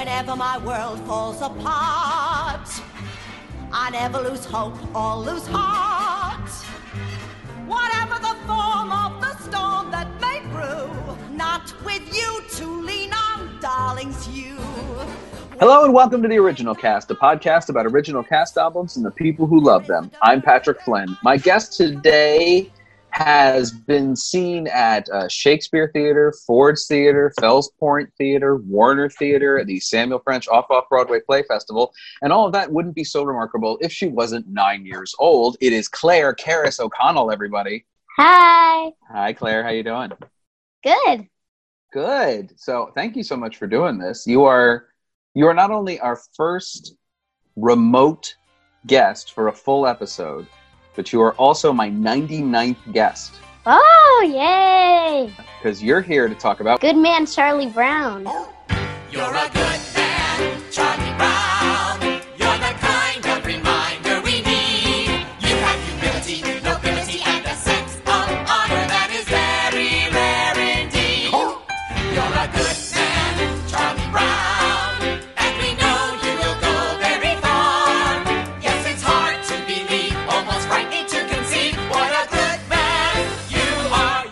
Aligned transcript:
Whenever 0.00 0.34
my 0.34 0.56
world 0.56 0.98
falls 1.00 1.42
apart, 1.42 2.66
I 3.70 3.90
never 3.90 4.16
lose 4.22 4.46
hope 4.46 4.78
or 4.96 5.16
lose 5.16 5.46
heart. 5.46 6.48
Whatever 7.66 8.14
the 8.14 8.34
form 8.46 8.92
of 8.92 9.20
the 9.20 9.36
storm 9.42 9.90
that 9.90 10.08
may 10.18 10.40
brew, 10.52 10.88
not 11.36 11.74
with 11.84 12.16
you 12.16 12.42
to 12.52 12.80
lean 12.80 13.12
on, 13.12 13.60
darlings, 13.60 14.26
you. 14.28 14.56
Hello 15.58 15.84
and 15.84 15.92
welcome 15.92 16.22
to 16.22 16.28
the 16.28 16.38
Original 16.38 16.74
Cast, 16.74 17.10
a 17.10 17.14
podcast 17.14 17.68
about 17.68 17.84
original 17.84 18.22
cast 18.22 18.56
albums 18.56 18.96
and 18.96 19.04
the 19.04 19.10
people 19.10 19.46
who 19.46 19.60
love 19.60 19.86
them. 19.86 20.10
I'm 20.22 20.40
Patrick 20.40 20.80
Flynn. 20.80 21.14
My 21.22 21.36
guest 21.36 21.74
today 21.74 22.72
has 23.12 23.72
been 23.72 24.14
seen 24.16 24.66
at 24.68 25.08
uh, 25.10 25.28
Shakespeare 25.28 25.90
Theater, 25.92 26.32
Ford's 26.46 26.86
Theater, 26.86 27.32
Fells 27.40 27.70
Point 27.78 28.10
Theater, 28.16 28.56
Warner 28.56 29.08
Theater, 29.08 29.64
the 29.64 29.80
Samuel 29.80 30.20
French 30.20 30.48
Off 30.48 30.70
Off 30.70 30.88
Broadway 30.88 31.20
Play 31.20 31.42
Festival, 31.42 31.92
and 32.22 32.32
all 32.32 32.46
of 32.46 32.52
that 32.52 32.70
wouldn't 32.72 32.94
be 32.94 33.04
so 33.04 33.22
remarkable 33.22 33.78
if 33.80 33.92
she 33.92 34.08
wasn't 34.08 34.48
nine 34.48 34.84
years 34.86 35.14
old. 35.18 35.56
It 35.60 35.72
is 35.72 35.88
Clare 35.88 36.34
Carys 36.34 36.80
O'Connell, 36.80 37.30
everybody. 37.30 37.84
Hi. 38.16 38.92
Hi, 39.10 39.32
Clare. 39.32 39.62
How 39.62 39.70
you 39.70 39.82
doing? 39.82 40.12
Good. 40.82 41.28
Good. 41.92 42.58
So, 42.58 42.92
thank 42.94 43.16
you 43.16 43.22
so 43.22 43.36
much 43.36 43.56
for 43.56 43.66
doing 43.66 43.98
this. 43.98 44.26
You 44.26 44.44
are 44.44 44.86
you 45.34 45.46
are 45.46 45.54
not 45.54 45.70
only 45.70 46.00
our 46.00 46.18
first 46.34 46.94
remote 47.56 48.34
guest 48.86 49.32
for 49.32 49.48
a 49.48 49.52
full 49.52 49.86
episode, 49.86 50.46
but 50.94 51.12
you 51.12 51.20
are 51.22 51.34
also 51.34 51.72
my 51.72 51.90
99th 51.90 52.92
guest 52.92 53.34
Oh, 53.66 54.26
yay. 54.26 55.32
because 55.58 55.82
you're 55.82 56.00
here 56.00 56.28
to 56.28 56.34
talk 56.34 56.60
about 56.60 56.80
Good 56.80 56.96
man, 56.96 57.26
Charlie 57.26 57.68
Brown. 57.68 58.24
You're 59.12 59.34
a 59.34 59.50
good 59.52 59.69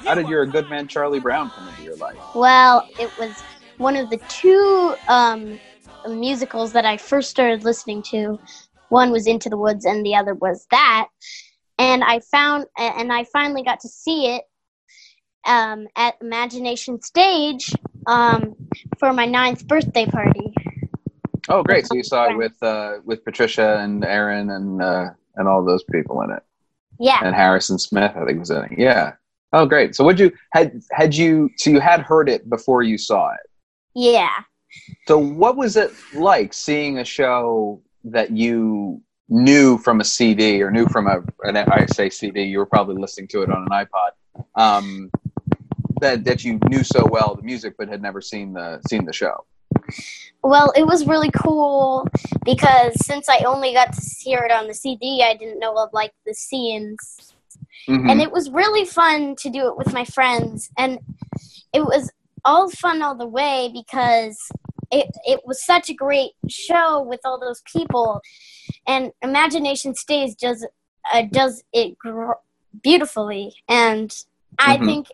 how 0.09 0.15
did 0.15 0.29
you're 0.29 0.43
a 0.43 0.47
good 0.47 0.69
man 0.71 0.89
Charlie 0.89 1.21
Brown 1.21 1.51
come 1.51 1.69
into 1.69 1.83
your 1.83 1.97
life? 1.97 2.17
Well, 2.35 2.89
it 2.99 3.11
was 3.19 3.43
one 3.77 3.95
of 3.95 4.09
the 4.09 4.19
two 4.29 4.97
um, 5.07 5.59
musicals 6.09 6.73
that 6.73 6.87
I 6.87 6.97
first 6.97 7.31
started 7.31 7.63
listening 7.63 8.03
to. 8.11 8.41
One 8.89 9.11
was 9.11 9.27
Into 9.27 9.51
the 9.51 9.59
Woods, 9.59 9.85
and 9.85 10.05
the 10.05 10.15
other 10.15 10.33
was 10.35 10.67
that. 10.71 11.09
And 11.79 12.03
I 12.03 12.21
found, 12.21 12.65
and 12.79 13.13
I 13.13 13.25
finally 13.25 13.63
got 13.63 13.81
to 13.81 13.89
see 13.89 14.35
it 14.35 14.45
um, 15.45 15.87
at 15.95 16.15
Imagination 16.23 17.03
Stage 17.03 17.73
um, 18.07 18.57
for 18.99 19.13
my 19.13 19.27
ninth 19.27 19.69
birthday 19.69 20.07
party. 20.07 20.55
Oh, 21.51 21.63
great! 21.63 21.87
So 21.87 21.95
you 21.95 22.03
saw 22.03 22.31
it 22.31 22.37
with 22.37 22.63
uh, 22.63 22.95
with 23.05 23.25
Patricia 23.25 23.79
and 23.79 24.05
Aaron 24.05 24.51
and 24.51 24.83
uh, 24.83 25.11
and 25.37 25.47
all 25.47 25.65
those 25.65 25.85
people 25.85 26.21
in 26.23 26.31
it, 26.31 26.43
Yeah. 26.99 27.21
and 27.23 27.35
Harrison 27.35 27.79
Smith, 27.79 28.13
I 28.17 28.25
think 28.25 28.39
was 28.39 28.51
in 28.51 28.65
it. 28.65 28.73
Yeah. 28.79 29.13
Oh, 29.53 29.67
great! 29.67 29.95
So, 29.95 30.05
would 30.05 30.21
you 30.21 30.33
had 30.53 30.81
had 30.93 31.15
you 31.15 31.51
so 31.57 31.71
you 31.71 31.81
had 31.81 32.03
heard 32.03 32.29
it 32.29 32.49
before 32.51 32.83
you 32.83 32.99
saw 32.99 33.33
it? 33.33 33.51
Yeah. 33.95 34.43
So, 35.07 35.19
what 35.19 35.57
was 35.57 35.77
it 35.77 35.93
like 36.15 36.53
seeing 36.53 36.99
a 36.99 37.05
show 37.05 37.81
that 38.05 38.31
you 38.31 39.03
knew 39.29 39.79
from 39.79 40.01
a 40.01 40.05
CD 40.05 40.63
or 40.63 40.71
knew 40.71 40.87
from 40.87 41.07
a, 41.07 41.23
an, 41.43 41.57
I 41.57 41.87
say 41.87 42.11
CD, 42.11 42.43
you 42.45 42.59
were 42.59 42.67
probably 42.67 42.97
listening 42.97 43.29
to 43.29 43.43
it 43.43 43.51
on 43.51 43.67
an 43.71 43.87
iPod, 43.87 44.61
um, 44.61 45.11
that, 46.01 46.25
that 46.25 46.45
you 46.45 46.59
knew 46.69 46.83
so 46.83 47.07
well 47.11 47.35
the 47.35 47.43
music 47.43 47.75
but 47.79 47.89
had 47.89 48.01
never 48.01 48.21
seen 48.21 48.53
the, 48.55 48.81
seen 48.89 49.05
the 49.05 49.13
show? 49.13 49.45
Well, 50.43 50.73
it 50.77 50.87
was 50.87 51.07
really 51.07 51.31
cool 51.31 52.07
because 52.45 52.95
since 53.05 53.29
I 53.29 53.39
only 53.41 53.73
got 53.73 53.93
to 53.93 54.01
hear 54.19 54.39
it 54.39 54.53
on 54.53 54.67
the 54.67 54.75
CD, 54.75 55.23
I 55.23 55.35
didn't 55.35 55.59
know 55.59 55.77
of 55.77 55.91
like 55.93 56.13
the 56.25 56.35
scenes. 56.35 57.35
Mhm. 57.89 58.11
And 58.11 58.21
it 58.21 58.31
was 58.31 58.51
really 58.51 58.85
fun 58.85 59.35
to 59.37 59.51
do 59.51 59.67
it 59.69 59.77
with 59.77 59.93
my 59.93 60.05
friends. 60.05 60.71
And 60.77 60.99
it 61.73 61.85
was 61.85 62.11
all 62.45 62.71
fun 62.71 63.03
all 63.03 63.15
the 63.17 63.27
way 63.27 63.71
because 63.73 64.39
it, 64.91 65.07
it 65.25 65.41
was 65.47 65.65
such 65.65 65.89
a 65.91 65.95
great 65.95 66.33
show 66.49 67.01
with 67.03 67.21
all 67.25 67.41
those 67.41 67.63
people. 67.73 68.21
And 68.87 69.13
Imagination 69.23 69.95
Stage 69.95 70.37
does, 70.37 70.67
uh, 71.13 71.23
does 71.31 71.63
it 71.73 71.99
gr- 71.99 72.33
beautifully. 72.83 73.55
And 73.69 74.15
I 74.59 74.77
Mhm. 74.77 74.85
think. 74.85 75.07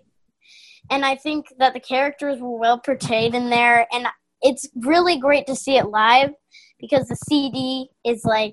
And 0.91 1.05
I 1.07 1.17
think 1.17 1.47
that 1.59 1.73
the 1.73 1.81
characters 1.81 2.41
were 2.41 2.59
well 2.59 2.79
portrayed 2.79 3.34
in 3.34 3.49
there, 3.49 3.87
and 3.91 4.07
it's 4.43 4.69
really 4.77 5.17
great 5.17 5.47
to 5.47 5.57
see 5.57 5.79
it 5.79 5.87
live 5.87 6.34
because 6.79 7.09
the 7.09 7.17
CD 7.17 7.89
is 8.05 8.23
like 8.27 8.53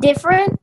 different, 0.00 0.58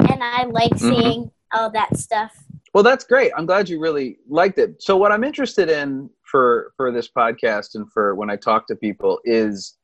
and 0.00 0.22
I 0.22 0.44
like 0.44 0.72
Mhm. 0.72 0.78
seeing 0.78 1.30
all 1.54 1.70
that 1.70 1.96
stuff. 1.96 2.36
Well, 2.74 2.84
that's 2.84 3.04
great. 3.04 3.32
I'm 3.36 3.46
glad 3.46 3.68
you 3.68 3.80
really 3.80 4.18
liked 4.28 4.58
it. 4.58 4.82
So, 4.82 4.96
what 4.96 5.12
I'm 5.12 5.24
interested 5.24 5.68
in 5.70 6.10
for 6.22 6.72
for 6.76 6.92
this 6.92 7.08
podcast 7.08 7.74
and 7.74 7.90
for 7.90 8.14
when 8.14 8.30
I 8.30 8.36
talk 8.36 8.66
to 8.68 8.76
people 8.76 9.20
is 9.24 9.76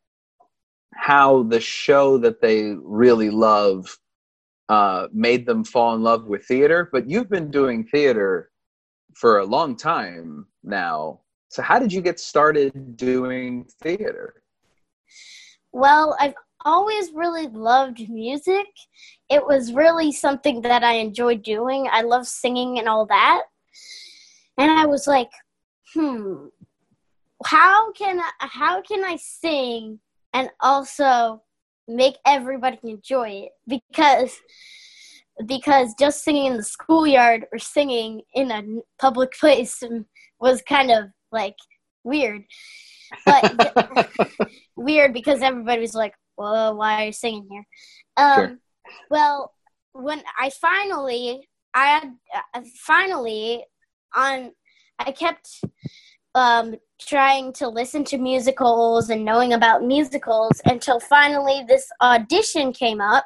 how 0.95 1.45
the 1.45 1.61
show 1.61 2.19
that 2.19 2.41
they 2.41 2.75
really 2.83 3.31
love 3.31 3.99
uh, 4.69 5.09
made 5.13 5.47
them 5.47 5.65
fall 5.65 5.95
in 5.95 6.03
love 6.03 6.27
with 6.27 6.45
theater. 6.45 6.89
But 6.93 7.09
you've 7.09 7.31
been 7.31 7.51
doing 7.51 7.85
theater 7.85 8.51
for 9.15 9.39
a 9.39 9.45
long 9.47 9.77
time 9.77 10.47
now. 10.63 11.21
So, 11.49 11.63
how 11.63 11.79
did 11.79 11.93
you 11.93 12.01
get 12.01 12.21
started 12.21 12.97
doing 12.97 13.67
theater? 13.83 14.43
Well, 15.73 16.17
I've 16.21 16.35
always 16.65 17.13
really 17.13 17.47
loved 17.49 18.09
music. 18.09 18.67
It 19.31 19.47
was 19.47 19.73
really 19.73 20.13
something 20.13 20.63
that 20.63 20.83
I 20.83 20.95
enjoyed 20.95 21.43
doing. 21.43 21.89
I 21.91 22.03
love 22.03 22.27
singing 22.27 22.79
and 22.79 22.89
all 22.89 23.07
that. 23.07 23.43
And 24.59 24.71
I 24.71 24.87
was 24.87 25.07
like, 25.07 25.31
hmm, 25.93 26.47
how 27.45 27.93
can 27.93 28.21
I, 28.21 28.31
how 28.39 28.83
can 28.83 29.05
I 29.05 29.17
sing 29.17 30.01
and 30.33 30.51
also 30.61 31.43
make 31.89 32.17
everybody 32.27 32.79
enjoy 32.85 33.47
it? 33.47 33.53
Because 33.67 34.39
because 35.47 35.95
just 35.99 36.23
singing 36.23 36.47
in 36.47 36.57
the 36.57 36.63
schoolyard 36.63 37.47
or 37.53 37.59
singing 37.59 38.23
in 38.35 38.51
a 38.51 38.63
public 39.01 39.33
place 39.41 39.83
was 40.41 40.63
kind 40.63 40.91
of 40.91 41.05
like 41.33 41.57
weird. 42.05 42.45
But 43.27 44.09
weird 44.77 45.13
because 45.13 45.43
everybody 45.43 45.81
was 45.81 45.95
like, 45.95 46.15
"Whoa, 46.37 46.75
why 46.75 47.03
are 47.03 47.07
you 47.07 47.13
singing 47.13 47.47
here?" 47.51 47.67
Um, 48.17 48.35
Sure. 48.35 48.59
Well, 49.11 49.55
when 49.93 50.23
I 50.39 50.51
finally, 50.51 51.49
I 51.73 51.87
had 51.87 52.15
uh, 52.55 52.61
finally 52.85 53.65
on, 54.15 54.53
I 54.99 55.13
kept 55.13 55.63
um, 56.35 56.77
trying 57.01 57.53
to 57.55 57.69
listen 57.69 58.05
to 58.05 58.19
musicals 58.19 59.11
and 59.11 59.25
knowing 59.25 59.53
about 59.53 59.85
musicals 59.85 60.61
until 60.65 61.01
finally 61.01 61.65
this 61.67 61.87
audition 62.01 62.73
came 62.73 63.01
up 63.01 63.25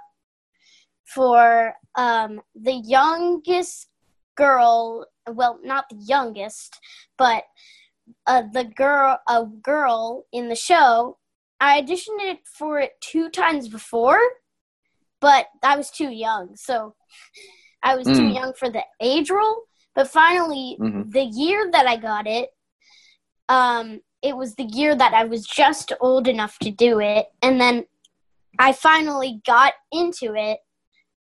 for 1.04 1.74
um, 1.96 2.40
the 2.54 2.74
youngest 2.74 3.88
girl. 4.36 5.06
Well, 5.30 5.58
not 5.62 5.86
the 5.90 5.96
youngest, 5.96 6.78
but 7.16 7.44
uh, 8.26 8.42
the 8.52 8.64
girl, 8.64 9.18
a 9.28 9.44
girl 9.44 10.26
in 10.32 10.48
the 10.48 10.56
show. 10.56 11.18
I 11.60 11.82
auditioned 11.82 12.20
it 12.20 12.40
for 12.46 12.78
it 12.80 12.92
two 13.00 13.30
times 13.30 13.68
before, 13.68 14.20
but 15.20 15.46
I 15.62 15.76
was 15.76 15.90
too 15.90 16.10
young, 16.10 16.56
so 16.56 16.94
I 17.82 17.96
was 17.96 18.06
too 18.06 18.12
Mm. 18.12 18.34
young 18.34 18.54
for 18.54 18.70
the 18.70 18.84
age 19.00 19.30
role. 19.30 19.64
But 19.94 20.08
finally, 20.08 20.76
Mhm. 20.80 21.12
the 21.12 21.24
year 21.24 21.70
that 21.72 21.86
I 21.86 21.96
got 21.96 22.26
it, 22.26 22.50
um, 23.48 24.00
it 24.22 24.36
was 24.36 24.54
the 24.54 24.64
year 24.64 24.94
that 24.94 25.14
I 25.14 25.24
was 25.24 25.46
just 25.46 25.92
old 26.00 26.28
enough 26.28 26.58
to 26.60 26.70
do 26.70 27.00
it, 27.00 27.32
and 27.42 27.60
then 27.60 27.86
I 28.58 28.72
finally 28.72 29.40
got 29.46 29.74
into 29.92 30.34
it. 30.34 30.60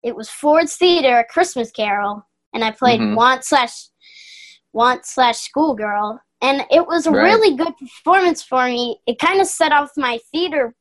It 0.03 0.17
was 0.17 0.29
Ford's 0.29 0.77
Theater, 0.77 1.19
A 1.19 1.25
Christmas 1.25 1.71
Carol, 1.71 2.27
and 2.53 2.65
I 2.65 2.71
played 2.71 3.01
Mhm. 3.01 3.17
Want 3.17 3.45
slash 3.45 3.89
Want 4.75 5.05
slash 5.05 5.39
Schoolgirl, 5.39 6.19
and 6.43 6.65
it 6.71 6.87
was 6.87 7.07
a 7.07 7.11
Right. 7.11 7.23
really 7.25 7.57
good 7.57 7.75
performance 7.79 8.43
for 8.43 8.67
me. 8.67 8.99
It 9.07 9.19
kind 9.19 9.41
of 9.41 9.47
set 9.47 9.73
off 9.73 9.91
my 9.97 10.19
theater 10.33 10.75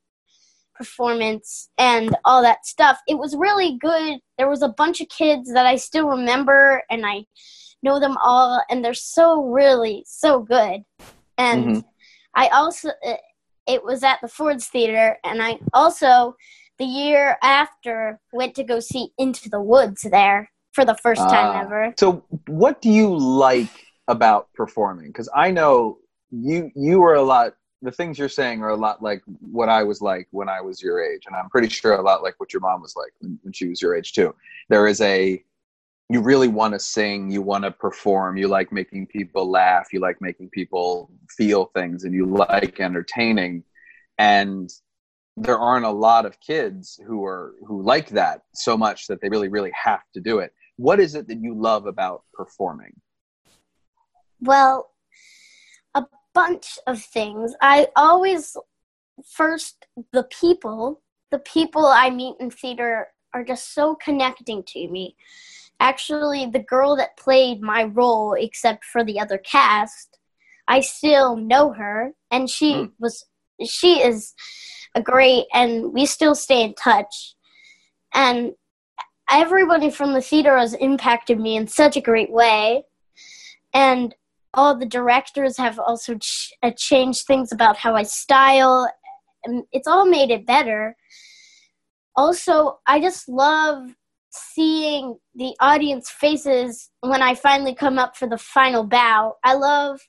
performance 0.76 1.70
and 1.78 2.16
all 2.26 2.42
that 2.42 2.66
stuff. 2.66 3.00
It 3.08 3.18
was 3.18 3.36
really 3.36 3.78
good. 3.78 4.20
There 4.38 4.50
was 4.50 4.64
a 4.64 4.70
bunch 4.70 5.00
of 5.02 5.10
kids 5.10 5.54
that 5.54 5.66
I 5.66 5.76
still 5.76 6.08
remember, 6.08 6.84
and 6.90 7.06
I 7.06 7.26
know 7.84 8.00
them 8.00 8.18
all, 8.24 8.64
and 8.70 8.84
they're 8.84 8.94
so 8.94 9.44
really 9.44 10.04
so 10.08 10.40
good. 10.40 10.84
And 11.38 11.68
Mhm. 11.78 11.84
I 12.36 12.48
also 12.48 12.90
uh, 13.06 13.18
it 13.68 13.84
was 13.84 14.04
at 14.04 14.20
the 14.22 14.28
Ford's 14.28 14.68
Theater, 14.68 15.18
and 15.24 15.42
I 15.42 15.60
also 15.74 16.36
the 16.80 16.86
year 16.86 17.38
after 17.44 18.20
went 18.34 18.56
to 18.56 18.64
go 18.64 18.80
see 18.80 19.12
Into 19.20 19.50
the 19.50 19.62
Woods 19.62 20.02
there 20.02 20.50
for 20.72 20.84
the 20.84 20.96
first 20.96 21.22
time 21.30 21.52
Ah. 21.56 21.62
ever. 21.62 21.94
So, 22.00 22.24
what 22.48 22.82
do 22.82 22.90
you 22.90 23.16
like 23.16 23.91
about 24.12 24.54
performing? 24.54 25.08
Because 25.08 25.30
I 25.36 25.52
know 25.52 25.98
you 26.32 26.72
you 26.76 27.00
were 27.00 27.16
a 27.16 27.24
lot. 27.24 27.56
The 27.82 27.92
things 27.92 28.20
you're 28.20 28.30
saying 28.30 28.62
are 28.62 28.70
a 28.70 28.76
lot 28.76 29.02
like 29.02 29.24
what 29.40 29.70
I 29.70 29.84
was 29.84 30.02
like 30.02 30.28
when 30.32 30.50
I 30.50 30.62
was 30.62 30.82
your 30.82 31.04
age, 31.04 31.24
and 31.26 31.36
I'm 31.36 31.50
pretty 31.50 31.70
sure 31.70 31.94
a 31.94 32.02
lot 32.02 32.22
like 32.22 32.36
what 32.38 32.54
your 32.54 32.60
mom 32.60 32.82
was 32.82 32.96
like 32.96 33.12
when, 33.20 33.40
when 33.42 33.54
she 33.54 33.68
was 33.68 33.82
your 33.82 33.96
age 33.96 34.14
too. 34.14 34.36
There 34.70 34.88
is 34.88 35.02
a 35.02 35.44
you 36.10 36.22
really 36.22 36.50
want 36.50 36.74
to 36.74 36.80
sing, 36.80 37.32
you 37.32 37.42
want 37.42 37.64
to 37.64 37.72
perform, 37.72 38.36
you 38.36 38.50
like 38.50 38.72
making 38.74 39.08
people 39.08 39.50
laugh, 39.50 39.88
you 39.94 40.02
like 40.02 40.20
making 40.20 40.50
people 40.50 41.10
feel 41.38 41.66
things, 41.74 42.04
and 42.04 42.14
you 42.14 42.26
like 42.26 42.80
entertaining. 42.82 43.64
And 44.18 44.70
there 45.38 45.58
aren't 45.58 45.86
a 45.86 45.92
lot 45.92 46.26
of 46.26 46.40
kids 46.40 47.00
who 47.08 47.24
are 47.26 47.54
who 47.66 47.82
like 47.82 48.10
that 48.10 48.42
so 48.54 48.78
much 48.78 49.08
that 49.08 49.22
they 49.22 49.30
really 49.30 49.48
really 49.48 49.72
have 49.72 50.04
to 50.14 50.20
do 50.20 50.40
it 50.40 50.54
what 50.78 51.00
is 51.00 51.16
it 51.16 51.28
that 51.28 51.40
you 51.40 51.54
love 51.54 51.86
about 51.86 52.24
performing 52.34 52.94
Well, 54.42 54.90
a 55.94 56.06
bunch 56.34 56.80
of 56.88 57.02
things. 57.02 57.54
I 57.62 57.88
always 57.96 58.58
first 59.26 59.86
the 60.12 60.24
people, 60.24 61.02
the 61.30 61.40
people 61.40 61.86
I 61.86 62.10
meet 62.10 62.36
in 62.40 62.50
theater 62.50 63.08
are 63.34 63.44
just 63.44 63.74
so 63.74 63.96
connecting 63.96 64.64
to 64.64 64.88
me. 64.88 65.16
Actually, 65.80 66.46
the 66.48 66.60
girl 66.60 66.96
that 66.96 67.18
played 67.18 67.62
my 67.62 67.84
role, 67.84 68.34
except 68.34 68.86
for 68.86 69.04
the 69.04 69.20
other 69.20 69.38
cast, 69.38 70.18
I 70.68 70.80
still 70.80 71.36
know 71.36 71.74
her, 71.74 72.14
and 72.30 72.50
she 72.50 72.74
Hmm. 72.74 72.86
was 73.00 73.26
she 73.64 74.02
is 74.02 74.34
a 74.96 75.02
great, 75.02 75.46
and 75.54 75.94
we 75.94 76.06
still 76.06 76.34
stay 76.36 76.64
in 76.64 76.74
touch. 76.74 77.36
And 78.14 78.54
everybody 79.30 79.90
from 79.92 80.14
the 80.14 80.22
theater 80.22 80.58
has 80.58 80.74
impacted 80.74 81.40
me 81.40 81.56
in 81.56 81.68
such 81.68 81.96
a 81.96 82.02
great 82.02 82.32
way, 82.32 82.84
and 83.74 84.16
all 84.54 84.78
the 84.78 84.86
directors 84.86 85.58
have 85.58 85.80
also 85.80 86.16
ch- 86.16 86.54
uh, 86.62 86.72
changed 86.76 87.26
things 87.26 87.52
about 87.52 87.78
how 87.78 87.96
I 87.96 88.04
style, 88.04 88.90
it's 89.72 89.88
all 89.88 90.06
made 90.06 90.32
it 90.32 90.46
better. 90.46 90.96
Also, 92.16 92.80
I 92.86 93.00
just 93.00 93.30
love 93.30 93.96
seeing 94.32 95.18
the 95.36 95.56
audience 95.60 96.10
faces 96.10 96.90
when 97.02 97.22
I 97.22 97.36
finally 97.36 97.76
come 97.76 97.98
up 97.98 98.16
for 98.16 98.28
the 98.28 98.38
final 98.38 98.84
bow. 98.84 99.36
I 99.44 99.54
love. 99.54 100.00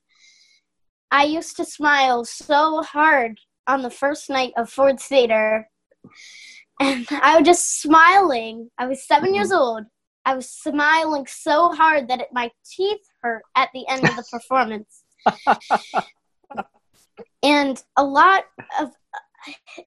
I 1.11 1.25
used 1.25 1.57
to 1.59 1.65
smile 1.65 2.25
so 2.25 2.83
hard 2.83 3.39
on 3.67 3.83
the 3.83 3.91
first 3.91 4.31
night 4.31 4.53
of 4.57 4.71
Ford's 4.71 5.05
Theater, 5.05 5.69
and 6.81 7.07
I 7.11 7.39
was 7.39 7.47
just 7.47 7.81
smiling. 7.81 8.71
I 8.79 8.87
was 8.87 9.07
7 9.07 9.35
years 9.35 9.53
old. 9.53 9.85
I 10.25 10.35
was 10.35 10.49
smiling 10.49 11.27
so 11.27 11.73
hard 11.73 12.09
that 12.09 12.21
it, 12.21 12.29
my 12.33 12.51
teeth 12.65 13.01
hurt 13.23 13.43
at 13.57 13.69
the 13.73 13.87
end 13.89 14.09
of 14.09 14.17
the 14.17 14.25
performance. 14.31 15.05
and 17.43 17.83
a 17.97 18.05
lot 18.05 18.45
of 18.81 18.91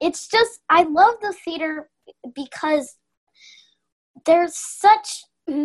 it's 0.02 0.28
just 0.28 0.62
I 0.70 0.84
love 0.84 1.16
the 1.22 1.34
theater 1.34 1.90
because 2.34 2.98
there's 4.26 4.56
such 4.56 5.24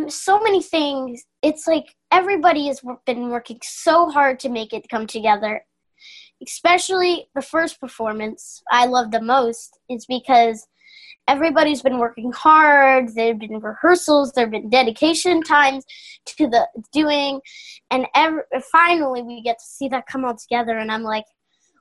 so 0.08 0.40
many 0.40 0.62
things. 0.62 1.24
It's 1.42 1.66
like 1.66 1.86
everybody 2.10 2.66
has 2.66 2.80
been 3.06 3.30
working 3.30 3.58
so 3.62 4.10
hard 4.10 4.38
to 4.40 4.48
make 4.48 4.72
it 4.72 4.88
come 4.88 5.06
together. 5.06 5.64
Especially 6.46 7.28
the 7.34 7.42
first 7.42 7.80
performance 7.80 8.62
I 8.70 8.86
love 8.86 9.10
the 9.10 9.20
most 9.20 9.78
is 9.88 10.06
because 10.06 10.66
everybody's 11.34 11.82
been 11.82 11.98
working 11.98 12.32
hard. 12.32 13.14
There've 13.14 13.38
been 13.38 13.60
rehearsals. 13.60 14.32
There've 14.32 14.50
been 14.50 14.68
dedication 14.68 15.42
times 15.42 15.84
to 16.26 16.48
the 16.48 16.66
doing, 16.92 17.40
and 17.90 18.06
ev- 18.14 18.44
finally 18.72 19.22
we 19.22 19.40
get 19.42 19.58
to 19.58 19.64
see 19.64 19.88
that 19.88 20.06
come 20.06 20.24
all 20.24 20.36
together. 20.36 20.76
And 20.78 20.90
I'm 20.90 21.02
like, 21.02 21.24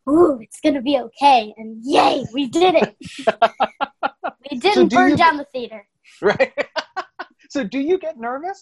"Ooh, 0.07 0.39
it's 0.41 0.59
gonna 0.61 0.81
be 0.81 0.97
okay!" 0.99 1.53
And 1.57 1.79
yay, 1.83 2.25
we 2.33 2.47
did 2.47 2.75
it. 2.75 2.95
we 4.51 4.57
didn't 4.59 4.89
do 4.89 4.95
burn 4.95 5.09
you- 5.11 5.17
down 5.17 5.37
the 5.37 5.45
theater. 5.53 5.81
right 6.21 6.53
so 7.49 7.63
do 7.63 7.79
you 7.79 7.97
get 8.05 8.17
nervous 8.17 8.59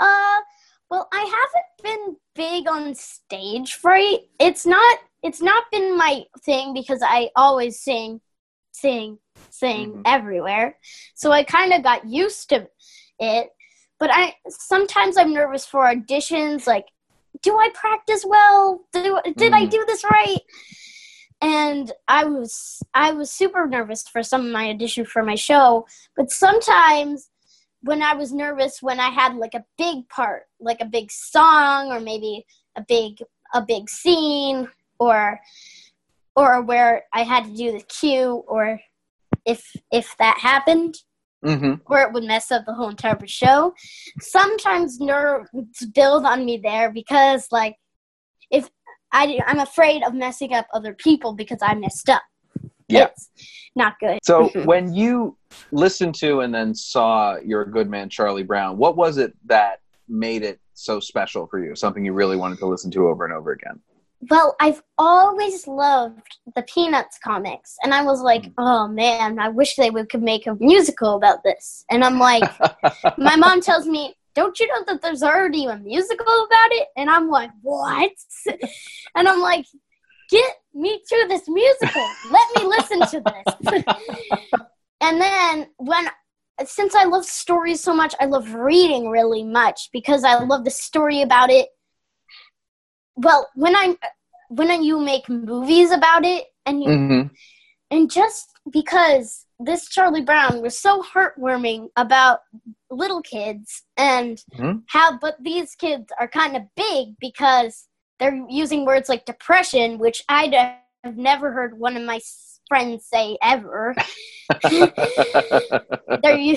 Uh, 0.00 0.38
well, 0.90 1.06
I 1.12 1.22
haven't 1.36 1.70
been 1.86 2.16
big 2.34 2.68
on 2.68 2.94
stage 2.94 3.74
fright. 3.74 4.20
It's 4.40 4.64
not. 4.66 4.98
It's 5.22 5.40
not 5.50 5.64
been 5.72 5.96
my 5.96 6.24
thing 6.44 6.74
because 6.74 7.00
I 7.02 7.30
always 7.36 7.80
sing, 7.80 8.20
sing, 8.74 9.18
sing 9.50 9.92
Mhm. 9.92 10.02
everywhere. 10.04 10.78
So 11.14 11.30
I 11.32 11.44
kind 11.44 11.72
of 11.72 11.82
got 11.82 12.04
used 12.06 12.48
to 12.50 12.68
it. 13.18 13.50
But 14.00 14.10
I 14.12 14.34
sometimes 14.48 15.16
I'm 15.16 15.32
nervous 15.32 15.64
for 15.64 15.84
auditions. 15.84 16.66
Like, 16.66 16.86
do 17.42 17.56
I 17.56 17.68
practice 17.70 18.24
well? 18.26 18.84
Do, 18.92 19.20
did 19.36 19.52
I 19.52 19.66
Mhm. 19.66 19.70
do 19.70 19.84
this 19.86 20.04
right? 20.04 20.40
And 21.40 21.92
I 22.08 22.24
was 22.24 22.82
I 22.94 23.12
was 23.12 23.30
super 23.30 23.66
nervous 23.66 24.02
for 24.08 24.22
some 24.22 24.46
of 24.46 24.52
my 24.52 24.70
audition 24.70 25.04
for 25.04 25.22
my 25.22 25.34
show. 25.36 25.86
But 26.16 26.30
sometimes 26.30 27.30
when 27.82 28.02
I 28.02 28.14
was 28.14 28.32
nervous 28.32 28.82
when 28.82 28.98
I 28.98 29.10
had 29.10 29.36
like 29.36 29.54
a 29.54 29.64
big 29.78 30.08
part, 30.08 30.48
like 30.58 30.80
a 30.80 30.86
big 30.86 31.10
song 31.12 31.92
or 31.92 32.00
maybe 32.00 32.46
a 32.76 32.82
big 32.82 33.22
a 33.52 33.60
big 33.62 33.88
scene 33.88 34.68
or 34.98 35.40
or 36.36 36.62
where 36.62 37.04
I 37.12 37.22
had 37.22 37.44
to 37.44 37.54
do 37.54 37.72
the 37.72 37.80
cue 37.80 38.44
or 38.46 38.80
if 39.46 39.64
if 39.92 40.14
that 40.18 40.38
happened 40.38 40.96
mm-hmm. 41.44 41.74
where 41.86 42.06
it 42.06 42.12
would 42.12 42.24
mess 42.24 42.50
up 42.50 42.64
the 42.66 42.74
whole 42.74 42.88
entire 42.88 43.18
show. 43.26 43.74
Sometimes 44.20 45.00
nerves 45.00 45.48
build 45.94 46.24
on 46.24 46.44
me 46.44 46.58
there 46.62 46.90
because 46.90 47.46
like 47.50 47.76
if 48.50 48.68
I 49.12 49.38
I'm 49.46 49.60
afraid 49.60 50.02
of 50.02 50.14
messing 50.14 50.54
up 50.54 50.66
other 50.72 50.94
people 50.94 51.34
because 51.34 51.58
I 51.62 51.74
messed 51.74 52.08
up. 52.08 52.22
Yeah. 52.88 53.06
It's 53.06 53.30
not 53.74 53.94
good. 53.98 54.18
so 54.22 54.48
when 54.64 54.92
you 54.92 55.36
listened 55.72 56.14
to 56.16 56.40
and 56.40 56.54
then 56.54 56.74
saw 56.74 57.36
your 57.38 57.64
good 57.64 57.88
man 57.88 58.08
charlie 58.08 58.42
brown 58.42 58.76
what 58.76 58.96
was 58.96 59.16
it 59.16 59.32
that 59.46 59.80
made 60.06 60.42
it 60.42 60.60
so 60.74 61.00
special 61.00 61.46
for 61.46 61.64
you 61.64 61.74
something 61.74 62.04
you 62.04 62.12
really 62.12 62.36
wanted 62.36 62.58
to 62.58 62.66
listen 62.66 62.90
to 62.90 63.08
over 63.08 63.24
and 63.24 63.32
over 63.32 63.52
again 63.52 63.80
Well, 64.30 64.56
I've 64.60 64.82
always 64.96 65.66
loved 65.66 66.38
the 66.54 66.62
Peanuts 66.62 67.18
comics, 67.22 67.76
and 67.82 67.92
I 67.92 68.02
was 68.02 68.22
like, 68.22 68.42
mm. 68.42 68.52
oh 68.58 68.88
man, 68.88 69.38
I 69.38 69.48
wish 69.48 69.76
they 69.76 69.90
would 69.90 70.08
could 70.08 70.22
make 70.22 70.46
a 70.46 70.56
musical 70.60 71.16
about 71.16 71.42
this. 71.42 71.84
And 71.90 72.04
I'm 72.04 72.18
like, 72.18 72.44
my 73.18 73.36
mom 73.36 73.60
tells 73.60 73.86
me, 73.86 74.14
don't 74.34 74.58
you 74.58 74.66
know 74.66 74.84
that 74.86 75.02
there's 75.02 75.22
already 75.22 75.66
a 75.66 75.76
musical 75.78 76.26
about 76.26 76.72
it? 76.72 76.88
And 76.96 77.08
I'm 77.08 77.28
like, 77.28 77.50
what? 77.62 78.10
and 79.16 79.28
I'm 79.28 79.40
like, 79.40 79.66
get 80.30 80.52
me 80.74 81.00
to 81.08 81.26
this 81.28 81.48
musical. 81.48 82.08
Let 82.30 82.48
me 82.56 82.66
listen 82.66 83.00
to 83.00 83.22
this. 83.24 83.84
and 85.00 85.20
then 85.20 85.68
when 85.78 86.08
since 86.64 86.94
I 86.94 87.04
love 87.04 87.24
stories 87.24 87.80
so 87.80 87.94
much, 87.94 88.14
I 88.20 88.26
love 88.26 88.54
reading 88.54 89.08
really 89.08 89.42
much 89.42 89.88
because 89.92 90.22
I 90.24 90.38
love 90.42 90.64
the 90.64 90.70
story 90.70 91.22
about 91.22 91.50
it. 91.50 91.68
Well, 93.16 93.48
when 93.54 93.76
I 93.76 93.96
when 94.48 94.82
you 94.82 95.00
make 95.00 95.28
movies 95.28 95.90
about 95.90 96.24
it 96.24 96.46
and 96.66 96.82
you 96.82 96.88
mm-hmm. 96.88 97.28
and 97.90 98.10
just 98.10 98.48
because 98.70 99.46
this 99.58 99.88
Charlie 99.88 100.22
Brown 100.22 100.62
was 100.62 100.78
so 100.78 101.02
heartwarming 101.02 101.88
about 101.96 102.40
little 102.90 103.22
kids 103.22 103.82
and 103.96 104.42
Mhm. 104.56 104.82
how, 104.88 105.18
but 105.18 105.36
these 105.40 105.74
kids 105.74 106.12
are 106.18 106.28
kind 106.28 106.56
of 106.56 106.62
big 106.76 107.16
because 107.20 107.86
they're 108.18 108.44
using 108.48 108.84
words 108.84 109.08
like 109.08 109.24
depression, 109.24 109.98
which 109.98 110.22
i 110.28 110.78
have 111.04 111.16
never 111.16 111.52
heard 111.52 111.78
one 111.78 111.96
of 111.96 112.02
my 112.02 112.20
friends 112.68 113.06
say 113.06 113.36
ever. 113.42 113.94
they're 116.22 116.56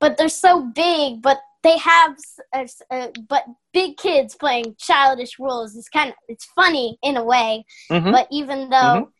but 0.00 0.16
they're 0.16 0.28
so 0.28 0.62
big, 0.74 1.22
but 1.22 1.38
they 1.62 1.76
have, 1.78 2.12
s- 2.12 2.40
a 2.54 2.58
s- 2.58 2.82
uh, 2.90 3.08
but 3.28 3.44
big 3.72 3.96
kids 3.96 4.34
playing 4.34 4.76
childish 4.78 5.38
roles 5.38 5.74
is 5.74 5.88
kind 5.88 6.10
of 6.10 6.16
it's 6.28 6.46
funny 6.54 6.98
in 7.02 7.16
a 7.16 7.24
way. 7.24 7.64
Mhm. 7.90 8.12
But 8.12 8.28
even 8.30 8.70
though 8.70 9.12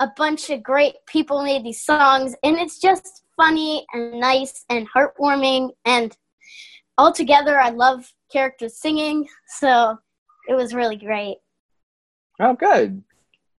a 0.00 0.08
bunch 0.16 0.50
of 0.50 0.62
great 0.62 0.94
people 1.06 1.42
made 1.42 1.64
these 1.64 1.82
songs, 1.84 2.34
and 2.42 2.56
it's 2.56 2.80
just 2.80 3.24
funny 3.36 3.86
and 3.92 4.20
nice 4.20 4.64
and 4.70 4.88
heartwarming, 4.90 5.70
and 5.84 6.16
altogether, 6.98 7.58
I 7.60 7.70
love 7.70 8.12
characters 8.32 8.76
singing, 8.78 9.28
so 9.58 9.96
it 10.48 10.54
was 10.54 10.74
really 10.74 10.96
great. 10.96 11.38
oh 12.40 12.52
good 12.54 13.02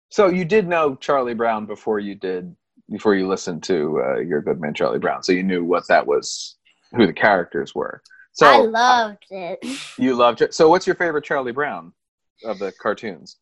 so 0.09 0.27
you 0.27 0.43
did 0.43 0.67
know 0.67 0.95
charlie 0.95 1.33
brown 1.33 1.65
before 1.65 1.97
you 1.97 2.13
did 2.13 2.53
before 2.91 3.15
you 3.15 3.25
listened 3.25 3.63
to 3.63 4.01
uh, 4.05 4.17
your 4.19 4.41
good 4.41 4.59
man 4.59 4.73
charlie 4.73 4.99
brown 4.99 5.23
so 5.23 5.31
you 5.31 5.43
knew 5.43 5.63
what 5.63 5.87
that 5.87 6.05
was 6.05 6.57
who 6.95 7.05
the 7.07 7.13
characters 7.13 7.73
were 7.75 8.01
so 8.33 8.47
I 8.47 8.61
loved 8.61 9.25
it. 9.29 9.59
you 9.97 10.15
loved 10.15 10.41
it 10.41 10.53
so 10.53 10.69
what's 10.69 10.85
your 10.87 10.95
favorite 10.95 11.23
charlie 11.23 11.51
brown 11.51 11.93
of 12.43 12.59
the 12.59 12.71
cartoons 12.81 13.37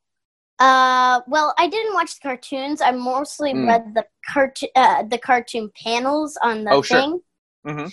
Uh, 0.60 1.20
well, 1.28 1.54
I 1.58 1.68
didn't 1.68 1.94
watch 1.94 2.14
the 2.16 2.22
cartoons. 2.22 2.80
I 2.82 2.92
mostly 2.92 3.54
Mm. 3.54 3.68
read 3.68 3.94
the 3.96 4.06
cartoon, 4.32 4.70
uh, 4.76 5.04
the 5.04 5.18
cartoon 5.18 5.72
panels 5.84 6.38
on 6.42 6.64
the 6.64 6.72
Oh, 6.72 6.82
sure. 6.82 7.02
thing. 7.02 7.20
hmm 7.66 7.88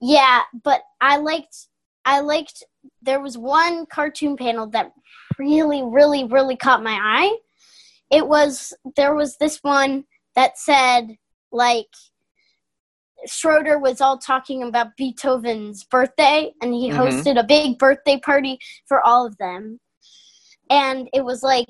Yeah, 0.00 0.42
but 0.64 0.82
I 1.00 1.18
liked, 1.18 1.68
I 2.04 2.20
liked. 2.20 2.64
There 3.02 3.20
was 3.20 3.36
one 3.36 3.86
cartoon 3.86 4.36
panel 4.36 4.66
that 4.70 4.92
really, 5.38 5.82
really, 5.82 6.24
really 6.24 6.56
caught 6.56 6.82
my 6.82 6.98
eye. 7.00 7.36
It 8.10 8.26
was 8.26 8.72
there 8.96 9.14
was 9.14 9.36
this 9.36 9.58
one 9.62 10.04
that 10.34 10.58
said 10.58 11.18
like 11.52 11.92
Schroeder 13.26 13.78
was 13.78 14.00
all 14.00 14.18
talking 14.18 14.62
about 14.62 14.96
Beethoven's 14.96 15.84
birthday, 15.84 16.52
and 16.62 16.72
he 16.74 16.90
Mhm. 16.90 16.96
hosted 16.96 17.38
a 17.38 17.44
big 17.44 17.78
birthday 17.78 18.18
party 18.18 18.58
for 18.86 19.02
all 19.06 19.26
of 19.26 19.36
them, 19.38 19.80
and 20.70 21.08
it 21.12 21.24
was 21.24 21.42
like, 21.42 21.68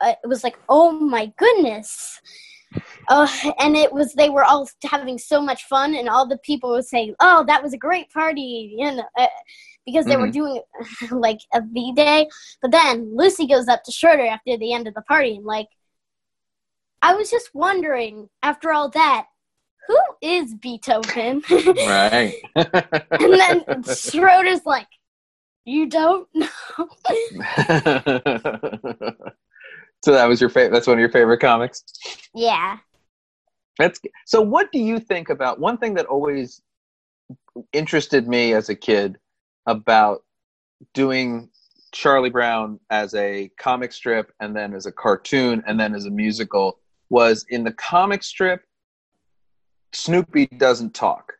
uh, 0.00 0.14
it 0.22 0.28
was 0.28 0.44
like, 0.44 0.58
oh 0.68 0.92
my 0.92 1.32
goodness. 1.38 2.20
Uh, 3.08 3.28
and 3.58 3.76
it 3.76 3.92
was 3.92 4.12
they 4.14 4.30
were 4.30 4.44
all 4.44 4.68
having 4.84 5.16
so 5.18 5.40
much 5.40 5.64
fun, 5.64 5.94
and 5.94 6.08
all 6.08 6.26
the 6.26 6.38
people 6.38 6.70
would 6.70 6.84
say, 6.84 7.14
"Oh, 7.20 7.44
that 7.46 7.62
was 7.62 7.72
a 7.72 7.78
great 7.78 8.10
party," 8.12 8.74
you 8.76 8.90
know, 8.92 9.04
uh, 9.16 9.28
because 9.84 10.06
they 10.06 10.16
were 10.16 10.26
Mhm. 10.28 10.32
doing 10.32 10.62
like 11.12 11.40
a 11.54 11.60
V 11.62 11.92
day. 11.94 12.28
But 12.60 12.72
then 12.72 13.16
Lucy 13.16 13.46
goes 13.46 13.68
up 13.68 13.84
to 13.84 13.92
Schroeder 13.92 14.26
after 14.26 14.56
the 14.56 14.72
end 14.72 14.88
of 14.88 14.94
the 14.94 15.02
party 15.02 15.36
and 15.36 15.44
like, 15.44 15.68
I 17.02 17.14
was 17.14 17.30
just 17.30 17.54
wondering 17.54 18.28
after 18.42 18.72
all 18.72 18.88
that, 18.90 19.26
who 19.86 19.98
is 20.22 20.54
Beethoven? 20.54 21.42
Right. 21.50 22.34
and 22.54 23.04
then 23.10 23.82
Schroeder's 23.84 24.64
like, 24.66 24.88
you 25.64 25.88
don't 25.88 26.28
know. 26.34 26.46
so 30.04 30.12
that 30.12 30.28
was 30.28 30.40
your 30.40 30.50
favorite. 30.50 30.72
That's 30.72 30.86
one 30.86 30.94
of 30.94 31.00
your 31.00 31.10
favorite 31.10 31.40
comics. 31.40 31.84
yeah. 32.34 32.78
That's 33.78 34.00
so. 34.24 34.40
What 34.40 34.72
do 34.72 34.78
you 34.78 34.98
think 34.98 35.28
about 35.28 35.60
one 35.60 35.76
thing 35.76 35.94
that 35.94 36.06
always 36.06 36.62
interested 37.72 38.26
me 38.26 38.54
as 38.54 38.70
a 38.70 38.74
kid 38.74 39.18
about 39.66 40.22
doing 40.94 41.50
Charlie 41.92 42.30
Brown 42.30 42.78
as 42.90 43.14
a 43.14 43.50
comic 43.58 43.92
strip 43.92 44.32
and 44.40 44.54
then 44.54 44.74
as 44.74 44.86
a 44.86 44.92
cartoon 44.92 45.62
and 45.66 45.78
then 45.78 45.94
as 45.94 46.06
a 46.06 46.10
musical 46.10 46.78
was 47.10 47.44
in 47.48 47.64
the 47.64 47.72
comic 47.72 48.22
strip. 48.22 48.62
Snoopy 49.96 50.46
doesn't 50.46 50.94
talk, 50.94 51.32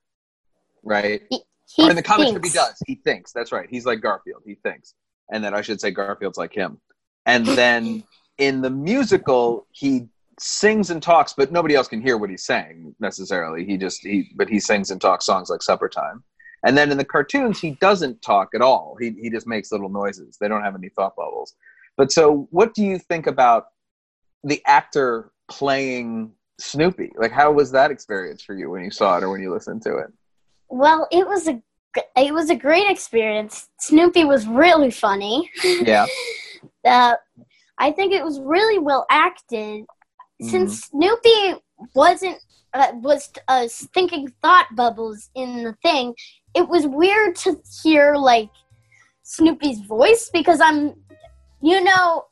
right? 0.83 1.23
He 1.31 1.85
or 1.85 1.91
in 1.91 1.97
the 1.97 2.03
comic 2.03 2.29
strip, 2.29 2.45
he 2.45 2.51
does. 2.51 2.75
He 2.87 2.95
thinks. 2.97 3.33
That's 3.33 3.53
right. 3.53 3.69
He's 3.71 3.85
like 3.85 4.01
Garfield. 4.01 4.43
He 4.47 4.55
thinks, 4.55 4.95
and 5.31 5.45
then 5.45 5.55
I 5.55 5.61
should 5.61 5.81
say 5.81 5.91
Garfield's 5.91 6.39
like 6.39 6.55
him. 6.55 6.81
And 7.27 7.45
then 7.47 8.03
in 8.39 8.63
the 8.63 8.71
musical, 8.71 9.67
he 9.73 10.09
sings 10.39 10.91
and 10.91 11.03
talks, 11.03 11.35
but 11.35 11.53
nobody 11.53 11.75
else 11.75 11.89
can 11.89 12.01
hear 12.01 12.17
what 12.17 12.31
he's 12.31 12.45
saying 12.45 12.95
necessarily. 12.99 13.65
He 13.65 13.77
just 13.77 14.01
he, 14.01 14.31
but 14.37 14.49
he 14.49 14.59
sings 14.59 14.91
and 14.91 15.01
talks 15.01 15.27
songs 15.27 15.51
like 15.51 15.63
Supper 15.63 15.89
Time. 15.89 16.25
And 16.65 16.77
then 16.79 16.91
in 16.91 16.97
the 16.97 17.05
cartoons, 17.05 17.61
he 17.61 17.73
doesn't 17.73 18.23
talk 18.23 18.51
at 18.55 18.63
all. 18.63 18.97
He 18.99 19.11
he 19.21 19.29
just 19.29 19.47
makes 19.47 19.71
little 19.71 19.91
noises. 19.91 20.39
They 20.41 20.49
don't 20.49 20.63
have 20.63 20.75
any 20.75 20.89
thought 20.89 21.15
bubbles. 21.15 21.55
But 21.97 22.11
so, 22.11 22.49
what 22.51 22.75
do 22.75 22.83
you 22.83 22.99
think 22.99 23.27
about 23.27 23.67
the 24.45 24.63
actor 24.67 25.31
playing 25.49 26.33
Snoopy? 26.59 27.13
Like, 27.17 27.33
how 27.33 27.53
was 27.53 27.71
that 27.73 27.91
experience 27.91 28.43
for 28.43 28.55
you 28.55 28.71
when 28.71 28.85
you 28.85 28.91
saw 28.91 29.19
it 29.19 29.23
or 29.23 29.31
when 29.31 29.43
you 29.43 29.53
listened 29.53 29.83
to 29.83 29.99
it? 29.99 30.13
Well, 30.69 31.07
it 31.11 31.27
was 31.27 31.49
a 31.49 31.63
it 32.17 32.35
was 32.35 32.51
a 32.51 32.57
great 32.57 32.91
experience. 32.91 33.69
Snoopy 33.81 34.25
was 34.25 34.47
really 34.47 34.91
funny. 34.91 35.51
Yeah. 35.65 36.07
uh, 36.85 37.15
I 37.79 37.91
think 37.93 38.13
it 38.13 38.25
was 38.25 38.41
really 38.41 38.79
well 38.79 39.07
acted. 39.11 39.85
Mm-hmm. 39.85 40.49
Since 40.49 40.85
Snoopy 40.85 41.55
wasn't 41.95 42.39
uh, 42.75 42.93
was 42.95 43.31
uh, 43.49 43.67
thinking 43.95 44.33
thought 44.43 44.69
bubbles 44.75 45.31
in 45.35 45.65
the 45.65 45.73
thing, 45.83 46.15
it 46.55 46.69
was 46.69 46.87
weird 46.87 47.37
to 47.37 47.57
hear 47.83 48.17
like 48.17 48.51
Snoopy's 49.23 49.81
voice 49.81 50.31
because 50.33 50.61
I'm, 50.61 50.95
you 51.63 51.83
know, 51.83 52.27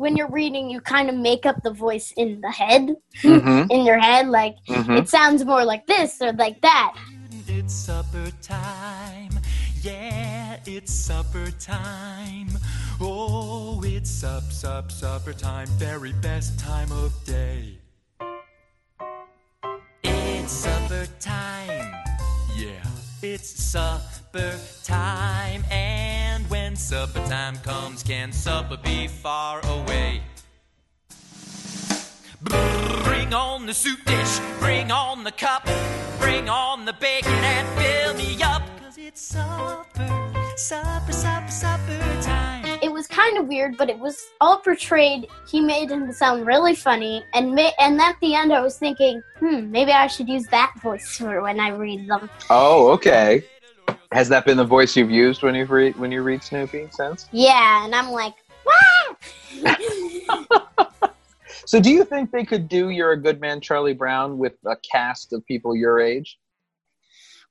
when 0.00 0.16
you're 0.16 0.30
reading, 0.30 0.70
you 0.70 0.80
kind 0.80 1.10
of 1.10 1.14
make 1.14 1.44
up 1.44 1.62
the 1.62 1.70
voice 1.70 2.10
in 2.16 2.40
the 2.40 2.50
head, 2.50 2.96
Mhm. 3.22 3.70
in 3.70 3.84
your 3.84 3.98
head, 3.98 4.28
like 4.28 4.56
Mhm. 4.66 4.96
it 4.98 5.08
sounds 5.10 5.44
more 5.44 5.62
like 5.62 5.86
this 5.86 6.22
or 6.22 6.32
like 6.32 6.58
that. 6.62 6.94
It's 7.46 7.74
supper 7.74 8.30
time. 8.40 9.38
Yeah, 9.82 10.56
it's 10.64 10.90
supper 10.90 11.50
time. 11.50 12.48
Oh, 12.98 13.82
it's 13.84 14.10
sup, 14.10 14.50
sup, 14.50 14.90
supper 14.90 15.34
time. 15.34 15.68
Very 15.78 16.14
best 16.14 16.58
time 16.58 16.90
of 16.92 17.12
day. 17.26 17.78
It's 20.02 20.52
supper 20.52 21.06
time. 21.20 21.94
Yeah, 22.56 22.86
it's 23.20 23.50
supper 23.50 24.54
time. 24.82 25.62
And 25.70 26.00
when 26.00 26.09
supper 26.80 27.24
time 27.26 27.56
comes, 27.58 28.02
can 28.02 28.32
supper 28.32 28.76
be 28.78 29.06
far 29.06 29.60
away? 29.66 30.22
Bring 33.04 33.34
on 33.34 33.66
the 33.66 33.74
soup 33.74 34.02
dish, 34.06 34.40
bring 34.58 34.90
on 34.90 35.22
the 35.22 35.30
cup, 35.30 35.68
bring 36.18 36.48
on 36.48 36.86
the 36.86 36.94
bacon 36.94 37.32
and 37.32 37.68
fill 37.78 38.14
me 38.14 38.42
up. 38.42 38.62
Cause 38.82 38.96
it's 38.98 39.20
supper, 39.20 40.32
supper, 40.56 41.12
supper, 41.12 41.50
supper 41.50 41.98
time. 42.22 42.64
it 42.82 42.90
was 42.90 43.06
kind 43.06 43.36
of 43.36 43.46
weird, 43.46 43.76
but 43.76 43.90
it 43.90 43.98
was 43.98 44.28
all 44.40 44.56
portrayed. 44.58 45.28
He 45.48 45.60
made 45.60 45.90
him 45.90 46.10
sound 46.12 46.46
really 46.46 46.74
funny, 46.74 47.22
and 47.34 47.54
ma- 47.54 47.72
and 47.78 48.00
at 48.00 48.16
the 48.22 48.34
end, 48.34 48.52
I 48.54 48.62
was 48.62 48.78
thinking, 48.78 49.22
hmm, 49.38 49.70
maybe 49.70 49.92
I 49.92 50.06
should 50.06 50.28
use 50.28 50.46
that 50.46 50.72
voice 50.82 51.16
for 51.18 51.42
when 51.42 51.60
I 51.60 51.68
read 51.68 52.08
them. 52.08 52.30
Oh, 52.48 52.88
okay. 52.92 53.44
Has 54.12 54.28
that 54.28 54.44
been 54.44 54.56
the 54.56 54.64
voice 54.64 54.96
you've 54.96 55.10
used 55.10 55.42
when 55.42 55.54
you've 55.54 55.70
read 55.70 55.96
when 55.96 56.10
you 56.10 56.22
read 56.22 56.42
Snoopy 56.42 56.88
since? 56.90 57.28
Yeah, 57.32 57.84
and 57.84 57.94
I'm 57.94 58.10
like. 58.10 58.34
So, 61.66 61.78
do 61.78 61.88
you 61.88 62.04
think 62.04 62.32
they 62.32 62.44
could 62.44 62.68
do 62.68 62.88
"You're 62.88 63.12
a 63.12 63.16
Good 63.16 63.40
Man, 63.40 63.60
Charlie 63.60 63.94
Brown" 63.94 64.38
with 64.38 64.54
a 64.66 64.74
cast 64.78 65.32
of 65.32 65.46
people 65.46 65.76
your 65.76 66.00
age? 66.00 66.36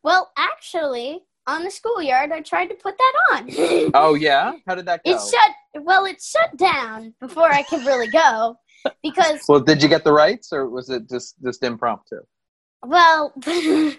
well, 0.04 0.32
actually, 0.38 1.22
on 1.48 1.64
the 1.64 1.72
schoolyard, 1.72 2.34
I 2.34 2.42
tried 2.42 2.68
to 2.68 2.76
put 2.76 2.96
that 2.98 3.14
on. 3.32 3.92
Oh 3.94 4.16
yeah, 4.16 4.52
how 4.68 4.76
did 4.76 4.86
that 4.88 5.06
go? 5.06 5.12
it 5.12 5.20
shut. 5.22 5.84
Well, 5.86 6.04
it 6.06 6.22
shut 6.22 6.58
down 6.58 7.14
before 7.22 7.50
I 7.50 7.64
could 7.64 7.86
really 7.86 8.10
go 8.10 8.58
because 9.04 9.42
well, 9.48 9.62
did 9.62 9.82
you 9.82 9.88
get 9.88 10.04
the 10.04 10.12
rights, 10.12 10.52
or 10.52 10.70
was 10.70 10.90
it 10.90 11.10
just 11.10 11.36
just 11.42 11.64
impromptu? 11.64 12.18
Well, 12.86 13.34
I've 13.46 13.98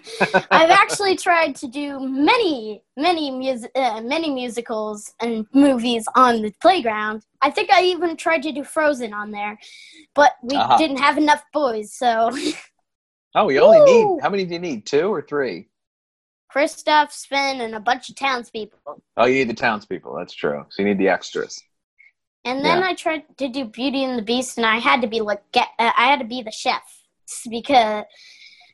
actually 0.71 1.15
tried 1.15 1.55
to 1.57 1.67
do 1.67 1.99
many, 1.99 2.83
many 2.97 3.29
music, 3.31 3.71
uh, 3.75 4.01
many 4.01 4.31
musicals 4.31 5.13
and 5.21 5.45
movies 5.53 6.05
on 6.15 6.41
the 6.41 6.51
playground. 6.61 7.23
I 7.41 7.51
think 7.51 7.71
I 7.71 7.83
even 7.83 8.17
tried 8.17 8.43
to 8.43 8.51
do 8.51 8.63
Frozen 8.63 9.13
on 9.13 9.31
there, 9.31 9.59
but 10.15 10.33
we 10.41 10.55
Uh-huh. 10.57 10.77
didn't 10.77 10.97
have 10.97 11.17
enough 11.17 11.43
boys. 11.53 11.93
So 11.93 12.31
Oh, 13.35 13.49
you 13.49 13.61
only 13.61 13.79
Woo! 13.79 14.15
need 14.15 14.23
how 14.23 14.29
many 14.29 14.45
do 14.45 14.53
you 14.53 14.59
need? 14.59 14.85
Two 14.85 15.07
or 15.13 15.21
three? 15.21 15.69
Kristoff, 16.53 17.11
Sven, 17.11 17.61
and 17.61 17.75
a 17.75 17.79
bunch 17.79 18.09
of 18.09 18.15
townspeople. 18.17 18.77
Oh, 19.15 19.25
you 19.25 19.35
need 19.35 19.49
the 19.49 19.53
townspeople. 19.53 20.13
That's 20.17 20.33
true. 20.33 20.65
So 20.69 20.81
you 20.81 20.89
need 20.89 20.97
the 20.97 21.07
extras. 21.07 21.61
And 22.43 22.65
then 22.65 22.79
Yeah. 22.81 22.87
I 22.89 22.93
tried 22.95 23.23
to 23.37 23.47
do 23.47 23.63
Beauty 23.65 24.03
and 24.03 24.17
the 24.19 24.23
Beast, 24.23 24.57
and 24.57 24.65
I 24.65 24.79
had 24.79 25.01
to 25.01 25.07
be 25.07 25.21
like, 25.21 25.49
get, 25.53 25.69
uh, 25.79 25.91
I 25.95 26.07
had 26.07 26.19
to 26.19 26.25
be 26.25 26.41
the 26.41 26.51
chef 26.51 26.81
because 27.49 28.03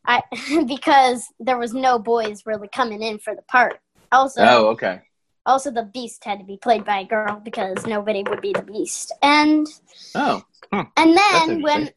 I 0.07 0.23
because 0.67 1.27
there 1.39 1.57
was 1.57 1.73
no 1.73 1.99
boys 1.99 2.43
really 2.45 2.69
coming 2.69 3.01
in 3.03 3.19
for 3.19 3.35
the 3.35 3.41
part. 3.43 3.79
Also, 4.11 4.41
Oh, 4.41 4.67
okay. 4.69 5.01
Also, 5.45 5.71
the 5.71 5.83
Beast 5.83 6.23
had 6.25 6.39
to 6.39 6.45
be 6.45 6.57
played 6.57 6.83
by 6.83 6.99
a 6.99 7.05
girl 7.05 7.41
because 7.43 7.85
nobody 7.85 8.23
would 8.27 8.41
be 8.41 8.53
the 8.53 8.61
Beast. 8.63 9.13
And 9.21 9.67
Oh, 10.15 10.43
and 10.71 11.15
then 11.17 11.61
when. 11.61 11.89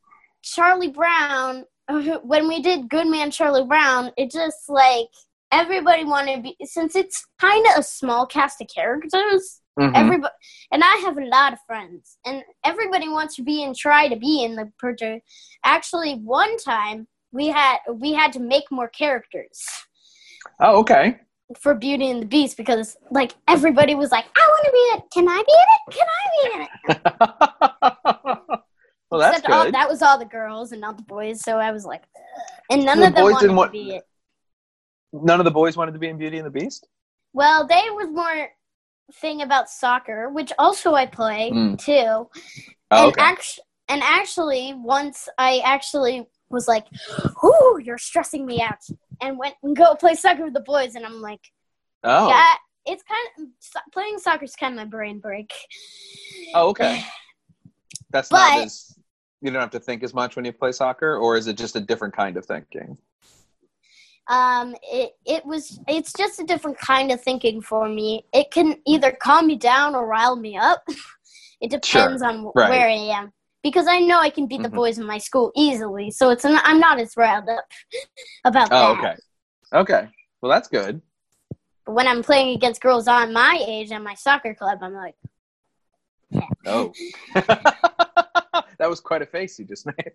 Charlie 0.43 0.89
Brown, 0.89 1.65
when 2.23 2.49
we 2.49 2.63
did 2.63 2.89
Good 2.89 3.07
Man 3.07 3.31
Charlie 3.31 3.67
Brown, 3.67 4.11
it 4.17 4.31
just 4.31 4.69
like 4.69 5.09
everybody 5.53 6.05
wanted 6.05 6.37
to 6.37 6.43
be 6.43 6.57
since 6.65 6.97
it's 6.97 7.27
kind 7.41 7.67
of 7.67 7.79
a 7.79 7.83
small 7.83 8.27
cast 8.27 8.61
of 8.61 8.69
characters. 8.75 9.61
Mhm. 9.79 9.93
Everybody 9.95 10.33
and 10.73 10.83
I 10.83 11.03
have 11.05 11.19
a 11.19 11.25
lot 11.27 11.53
of 11.53 11.59
friends, 11.67 12.19
and 12.25 12.43
everybody 12.65 13.09
wants 13.09 13.37
to 13.37 13.43
be 13.43 13.63
and 13.63 13.77
try 13.77 14.09
to 14.09 14.17
be 14.17 14.43
in 14.45 14.57
the 14.57 14.73
project. 14.79 15.29
Actually, 15.63 16.15
one 16.15 16.57
time 16.57 17.07
we 17.33 17.49
had 17.49 17.79
we 17.93 18.13
had 18.13 18.33
to 18.35 18.41
make 18.41 18.65
more 18.71 18.89
characters 18.89 19.63
oh, 20.61 20.79
okay. 20.81 21.17
for 21.59 21.75
Beauty 21.75 22.11
and 22.11 22.23
the 22.23 22.27
Beast 22.27 22.57
because 22.57 22.97
like 23.11 23.33
everybody 23.49 23.95
was 23.95 24.11
like, 24.11 24.25
I 24.37 24.49
want 24.49 24.65
to 24.65 24.73
be 24.73 24.89
in 24.93 24.99
it. 24.99 25.11
Can 25.13 25.29
I 25.29 25.43
be 25.47 25.55
in 25.63 25.69
it? 25.77 25.97
Can 25.97 26.07
I 26.19 26.25
be 26.35 26.55
in 26.55 26.61
it? 26.63 28.61
well, 29.11 29.21
that's 29.21 29.39
Except 29.39 29.53
all, 29.53 29.65
good. 29.65 29.75
that 29.75 29.89
was 29.89 30.03
all 30.03 30.19
the 30.19 30.25
girls 30.25 30.73
and 30.73 30.81
not 30.81 30.97
the 30.97 31.03
boys. 31.03 31.41
So 31.41 31.59
I 31.59 31.71
was 31.73 31.85
like, 31.85 32.03
Ugh. 32.17 32.43
and 32.71 32.85
none 32.85 33.01
The 33.01 33.09
of 33.09 33.15
them 33.15 33.25
boys 33.25 33.33
wanted 33.33 33.41
didn't 33.43 33.55
to 33.55 33.59
want- 33.59 33.73
be 33.73 33.91
it. 33.97 34.05
None 35.13 35.41
of 35.41 35.45
the 35.45 35.51
boys 35.51 35.77
wanted 35.77 35.93
to 35.93 35.99
be 35.99 36.07
in 36.09 36.19
Beauty 36.19 36.37
and 36.39 36.47
the 36.47 36.51
Beast. 36.51 36.87
Well, 37.33 37.67
they 37.67 37.83
was 37.91 38.09
more 38.13 38.49
thing 39.15 39.43
about 39.43 39.69
soccer, 39.69 40.29
which 40.31 40.53
also 40.57 40.95
I 40.95 41.07
play 41.07 41.51
Mm. 41.53 41.79
too. 41.85 42.29
Oh, 42.93 43.09
and 43.19 43.37
okay. 43.37 43.43
and 43.89 44.03
actually, 44.05 44.73
once 44.77 45.29
I 45.37 45.63
actually 45.65 46.29
was 46.51 46.69
like, 46.69 46.87
"Ooh, 47.45 47.81
you're 47.83 47.99
stressing 47.99 48.45
me 48.45 48.61
out," 48.61 48.85
and 49.21 49.39
went 49.39 49.55
and 49.63 49.77
go 49.77 49.95
play 49.95 50.15
soccer 50.15 50.45
with 50.45 50.55
the 50.55 50.61
boys, 50.61 50.95
and 50.95 51.07
I'm 51.07 51.21
like, 51.21 51.41
oh. 52.05 52.29
"Yeah, 52.29 52.55
it's 52.87 53.03
kind 53.03 53.29
of 53.39 53.55
so- 53.61 53.81
playing 53.93 54.19
soccer 54.19 54.45
is 54.45 54.57
kind 54.57 54.75
of 54.75 54.79
my 54.79 54.85
brain 54.85 55.21
break." 55.21 55.53
Oh, 56.55 56.69
okay. 56.71 57.03
That's 58.11 58.31
not 58.31 58.59
as 58.59 58.99
you 59.41 59.51
don't 59.51 59.61
have 59.61 59.71
to 59.71 59.81
think 59.81 60.03
as 60.03 60.13
much 60.13 60.37
when 60.37 60.45
you 60.45 60.53
play 60.53 60.73
soccer, 60.73 61.17
or 61.17 61.37
is 61.37 61.47
it 61.47 61.57
just 61.57 61.77
a 61.77 61.81
different 61.81 62.15
kind 62.15 62.37
of 62.37 62.45
thinking? 62.45 62.99
Um, 64.29 64.77
it 64.83 65.13
it 65.25 65.45
was 65.45 65.81
it's 65.89 66.13
just 66.13 66.41
a 66.41 66.45
different 66.45 66.79
kind 66.79 67.11
of 67.11 67.21
thinking 67.21 67.61
for 67.61 67.89
me. 67.89 68.27
It 68.33 68.51
can 68.51 68.77
either 68.87 69.13
calm 69.13 69.47
me 69.47 69.57
down 69.57 69.95
or 69.95 70.07
rile 70.07 70.37
me 70.37 70.57
up. 70.57 70.87
It 71.63 71.71
depends 71.71 72.23
on 72.23 72.43
wh- 72.43 72.57
right. 72.57 72.71
where 72.71 72.89
I 72.89 73.21
am. 73.21 73.33
Because 73.63 73.87
I 73.87 74.01
know 74.01 74.19
I 74.19 74.31
can 74.31 74.47
beat 74.47 74.63
the 74.63 74.69
Mhm. 74.71 74.75
boys 74.75 74.99
in 74.99 75.07
my 75.07 75.19
school 75.19 75.53
easily, 75.55 76.11
so 76.11 76.31
it's 76.31 76.45
an, 76.45 76.59
I'm 76.63 76.81
not 76.81 76.99
as 76.99 77.17
riled 77.17 77.49
up 77.49 77.65
about 78.45 78.69
Oh, 78.73 78.95
that. 78.95 78.99
okay. 78.99 79.17
Okay. 80.03 80.09
Well, 80.41 80.51
that's 80.51 80.69
good. 80.69 81.03
But 81.85 81.93
when 81.93 82.07
I'm 82.09 82.23
playing 82.23 82.57
against 82.57 82.81
girls 82.81 83.07
on 83.09 83.33
my 83.33 83.63
age 83.67 83.91
and 83.93 84.03
my 84.03 84.15
soccer 84.15 84.55
club, 84.55 84.79
I'm 84.83 84.95
like, 84.95 85.15
yeah. 86.31 86.47
Oh. 86.67 86.93
that 87.35 88.89
was 88.89 89.01
quite 89.01 89.21
a 89.23 89.27
face 89.27 89.59
you 89.59 89.65
just 89.67 89.85
made. 89.87 90.13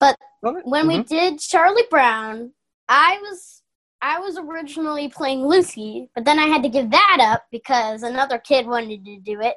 but 0.00 0.18
when 0.40 0.88
we 0.88 0.98
mhm. 0.98 1.08
did 1.08 1.38
Charlie 1.38 1.86
Brown, 1.90 2.52
I 2.88 3.18
was 3.22 3.62
I 4.00 4.18
was 4.18 4.36
originally 4.36 5.08
playing 5.08 5.46
Lucy, 5.46 6.10
but 6.14 6.24
then 6.24 6.38
I 6.40 6.46
had 6.46 6.64
to 6.64 6.68
give 6.68 6.90
that 6.90 7.18
up 7.20 7.44
because 7.52 8.02
another 8.02 8.38
kid 8.38 8.66
wanted 8.66 9.04
to 9.04 9.18
do 9.20 9.40
it, 9.40 9.54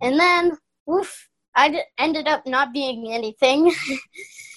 and 0.00 0.18
then 0.18 0.56
oof, 0.92 1.28
I 1.54 1.68
d- 1.70 1.82
ended 1.98 2.28
up 2.28 2.46
not 2.46 2.72
being 2.72 3.12
anything. 3.12 3.72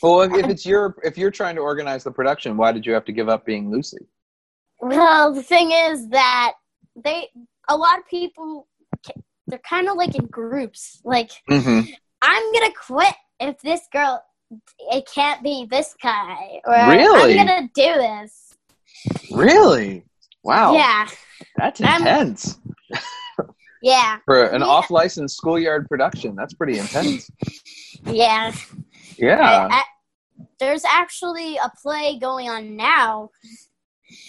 Well, 0.03 0.21
if, 0.21 0.33
if 0.33 0.49
it's 0.53 0.65
your 0.65 0.95
if 1.03 1.15
you're 1.15 1.29
trying 1.29 1.55
to 1.57 1.61
organize 1.61 2.03
the 2.03 2.09
production, 2.11 2.57
why 2.57 2.71
did 2.71 2.87
you 2.87 2.93
have 2.93 3.05
to 3.05 3.11
give 3.11 3.29
up 3.29 3.45
being 3.45 3.69
Lucy? 3.69 3.99
well, 4.79 5.31
the 5.31 5.43
thing 5.43 5.71
is 5.71 6.09
that 6.09 6.53
they 6.95 7.29
a 7.69 7.77
lot 7.77 7.99
of 7.99 8.07
people 8.07 8.67
they're 9.45 9.59
kind 9.59 9.87
of 9.89 9.97
like 9.97 10.15
in 10.15 10.25
groups. 10.25 11.01
Like 11.05 11.29
Mm-hmm. 11.49 11.91
I'm 12.23 12.53
gonna 12.53 12.73
quit 12.73 13.13
if 13.39 13.59
this 13.61 13.81
girl. 13.93 14.23
It 14.91 15.07
can't 15.13 15.41
be 15.43 15.65
this 15.69 15.95
guy. 16.01 16.59
Or 16.65 16.73
Really? 16.73 17.39
I'm 17.39 17.45
gonna 17.45 17.69
do 17.75 17.93
this. 17.93 18.53
Really? 19.31 20.03
Wow. 20.43 20.73
Yeah, 20.73 21.07
That's 21.57 21.79
intense 21.79 22.57
yeah, 23.81 24.17
for 24.25 24.43
an 24.45 24.61
Yeah. 24.61 24.67
off-license 24.67 25.35
schoolyard 25.35 25.87
production. 25.87 26.35
That's 26.35 26.53
pretty 26.53 26.77
intense. 26.79 27.29
yeah. 28.05 28.51
Yeah. 29.17 29.67
I- 29.71 29.75
I- 29.75 29.83
there's 30.59 30.83
actually 30.85 31.57
a 31.57 31.71
play 31.81 32.19
going 32.19 32.47
on 32.49 32.75
now. 32.75 33.29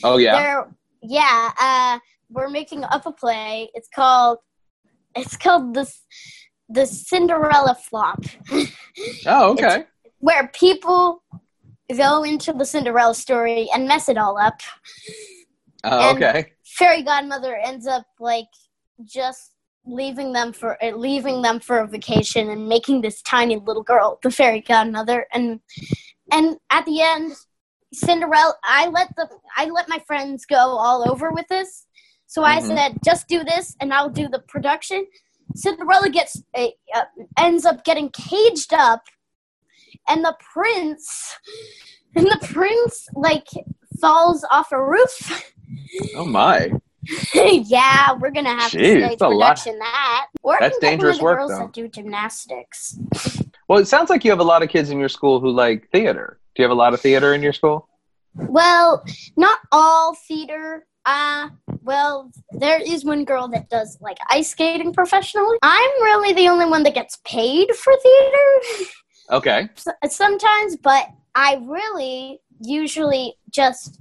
Oh 0.02 0.16
yeah. 0.16 0.40
There, 0.42 0.74
yeah. 1.02 1.50
Uh, 1.60 1.98
we're 2.30 2.48
making 2.48 2.84
up 2.84 3.04
a 3.06 3.12
play. 3.12 3.70
It's 3.74 3.88
called. 3.94 4.38
It's 5.14 5.36
called 5.36 5.74
the 5.74 5.92
the 6.70 6.86
Cinderella 6.86 7.74
flop, 7.74 8.24
Oh 9.26 9.52
okay. 9.52 9.84
where 10.20 10.48
people 10.54 11.22
go 11.94 12.22
into 12.22 12.54
the 12.54 12.64
Cinderella 12.64 13.14
story 13.14 13.68
and 13.74 13.86
mess 13.86 14.08
it 14.08 14.16
all 14.16 14.38
up. 14.38 14.58
Oh, 15.84 16.10
and- 16.10 16.16
okay. 16.16 16.52
Fairy 16.64 17.02
godmother 17.02 17.54
ends 17.56 17.86
up 17.86 18.06
like 18.18 18.46
just 19.04 19.52
leaving 19.84 20.32
them 20.32 20.52
for 20.52 20.82
uh, 20.82 20.90
leaving 20.96 21.42
them 21.42 21.58
for 21.58 21.80
a 21.80 21.86
vacation 21.86 22.50
and 22.50 22.68
making 22.68 23.00
this 23.00 23.20
tiny 23.22 23.56
little 23.56 23.82
girl 23.82 24.18
the 24.22 24.30
fairy 24.30 24.60
godmother 24.60 25.26
and 25.32 25.58
and 26.30 26.56
at 26.70 26.84
the 26.86 27.00
end 27.00 27.32
cinderella 27.92 28.54
i 28.64 28.86
let 28.88 29.08
the 29.16 29.28
i 29.56 29.64
let 29.66 29.88
my 29.88 29.98
friends 30.06 30.44
go 30.46 30.56
all 30.56 31.02
over 31.10 31.32
with 31.32 31.46
this 31.48 31.86
so 32.26 32.44
i 32.44 32.58
Mhm. 32.60 32.62
said 32.76 32.98
just 33.04 33.26
do 33.26 33.42
this 33.42 33.76
and 33.80 33.92
i'll 33.92 34.08
do 34.08 34.28
the 34.28 34.38
production 34.48 35.04
cinderella 35.56 36.08
gets 36.08 36.40
uh, 36.56 36.68
uh, 36.94 37.04
ends 37.36 37.64
up 37.66 37.84
getting 37.84 38.08
caged 38.10 38.72
up 38.72 39.02
and 40.08 40.24
the 40.24 40.36
prince 40.54 41.36
and 42.14 42.26
the 42.26 42.38
prince 42.52 43.08
like 43.14 43.48
falls 44.00 44.44
off 44.50 44.70
a 44.72 44.80
roof 44.82 45.48
Oh 46.16 46.24
my. 46.24 46.70
yeah, 47.34 48.12
we're 48.14 48.30
gonna 48.30 48.54
have 48.54 48.70
Jeez, 48.72 48.94
to 48.94 49.00
that's 49.00 49.22
a 49.22 49.28
lot. 49.28 49.56
production 49.56 49.78
that. 49.78 50.26
Or 50.42 50.56
That's 50.60 50.78
dangerous 50.78 51.20
work, 51.20 51.38
girls 51.38 51.50
though. 51.50 51.58
that 51.58 51.72
do 51.72 51.88
gymnastics. 51.88 52.98
Well, 53.68 53.78
it 53.78 53.86
sounds 53.86 54.10
like 54.10 54.24
you 54.24 54.30
have 54.30 54.40
a 54.40 54.44
lot 54.44 54.62
of 54.62 54.68
kids 54.68 54.90
in 54.90 54.98
your 54.98 55.08
school 55.08 55.40
who 55.40 55.50
like 55.50 55.88
theater. 55.90 56.38
Do 56.54 56.62
you 56.62 56.64
have 56.64 56.70
a 56.72 56.78
lot 56.78 56.94
of 56.94 57.00
theater 57.00 57.34
in 57.34 57.42
your 57.42 57.52
school? 57.52 57.88
Well, 58.34 59.04
not 59.36 59.58
all 59.72 60.14
theater. 60.28 60.86
Uh, 61.04 61.48
well, 61.82 62.30
there 62.52 62.80
is 62.80 63.04
one 63.04 63.24
girl 63.24 63.48
that 63.48 63.68
does 63.68 63.98
like 64.00 64.18
ice 64.30 64.50
skating 64.50 64.92
professionally. 64.92 65.56
I'm 65.62 65.90
really 66.02 66.32
the 66.32 66.48
only 66.48 66.66
one 66.66 66.82
that 66.84 66.94
gets 66.94 67.18
paid 67.24 67.74
for 67.74 67.92
theater 67.96 68.90
Okay. 69.30 69.68
sometimes, 70.08 70.76
but 70.76 71.08
I 71.34 71.60
really 71.62 72.40
usually 72.60 73.34
just. 73.50 73.98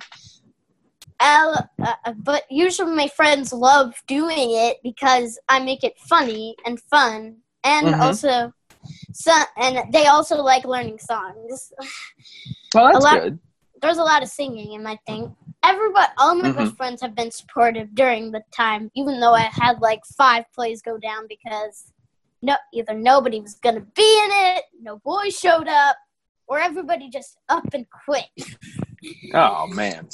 Uh, 1.22 1.62
uh, 1.84 2.14
but 2.18 2.44
usually 2.50 2.96
my 2.96 3.08
friends 3.08 3.54
love 3.54 3.94
doing 4.08 4.52
it 4.52 4.78
because 4.84 5.40
I 5.48 5.60
make 5.60 5.84
it 5.84 5.98
funny 6.10 6.56
and 6.66 6.80
fun, 6.90 7.38
and 7.64 7.88
Mhm. 7.94 8.00
also, 8.02 8.54
so 9.14 9.32
and 9.58 9.94
they 9.94 10.08
also 10.08 10.42
like 10.42 10.66
learning 10.66 11.00
songs. 11.00 11.72
Well, 12.74 12.92
that's 12.94 13.04
lot- 13.06 13.22
good. 13.22 13.40
there's 13.82 13.98
a 14.00 14.04
lot 14.04 14.24
of 14.24 14.30
singing 14.30 14.74
in 14.74 14.82
my 14.84 14.98
thing. 15.06 15.36
Everybody, 15.64 16.08
all 16.18 16.34
my 16.36 16.50
Mhm. 16.50 16.56
best 16.56 16.76
friends 16.76 17.02
have 17.02 17.14
been 17.16 17.30
supportive 17.32 17.94
during 17.94 18.32
the 18.32 18.44
time, 18.52 18.90
even 18.96 19.20
though 19.20 19.34
I 19.34 19.42
had 19.42 19.80
like 19.82 20.02
five 20.18 20.46
plays 20.56 20.82
go 20.82 20.98
down 20.98 21.28
because 21.28 21.92
no, 22.42 22.56
either 22.74 22.94
nobody 22.96 23.40
was 23.40 23.56
gonna 23.56 23.82
be 23.82 24.24
in 24.26 24.30
it, 24.32 24.66
no 24.82 24.98
boys 24.98 25.38
showed 25.38 25.68
up, 25.68 25.96
or 26.48 26.60
everybody 26.60 27.10
just 27.10 27.38
up 27.50 27.72
and 27.76 27.86
quit. 28.06 28.26
Oh 29.36 29.68
man. 29.68 30.10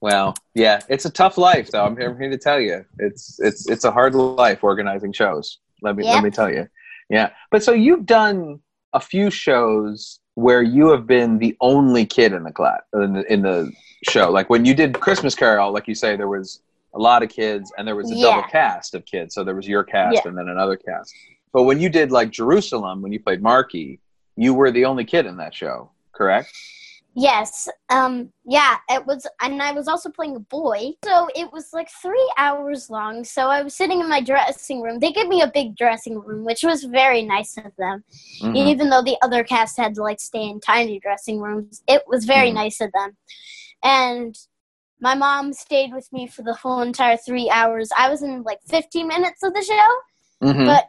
Well, 0.00 0.34
yeah, 0.54 0.80
it's 0.88 1.04
a 1.04 1.10
tough 1.10 1.38
life 1.38 1.70
though. 1.70 1.84
I'm 1.84 1.96
here, 1.96 2.10
I'm 2.10 2.18
here 2.20 2.30
to 2.30 2.38
tell 2.38 2.60
you. 2.60 2.84
It's 2.98 3.38
it's 3.40 3.68
it's 3.68 3.84
a 3.84 3.90
hard 3.92 4.14
life 4.14 4.62
organizing 4.62 5.12
shows. 5.12 5.58
Let 5.82 5.96
me 5.96 6.04
let 6.04 6.22
me 6.22 6.30
tell 6.30 6.50
you. 6.50 6.68
Yeah. 7.10 7.30
But 7.50 7.62
so 7.62 7.72
you've 7.72 8.06
done 8.06 8.60
a 8.92 9.00
few 9.00 9.30
shows 9.30 10.20
where 10.34 10.62
you 10.62 10.88
have 10.88 11.06
been 11.06 11.38
the 11.38 11.56
only 11.60 12.06
kid 12.06 12.32
in 12.32 12.42
the 12.42 12.52
class 12.52 12.80
in 12.94 13.12
the, 13.14 13.32
in 13.32 13.42
the 13.42 13.72
show. 14.08 14.30
Like 14.30 14.50
when 14.50 14.64
you 14.64 14.74
did 14.74 14.98
Christmas 15.00 15.34
Carol, 15.34 15.72
like 15.72 15.86
you 15.86 15.94
say 15.94 16.16
there 16.16 16.28
was 16.28 16.60
a 16.94 16.98
lot 16.98 17.22
of 17.22 17.28
kids 17.28 17.72
and 17.76 17.86
there 17.86 17.96
was 17.96 18.10
a 18.10 18.20
double 18.20 18.42
cast 18.48 18.94
of 18.94 19.04
kids. 19.04 19.34
So 19.34 19.44
there 19.44 19.54
was 19.54 19.66
your 19.66 19.84
cast 19.84 20.14
Yeah. 20.16 20.28
and 20.28 20.38
then 20.38 20.48
another 20.48 20.76
cast. 20.76 21.14
But 21.52 21.64
when 21.64 21.78
you 21.80 21.88
did 21.88 22.10
like 22.10 22.30
Jerusalem 22.30 23.02
when 23.02 23.12
you 23.12 23.20
played 23.20 23.42
Marky, 23.42 24.00
you 24.36 24.54
were 24.54 24.70
the 24.70 24.84
only 24.84 25.04
kid 25.04 25.26
in 25.26 25.36
that 25.36 25.54
show, 25.54 25.90
correct? 26.12 26.52
Yes. 27.16 27.68
Um. 27.90 28.32
Yeah. 28.44 28.76
It 28.88 29.06
was, 29.06 29.26
and 29.40 29.62
I 29.62 29.70
was 29.72 29.86
also 29.86 30.10
playing 30.10 30.34
a 30.36 30.40
boy, 30.40 30.92
so 31.04 31.28
it 31.34 31.52
was 31.52 31.72
like 31.72 31.88
three 32.02 32.32
hours 32.36 32.90
long. 32.90 33.22
So 33.24 33.48
I 33.48 33.62
was 33.62 33.74
sitting 33.76 34.00
in 34.00 34.08
my 34.08 34.20
dressing 34.20 34.82
room. 34.82 34.98
They 34.98 35.12
gave 35.12 35.28
me 35.28 35.40
a 35.42 35.46
big 35.52 35.76
dressing 35.76 36.18
room, 36.20 36.44
which 36.44 36.64
was 36.64 36.82
very 36.84 37.22
nice 37.22 37.56
of 37.56 37.72
them. 37.78 38.02
Mhm. 38.42 38.56
even 38.56 38.90
though 38.90 39.02
the 39.02 39.16
other 39.22 39.44
cast 39.44 39.76
had 39.76 39.94
to 39.94 40.02
like 40.02 40.20
stay 40.20 40.42
in 40.48 40.58
tiny 40.60 40.98
dressing 40.98 41.40
rooms 41.40 41.82
it 41.86 42.02
was 42.08 42.24
very 42.24 42.50
Mhm. 42.50 42.54
nice 42.54 42.80
of 42.80 42.90
them 42.92 43.16
and 43.82 44.36
my 45.00 45.14
mom 45.14 45.52
stayed 45.52 45.92
with 45.92 46.12
me 46.12 46.26
for 46.26 46.42
the 46.42 46.54
whole 46.54 46.80
entire 46.80 47.16
three 47.16 47.48
hours 47.50 47.90
i 47.96 48.08
was 48.08 48.22
in 48.22 48.42
like 48.42 48.60
15 48.66 49.06
minutes 49.06 49.42
of 49.42 49.54
the 49.54 49.62
show 49.62 49.88
Mhm. 50.48 50.66
but 50.66 50.84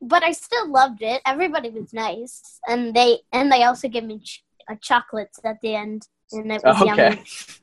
but 0.00 0.22
i 0.22 0.32
still 0.32 0.68
loved 0.70 1.02
it 1.02 1.20
everybody 1.26 1.68
was 1.70 1.92
nice 1.92 2.60
and 2.66 2.94
they 2.94 3.20
and 3.32 3.52
they 3.52 3.62
also 3.64 3.88
gave 3.88 4.04
me 4.04 4.18
ch- 4.20 4.42
uh, 4.70 4.74
chocolates 4.80 5.38
at 5.44 5.56
the 5.62 5.74
end 5.74 6.08
and 6.32 6.50
it 6.52 6.62
was 6.64 6.80
Okay. 6.82 6.84
yummy 6.84 7.24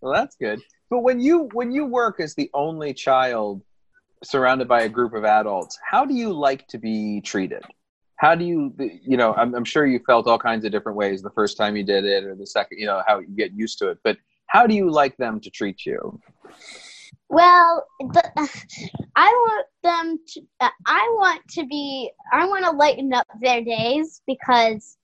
well, 0.00 0.12
that's 0.12 0.36
good. 0.36 0.60
But 0.90 1.00
when 1.00 1.20
you 1.20 1.48
when 1.52 1.72
you 1.72 1.86
work 1.86 2.20
as 2.20 2.34
the 2.34 2.50
only 2.54 2.92
child 2.92 3.62
surrounded 4.22 4.68
by 4.68 4.82
a 4.82 4.88
group 4.88 5.14
of 5.14 5.24
adults, 5.24 5.78
how 5.88 6.04
do 6.04 6.14
you 6.14 6.32
like 6.32 6.66
to 6.68 6.78
be 6.78 7.20
treated? 7.22 7.62
How 8.16 8.34
do 8.34 8.44
you 8.44 8.74
you 8.78 9.16
know? 9.16 9.34
I'm, 9.34 9.54
I'm 9.54 9.64
sure 9.64 9.86
you 9.86 10.00
felt 10.06 10.26
all 10.26 10.38
kinds 10.38 10.64
of 10.64 10.72
different 10.72 10.96
ways 10.96 11.22
the 11.22 11.30
first 11.30 11.56
time 11.56 11.76
you 11.76 11.84
did 11.84 12.04
it, 12.04 12.24
or 12.24 12.34
the 12.34 12.46
second. 12.46 12.78
You 12.78 12.86
know 12.86 13.02
how 13.06 13.20
you 13.20 13.34
get 13.36 13.52
used 13.52 13.78
to 13.78 13.88
it. 13.88 13.98
But 14.04 14.18
how 14.46 14.66
do 14.66 14.74
you 14.74 14.90
like 14.90 15.16
them 15.16 15.40
to 15.40 15.50
treat 15.50 15.86
you? 15.86 16.20
Well, 17.28 17.86
the, 17.98 18.22
I 19.16 19.26
want 19.26 19.66
them 19.82 20.18
to. 20.28 20.40
Uh, 20.60 20.68
I 20.86 21.08
want 21.18 21.40
to 21.52 21.66
be. 21.66 22.10
I 22.32 22.46
want 22.46 22.64
to 22.64 22.70
lighten 22.70 23.12
up 23.14 23.26
their 23.40 23.62
days 23.62 24.20
because 24.26 24.98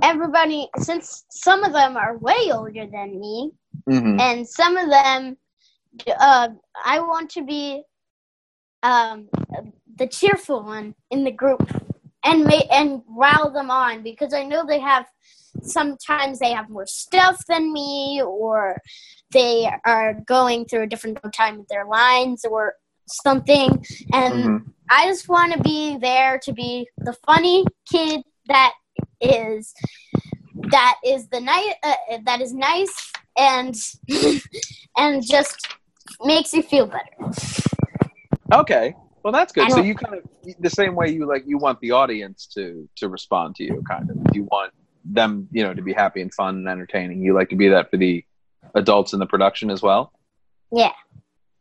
everybody, 0.00 0.68
since 0.78 1.24
some 1.30 1.64
of 1.64 1.72
them 1.72 1.96
are 1.96 2.16
way 2.18 2.50
older 2.52 2.86
than 2.86 3.18
me, 3.20 3.52
Mm-hmm. 3.88 4.20
and 4.20 4.48
some 4.48 4.76
of 4.76 4.88
them, 4.90 5.36
uh, 6.06 6.48
I 6.84 7.00
want 7.00 7.30
to 7.30 7.42
be 7.42 7.82
um, 8.82 9.28
the 9.96 10.06
cheerful 10.06 10.62
one 10.62 10.94
in 11.10 11.24
the 11.24 11.32
group 11.32 11.60
and 12.24 12.44
ma- 12.44 12.68
and 12.70 13.02
rile 13.08 13.50
them 13.50 13.70
on 13.70 14.02
because 14.02 14.34
I 14.34 14.44
know 14.44 14.64
they 14.64 14.78
have 14.78 15.06
sometimes 15.62 16.38
they 16.38 16.52
have 16.52 16.68
more 16.70 16.86
stuff 16.86 17.44
than 17.48 17.72
me 17.72 18.22
or 18.24 18.80
they 19.32 19.70
are 19.84 20.14
going 20.26 20.64
through 20.66 20.82
a 20.82 20.86
different 20.86 21.18
time 21.34 21.58
with 21.58 21.68
their 21.68 21.86
lines 21.86 22.44
or 22.44 22.74
something 23.08 23.70
and 24.12 24.34
Mhm. 24.44 24.64
I 24.90 25.06
just 25.06 25.28
want 25.28 25.52
to 25.54 25.60
be 25.60 25.96
there 25.98 26.38
to 26.44 26.52
be 26.52 26.88
the 26.98 27.14
funny 27.26 27.64
kid 27.90 28.22
that 28.46 28.72
is 29.22 29.74
that 30.70 30.96
is 31.04 31.28
the 31.28 31.40
night 31.40 31.74
uh, 31.82 31.94
that 32.24 32.40
is 32.40 32.52
nice 32.52 33.12
and 33.36 33.74
and 34.96 35.24
just 35.26 35.68
makes 36.24 36.52
you 36.52 36.62
feel 36.62 36.86
better. 36.86 37.32
Okay. 38.52 38.94
Well, 39.22 39.32
that's 39.32 39.52
good. 39.52 39.70
So 39.70 39.80
you 39.80 39.94
kind 39.94 40.16
of 40.16 40.24
the 40.58 40.70
same 40.70 40.94
way 40.94 41.10
you 41.10 41.26
like 41.26 41.44
you 41.46 41.56
want 41.56 41.80
the 41.80 41.92
audience 41.92 42.46
to 42.54 42.88
to 42.96 43.08
respond 43.08 43.54
to 43.56 43.64
you, 43.64 43.82
kind 43.88 44.10
of. 44.10 44.16
You 44.34 44.44
want 44.44 44.72
them, 45.04 45.48
you 45.52 45.62
know, 45.62 45.74
to 45.74 45.82
be 45.82 45.92
happy 45.92 46.20
and 46.20 46.32
fun 46.34 46.56
and 46.56 46.68
entertaining. 46.68 47.22
You 47.22 47.34
like 47.34 47.48
to 47.50 47.56
be 47.56 47.68
that 47.68 47.90
for 47.90 47.96
the 47.96 48.24
adults 48.74 49.12
in 49.12 49.20
the 49.20 49.26
production 49.26 49.70
as 49.70 49.82
well. 49.82 50.12
Yeah. 50.72 50.92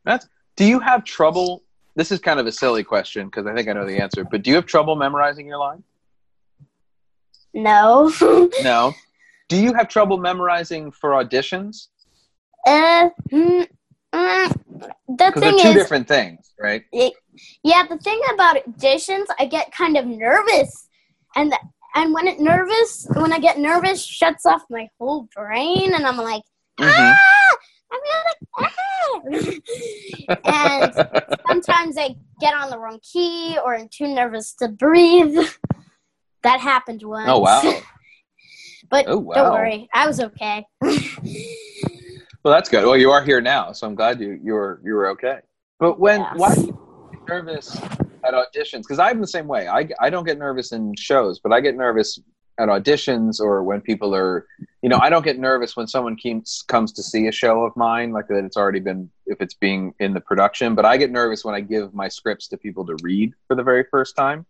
That's. 0.06 0.28
Do 0.56 0.66
you 0.66 0.80
have 0.80 1.04
trouble? 1.04 1.64
This 1.96 2.12
is 2.12 2.20
kind 2.20 2.40
of 2.40 2.48
a 2.48 2.52
silly 2.52 2.84
question 2.84 3.28
because 3.28 3.46
I 3.46 3.54
think 3.54 3.68
I 3.68 3.74
know 3.74 3.86
the 3.86 4.02
answer. 4.02 4.24
But 4.24 4.44
do 4.44 4.50
you 4.50 4.56
have 4.56 4.66
trouble 4.66 4.96
memorizing 4.96 5.46
your 5.46 5.58
lines? 5.58 5.84
No. 7.54 8.12
No. 8.64 8.94
Do 9.50 9.58
you 9.62 9.74
have 9.74 9.90
trouble 9.90 10.18
memorizing 10.18 10.92
for 10.92 11.12
auditions? 11.12 11.88
uh, 12.66 13.10
mm, 13.32 13.68
mm, 14.14 14.62
the 15.08 15.16
they're 15.18 15.32
thing 15.32 15.58
two 15.58 15.70
is, 15.70 15.74
different 15.74 16.08
things, 16.08 16.54
right? 16.60 16.84
yeah, 17.64 17.86
the 17.88 17.98
thing 17.98 18.22
about 18.34 18.58
auditions, 18.58 19.26
I 19.40 19.46
get 19.46 19.72
kind 19.74 19.98
of 19.98 20.06
nervous, 20.06 20.88
and 21.36 21.54
and 21.96 22.14
when 22.14 22.28
it 22.28 22.40
nervous, 22.40 23.08
when 23.14 23.34
I 23.34 23.40
get 23.40 23.58
nervous, 23.60 24.06
shuts 24.06 24.46
off 24.46 24.62
my 24.70 24.88
whole 25.00 25.28
brain, 25.36 25.94
and 25.94 26.06
I'm 26.06 26.18
like, 26.18 26.44
Mhm. 26.80 27.14
ah, 27.14 27.58
I'm 27.92 28.00
gonna, 28.08 29.52
ah. 30.46 30.84
and 30.84 30.94
sometimes 31.48 31.98
I 31.98 32.16
get 32.40 32.54
on 32.54 32.70
the 32.70 32.80
wrong 32.80 33.00
key 33.04 33.58
or 33.64 33.76
I'm 33.76 33.90
too 33.90 34.08
nervous 34.08 34.54
to 34.56 34.70
breathe. 34.70 35.38
That 36.44 36.60
happened 36.60 37.04
once. 37.04 37.30
Oh 37.30 37.40
wow. 37.40 37.62
but 38.90 39.06
Oh, 39.08 39.18
wow. 39.18 39.36
don't 39.36 39.52
worry, 39.54 39.90
I 39.94 40.08
was 40.08 40.20
okay. 40.20 40.66
Well, 42.44 42.52
that's 42.56 42.70
good. 42.70 42.84
Well, 42.86 42.98
you 42.98 43.12
are 43.12 43.24
here 43.24 43.40
now, 43.40 43.72
so 43.72 43.86
I'm 43.86 43.94
glad 43.94 44.20
you 44.20 44.40
you 44.44 44.54
were 44.54 44.82
you 44.84 44.94
were 44.94 45.10
okay. 45.10 45.40
But 45.80 46.00
when 46.00 46.22
Yes. 46.22 46.34
why 46.38 46.56
do 46.56 46.62
you 46.62 46.68
get 47.12 47.20
nervous 47.30 47.80
at 48.26 48.34
auditions? 48.34 48.80
Because 48.80 48.98
I'm 48.98 49.22
the 49.22 49.28
same 49.28 49.46
way. 49.48 49.68
I 49.68 49.88
I 50.00 50.10
don't 50.10 50.24
get 50.26 50.40
nervous 50.40 50.72
in 50.72 50.96
shows, 50.96 51.40
but 51.40 51.54
I 51.54 51.62
get 51.62 51.76
nervous 51.78 52.20
at 52.58 52.68
auditions 52.68 53.40
or 53.40 53.64
when 53.64 53.80
people 53.80 54.16
are, 54.16 54.48
you 54.82 54.90
know, 54.90 54.98
I 55.00 55.10
don't 55.12 55.24
get 55.24 55.38
nervous 55.38 55.78
when 55.78 55.86
someone 55.86 56.18
comes 56.18 56.64
comes 56.68 56.92
to 56.94 57.04
see 57.04 57.28
a 57.28 57.32
show 57.32 57.64
of 57.64 57.76
mine, 57.78 58.12
like 58.12 58.28
that 58.30 58.44
it's 58.44 58.58
already 58.58 58.80
been 58.80 59.08
if 59.28 59.40
it's 59.40 59.54
being 59.54 59.94
in 60.00 60.14
the 60.16 60.22
production. 60.22 60.74
But 60.74 60.86
I 60.86 60.98
get 60.98 61.12
nervous 61.12 61.46
when 61.46 61.54
I 61.54 61.62
give 61.62 61.94
my 61.94 62.08
scripts 62.08 62.48
to 62.48 62.58
people 62.58 62.88
to 62.88 62.96
read 63.04 63.34
for 63.48 63.56
the 63.56 63.64
very 63.64 63.86
first 63.92 64.16
time. 64.16 64.48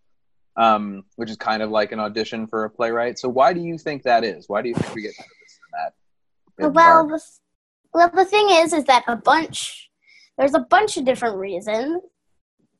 Um, 0.57 1.03
which 1.15 1.29
is 1.29 1.37
kind 1.37 1.61
of 1.63 1.69
like 1.69 1.93
an 1.93 1.99
audition 1.99 2.45
for 2.45 2.65
a 2.65 2.69
playwright. 2.69 3.17
So 3.17 3.29
why 3.29 3.53
do 3.53 3.61
you 3.61 3.77
think 3.77 4.03
that 4.03 4.25
is? 4.25 4.49
Why 4.49 4.61
do 4.61 4.67
you 4.67 4.75
think 4.75 4.93
we 4.93 5.01
get 5.03 5.13
nervous 5.17 5.59
in 6.59 6.67
that? 6.67 6.73
Well, 6.73 7.07
the, 7.07 7.21
well, 7.93 8.11
the 8.13 8.25
thing 8.25 8.49
is, 8.49 8.73
is 8.73 8.83
that 8.85 9.05
a 9.07 9.15
bunch. 9.15 9.89
There's 10.37 10.53
a 10.53 10.59
bunch 10.59 10.97
of 10.97 11.05
different 11.05 11.37
reasons. 11.37 12.01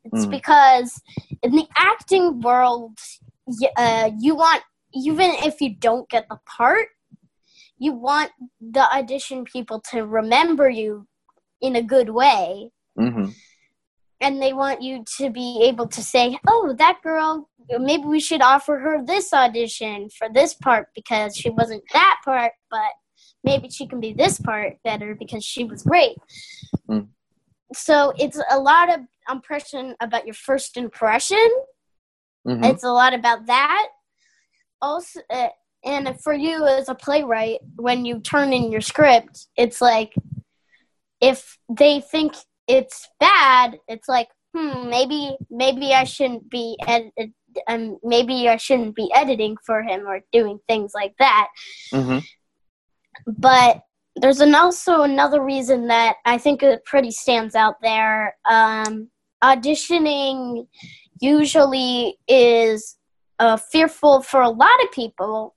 It's 0.04 0.26
Mm. 0.26 0.32
because 0.32 1.02
in 1.44 1.52
the 1.52 1.68
acting 1.78 2.42
world, 2.42 2.98
uh, 3.78 4.12
you 4.20 4.36
want 4.36 4.64
even 4.94 5.32
if 5.46 5.62
you 5.62 5.74
don't 5.74 6.10
get 6.10 6.28
the 6.30 6.40
part, 6.46 6.90
you 7.78 7.94
want 7.94 8.32
the 8.60 8.84
audition 8.94 9.46
people 9.46 9.80
to 9.92 10.06
remember 10.06 10.70
you 10.70 11.08
in 11.62 11.78
a 11.78 11.82
good 11.82 12.10
way, 12.10 12.72
Mhm. 13.00 13.34
And 14.22 14.42
they 14.42 14.54
want 14.54 14.82
you 14.82 15.04
to 15.18 15.30
be 15.30 15.64
able 15.64 15.88
to 15.88 16.02
say, 16.02 16.40
"Oh, 16.48 16.74
that 16.78 17.02
girl. 17.04 17.50
Maybe 17.70 18.04
we 18.04 18.20
should 18.20 18.42
offer 18.42 18.80
her 18.80 19.04
this 19.06 19.34
audition 19.34 20.10
for 20.10 20.28
this 20.30 20.54
part 20.54 20.90
because 20.94 21.36
she 21.36 21.50
wasn't 21.50 21.84
that 21.94 22.20
part, 22.24 22.54
but." 22.70 22.92
maybe 23.44 23.70
she 23.70 23.88
can 23.88 24.00
be 24.00 24.14
this 24.14 24.40
part 24.40 24.78
better 24.84 25.16
because 25.16 25.44
she 25.44 25.64
was 25.64 25.84
great. 25.84 26.18
Mm. 26.90 27.08
So 27.74 28.14
it's 28.18 28.40
a 28.50 28.60
lot 28.60 28.94
of 28.94 29.02
impression 29.30 29.96
about 30.02 30.26
your 30.26 30.34
first 30.34 30.78
impression. 30.78 31.50
Mhm. 32.46 32.66
It's 32.66 32.84
a 32.84 32.92
lot 32.92 33.14
about 33.14 33.46
that. 33.46 33.90
Also, 34.82 35.22
uh, 35.30 35.50
and 35.84 36.20
for 36.22 36.34
you 36.34 36.66
as 36.66 36.90
a 36.90 36.96
playwright, 36.96 37.60
when 37.76 38.06
you 38.06 38.20
turn 38.20 38.54
in 38.54 38.72
your 38.72 38.82
script, 38.82 39.48
it's 39.56 39.82
like 39.82 40.14
if 41.20 41.58
they 41.70 42.02
think 42.02 42.36
it's 42.68 43.10
bad, 43.20 43.80
it's 43.88 44.08
like, 44.08 44.30
hmm, 44.56 44.90
maybe 44.90 45.38
maybe 45.50 45.94
I 45.94 46.04
shouldn't 46.04 46.50
be 46.50 46.78
ed- 46.88 47.12
um, 47.68 47.98
maybe 48.04 48.48
I 48.48 48.58
shouldn't 48.58 48.96
be 48.96 49.12
editing 49.14 49.58
for 49.66 49.84
him 49.84 50.08
or 50.08 50.22
doing 50.32 50.60
things 50.68 50.94
like 50.96 51.14
that 51.20 51.50
Mhm. 51.94 52.24
but 53.28 53.82
there's 54.16 54.42
an 54.42 54.56
also 54.56 55.02
another 55.04 55.42
reason 55.42 55.88
that 55.88 56.18
I 56.26 56.38
think 56.38 56.64
it 56.64 56.84
pretty 56.86 57.12
stands 57.12 57.56
out 57.56 57.76
there. 57.82 58.36
Um, 58.50 59.10
auditioning 59.44 60.68
usually 61.22 62.18
is 62.28 62.98
uh, 63.40 63.58
fearful 63.58 64.22
for 64.22 64.42
a 64.42 64.50
lot 64.50 64.84
of 64.84 64.92
people 64.92 65.56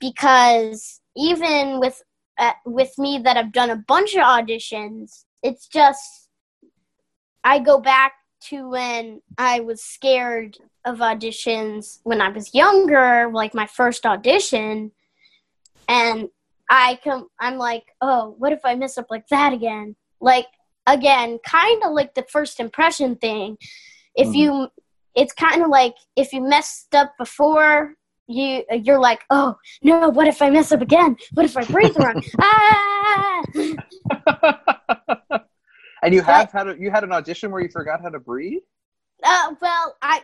because 0.00 1.00
even 1.16 1.80
with 1.80 2.02
uh, 2.38 2.52
with 2.64 2.96
me 2.98 3.18
that 3.18 3.36
I've 3.36 3.52
done 3.52 3.70
a 3.70 3.76
bunch 3.76 4.14
of 4.14 4.22
auditions, 4.22 5.24
it's 5.42 5.66
just 5.68 6.28
I 7.44 7.58
go 7.60 7.80
back 7.80 8.12
to 8.48 8.68
when 8.70 9.20
I 9.36 9.60
was 9.60 9.82
scared 9.82 10.58
of 10.84 10.98
auditions 10.98 11.98
when 12.04 12.20
I 12.20 12.28
was 12.28 12.54
younger, 12.54 13.30
like 13.32 13.54
my 13.54 13.66
first 13.66 14.06
audition, 14.06 14.92
and 15.88 16.28
I 16.70 16.98
come 17.02 17.28
I'm 17.40 17.56
like, 17.58 17.84
oh, 18.00 18.34
what 18.38 18.52
if 18.52 18.60
I 18.64 18.74
mess 18.74 18.98
up 18.98 19.06
like 19.10 19.26
that 19.28 19.52
again? 19.52 19.96
Like 20.20 20.46
again, 20.86 21.38
kind 21.44 21.82
of 21.84 21.92
like 21.92 22.14
the 22.14 22.26
first 22.30 22.60
impression 22.60 23.16
thing. 23.16 23.56
If 24.14 24.28
Mhm. 24.28 24.34
you 24.36 24.68
it's 25.14 25.32
kind 25.32 25.62
of 25.62 25.68
like 25.68 25.94
if 26.16 26.32
you 26.32 26.40
messed 26.40 26.94
up 26.94 27.12
before, 27.18 27.94
you 28.26 28.62
you're 28.70 29.00
like, 29.00 29.24
"Oh, 29.30 29.56
no, 29.82 30.08
what 30.10 30.28
if 30.28 30.40
I 30.42 30.50
mess 30.50 30.70
up 30.70 30.80
again? 30.82 31.16
What 31.34 31.46
if 31.46 31.56
I 31.56 31.64
breathe 31.64 31.96
wrong?" 31.96 32.22
ah! 32.40 33.42
and 36.02 36.14
you 36.14 36.22
have 36.22 36.50
had 36.52 36.68
a, 36.68 36.76
you 36.78 36.90
had 36.90 37.04
an 37.04 37.12
audition 37.12 37.50
where 37.50 37.60
you 37.60 37.68
forgot 37.68 38.00
how 38.00 38.08
to 38.08 38.20
breathe. 38.20 38.62
Uh, 39.22 39.54
well, 39.60 39.96
I 40.02 40.22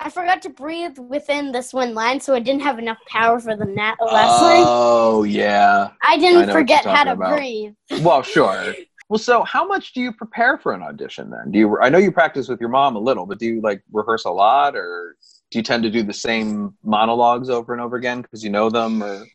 I 0.00 0.10
forgot 0.10 0.42
to 0.42 0.50
breathe 0.50 0.98
within 0.98 1.52
this 1.52 1.72
one 1.72 1.94
line, 1.94 2.20
so 2.20 2.34
I 2.34 2.40
didn't 2.40 2.62
have 2.62 2.78
enough 2.78 2.98
power 3.08 3.38
for 3.40 3.56
the 3.56 3.64
na- 3.64 3.94
last 4.00 4.42
line. 4.42 4.64
Oh 4.66 5.22
yeah. 5.24 5.90
I 6.02 6.14
I 6.14 6.18
didn't 6.18 6.48
know 6.48 6.52
forget 6.52 6.84
how 6.84 7.04
to 7.04 7.12
about. 7.12 7.36
breathe. 7.36 7.74
Well, 8.02 8.22
sure. 8.22 8.74
Well, 9.08 9.18
so 9.18 9.42
how 9.44 9.66
much 9.66 9.92
do 9.92 10.00
you 10.00 10.12
prepare 10.12 10.58
for 10.58 10.72
an 10.72 10.82
audition 10.82 11.30
then? 11.30 11.50
Do 11.50 11.58
you? 11.58 11.78
I 11.78 11.88
know 11.90 11.98
you 11.98 12.10
practice 12.10 12.48
with 12.48 12.58
your 12.60 12.70
mom 12.70 12.96
a 12.96 12.98
little, 12.98 13.26
but 13.26 13.38
do 13.38 13.46
you 13.46 13.60
like 13.60 13.82
rehearse 13.92 14.24
a 14.24 14.30
lot, 14.30 14.74
or 14.74 15.16
do 15.50 15.58
you 15.58 15.62
tend 15.62 15.82
to 15.82 15.90
do 15.90 16.02
the 16.02 16.12
same 16.12 16.74
monologues 16.82 17.50
over 17.50 17.72
and 17.72 17.82
over 17.82 17.96
again 17.96 18.22
because 18.22 18.42
you 18.42 18.50
know 18.50 18.70
them? 18.70 19.02
Or 19.02 19.26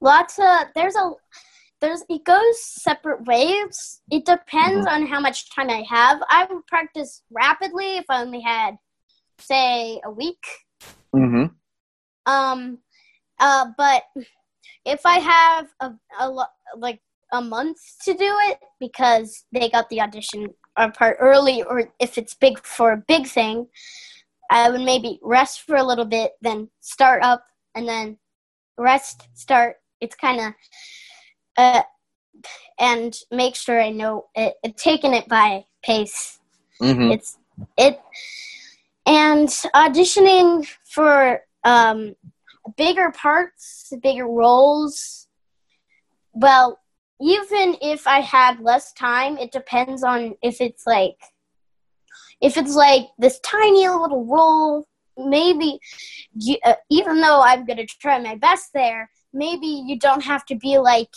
lots 0.00 0.38
of 0.38 0.68
there's 0.74 0.94
a 0.94 1.10
there's 1.84 2.02
it 2.08 2.24
goes 2.24 2.64
separate 2.64 3.24
ways 3.26 4.00
it 4.10 4.24
depends 4.24 4.86
on 4.86 5.06
how 5.06 5.20
much 5.20 5.54
time 5.54 5.70
i 5.70 5.84
have. 5.88 6.22
I 6.30 6.46
would 6.50 6.66
practice 6.66 7.22
rapidly 7.30 7.96
if 7.96 8.04
i 8.08 8.22
only 8.22 8.40
had 8.40 8.76
say 9.38 10.00
a 10.04 10.10
week. 10.10 10.44
Mm-hmm. 11.14 11.46
um 12.26 12.78
uh 13.38 13.66
but 13.76 14.02
if 14.84 15.00
i 15.04 15.18
have 15.18 15.68
a, 15.80 15.92
a 16.20 16.28
lo- 16.28 16.56
like 16.76 17.00
a 17.32 17.40
month 17.40 17.78
to 18.04 18.14
do 18.14 18.32
it 18.48 18.58
because 18.80 19.44
they 19.52 19.68
got 19.68 19.88
the 19.90 20.00
audition 20.00 20.48
part 20.94 21.16
early 21.20 21.62
or 21.62 21.92
if 22.00 22.18
it's 22.18 22.34
big 22.34 22.58
for 22.64 22.92
a 22.92 23.04
big 23.08 23.26
thing 23.26 23.66
i 24.50 24.68
would 24.68 24.80
maybe 24.80 25.20
rest 25.22 25.62
for 25.62 25.76
a 25.76 25.84
little 25.84 26.04
bit 26.04 26.32
then 26.42 26.68
start 26.80 27.22
up 27.22 27.44
and 27.74 27.88
then 27.88 28.18
rest 28.78 29.28
start. 29.34 29.76
It's 30.00 30.16
kind 30.16 30.40
of 30.40 30.52
uh 31.56 31.82
and 32.78 33.16
make 33.30 33.54
sure 33.54 33.80
i 33.80 33.90
know 33.90 34.26
it, 34.34 34.54
it 34.62 34.76
taking 34.76 35.14
it 35.14 35.28
by 35.28 35.64
pace 35.82 36.38
Mm-hmm. 36.82 37.12
it's 37.12 37.38
it 37.78 38.00
and 39.06 39.48
auditioning 39.76 40.66
for 40.84 41.40
um 41.62 42.16
bigger 42.76 43.12
parts 43.12 43.92
bigger 44.02 44.26
roles 44.26 45.28
well 46.32 46.80
even 47.20 47.76
if 47.80 48.08
i 48.08 48.18
had 48.18 48.58
less 48.58 48.92
time 48.92 49.38
it 49.38 49.52
depends 49.52 50.02
on 50.02 50.34
if 50.42 50.60
it's 50.60 50.84
like 50.84 51.16
if 52.40 52.56
it's 52.56 52.74
like 52.74 53.06
this 53.18 53.40
tiny 53.40 53.88
little 53.88 54.26
role, 54.26 54.86
maybe 55.16 55.78
you, 56.36 56.56
uh, 56.64 56.74
even 56.90 57.20
though 57.20 57.40
I'm 57.40 57.64
gonna 57.64 57.86
try 57.86 58.18
my 58.18 58.34
best 58.34 58.70
there, 58.74 59.10
maybe 59.32 59.66
you 59.66 59.98
don't 59.98 60.24
have 60.24 60.44
to 60.46 60.56
be 60.56 60.78
like. 60.78 61.08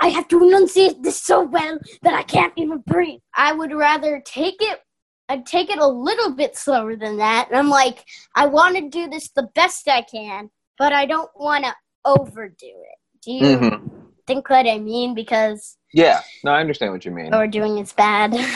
I 0.00 0.08
have 0.08 0.28
to 0.28 0.42
enunciate 0.42 1.02
this 1.02 1.22
so 1.22 1.42
well 1.42 1.78
that 2.02 2.14
I 2.14 2.22
can't 2.22 2.52
even 2.56 2.78
breathe. 2.86 3.20
I 3.36 3.52
would 3.52 3.72
rather 3.72 4.22
take 4.24 4.56
it 4.60 4.80
I'd 5.28 5.44
take 5.44 5.70
it 5.70 5.78
a 5.78 5.86
little 5.86 6.30
bit 6.30 6.56
slower 6.56 6.94
than 6.96 7.16
that. 7.16 7.48
And 7.48 7.58
I'm 7.58 7.68
like, 7.68 8.04
I 8.36 8.46
want 8.46 8.76
to 8.76 8.88
do 8.88 9.08
this 9.08 9.30
the 9.30 9.48
best 9.54 9.88
I 9.88 10.02
can, 10.02 10.50
but 10.78 10.92
I 10.92 11.04
don't 11.04 11.30
want 11.34 11.64
to 11.64 11.74
overdo 12.04 12.54
it. 12.62 12.98
Do 13.24 13.32
you 13.32 13.58
hmm 13.58 13.86
think 14.26 14.48
what 14.50 14.68
I 14.68 14.78
mean? 14.78 15.14
Because 15.14 15.76
Yeah. 15.92 16.20
No, 16.44 16.52
I 16.52 16.60
understand 16.60 16.92
what 16.92 17.04
you 17.04 17.10
mean. 17.10 17.34
overdoing 17.34 17.78
is 17.78 17.92
bad. 17.92 18.34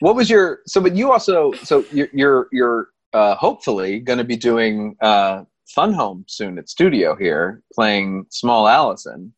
What 0.00 0.14
was 0.14 0.30
your 0.30 0.60
so? 0.66 0.80
But 0.80 0.94
you 0.94 1.10
also 1.10 1.52
so 1.64 1.84
you're 1.92 2.08
you're 2.12 2.48
you're 2.52 2.88
uh, 3.12 3.34
hopefully 3.34 3.98
going 3.98 4.18
to 4.18 4.24
be 4.24 4.36
doing 4.36 4.94
uh, 5.00 5.42
Fun 5.74 5.92
Home 5.92 6.24
soon 6.28 6.56
at 6.56 6.68
Studio 6.68 7.16
here, 7.16 7.62
playing 7.74 8.26
Small 8.30 8.68
Allison, 8.68 9.34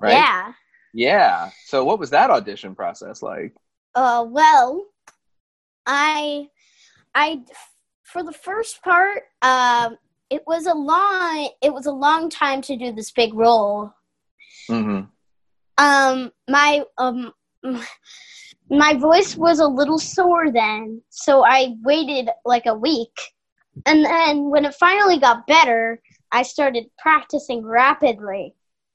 right? 0.00 0.12
Yeah. 0.12 0.52
Yeah. 0.94 1.50
So 1.66 1.84
what 1.84 1.98
was 1.98 2.10
that 2.10 2.30
audition 2.30 2.74
process 2.74 3.22
like? 3.22 3.54
Uh, 3.94 4.24
well, 4.28 4.86
I, 5.86 6.48
I, 7.14 7.42
for 8.04 8.22
the 8.22 8.32
first 8.32 8.82
part, 8.82 9.22
um, 9.42 9.96
it 10.30 10.42
was 10.46 10.66
a 10.66 10.74
long, 10.74 11.50
it 11.62 11.72
was 11.72 11.86
a 11.86 11.92
long 11.92 12.30
time 12.30 12.60
to 12.62 12.76
do 12.76 12.92
this 12.92 13.10
big 13.10 13.34
role. 13.34 13.92
Mm-hmm. 14.70 15.04
um 15.82 16.30
my 16.46 16.82
um 16.98 17.32
my 18.68 18.92
voice 18.94 19.34
was 19.34 19.60
a 19.60 19.66
little 19.66 19.98
sore 19.98 20.52
then 20.52 21.00
so 21.08 21.42
i 21.42 21.74
waited 21.82 22.28
like 22.44 22.66
a 22.66 22.74
week 22.74 23.16
and 23.86 24.04
then 24.04 24.50
when 24.50 24.66
it 24.66 24.74
finally 24.74 25.18
got 25.18 25.46
better 25.46 26.02
i 26.32 26.42
started 26.42 26.84
practicing 26.98 27.64
rapidly 27.64 28.54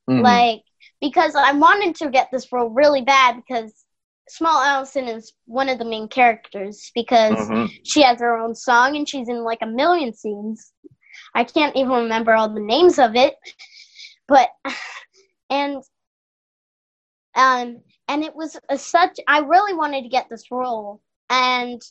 Mm-hmm. 0.09 0.21
like 0.21 0.63
because 1.03 1.35
i 1.35 1.51
wanted 1.53 1.95
to 1.95 2.09
get 2.09 2.29
this 2.31 2.51
role 2.53 2.69
really 2.69 3.01
bad 3.03 3.35
because 3.35 3.85
small 4.29 4.61
allison 4.63 5.07
is 5.09 5.33
one 5.45 5.69
of 5.69 5.79
the 5.79 5.85
main 5.85 6.07
characters 6.07 6.91
because 6.95 7.49
Mhm. 7.49 7.69
she 7.83 8.01
has 8.03 8.19
her 8.21 8.37
own 8.37 8.55
song 8.55 8.95
and 8.95 9.07
she's 9.09 9.29
in 9.29 9.43
like 9.43 9.61
a 9.61 9.67
million 9.67 10.13
scenes. 10.13 10.73
I 11.35 11.43
can't 11.43 11.75
even 11.75 11.91
remember 11.91 12.33
all 12.33 12.49
the 12.53 12.61
names 12.61 12.99
of 12.99 13.15
it, 13.15 13.35
but 14.27 14.49
and 15.49 15.83
um 17.35 17.81
and 18.07 18.23
it 18.23 18.35
was 18.35 18.57
a 18.69 18.77
such 18.77 19.19
I 19.27 19.39
really 19.39 19.73
wanted 19.73 20.03
to 20.03 20.09
get 20.09 20.27
this 20.29 20.51
role 20.51 21.01
and 21.29 21.81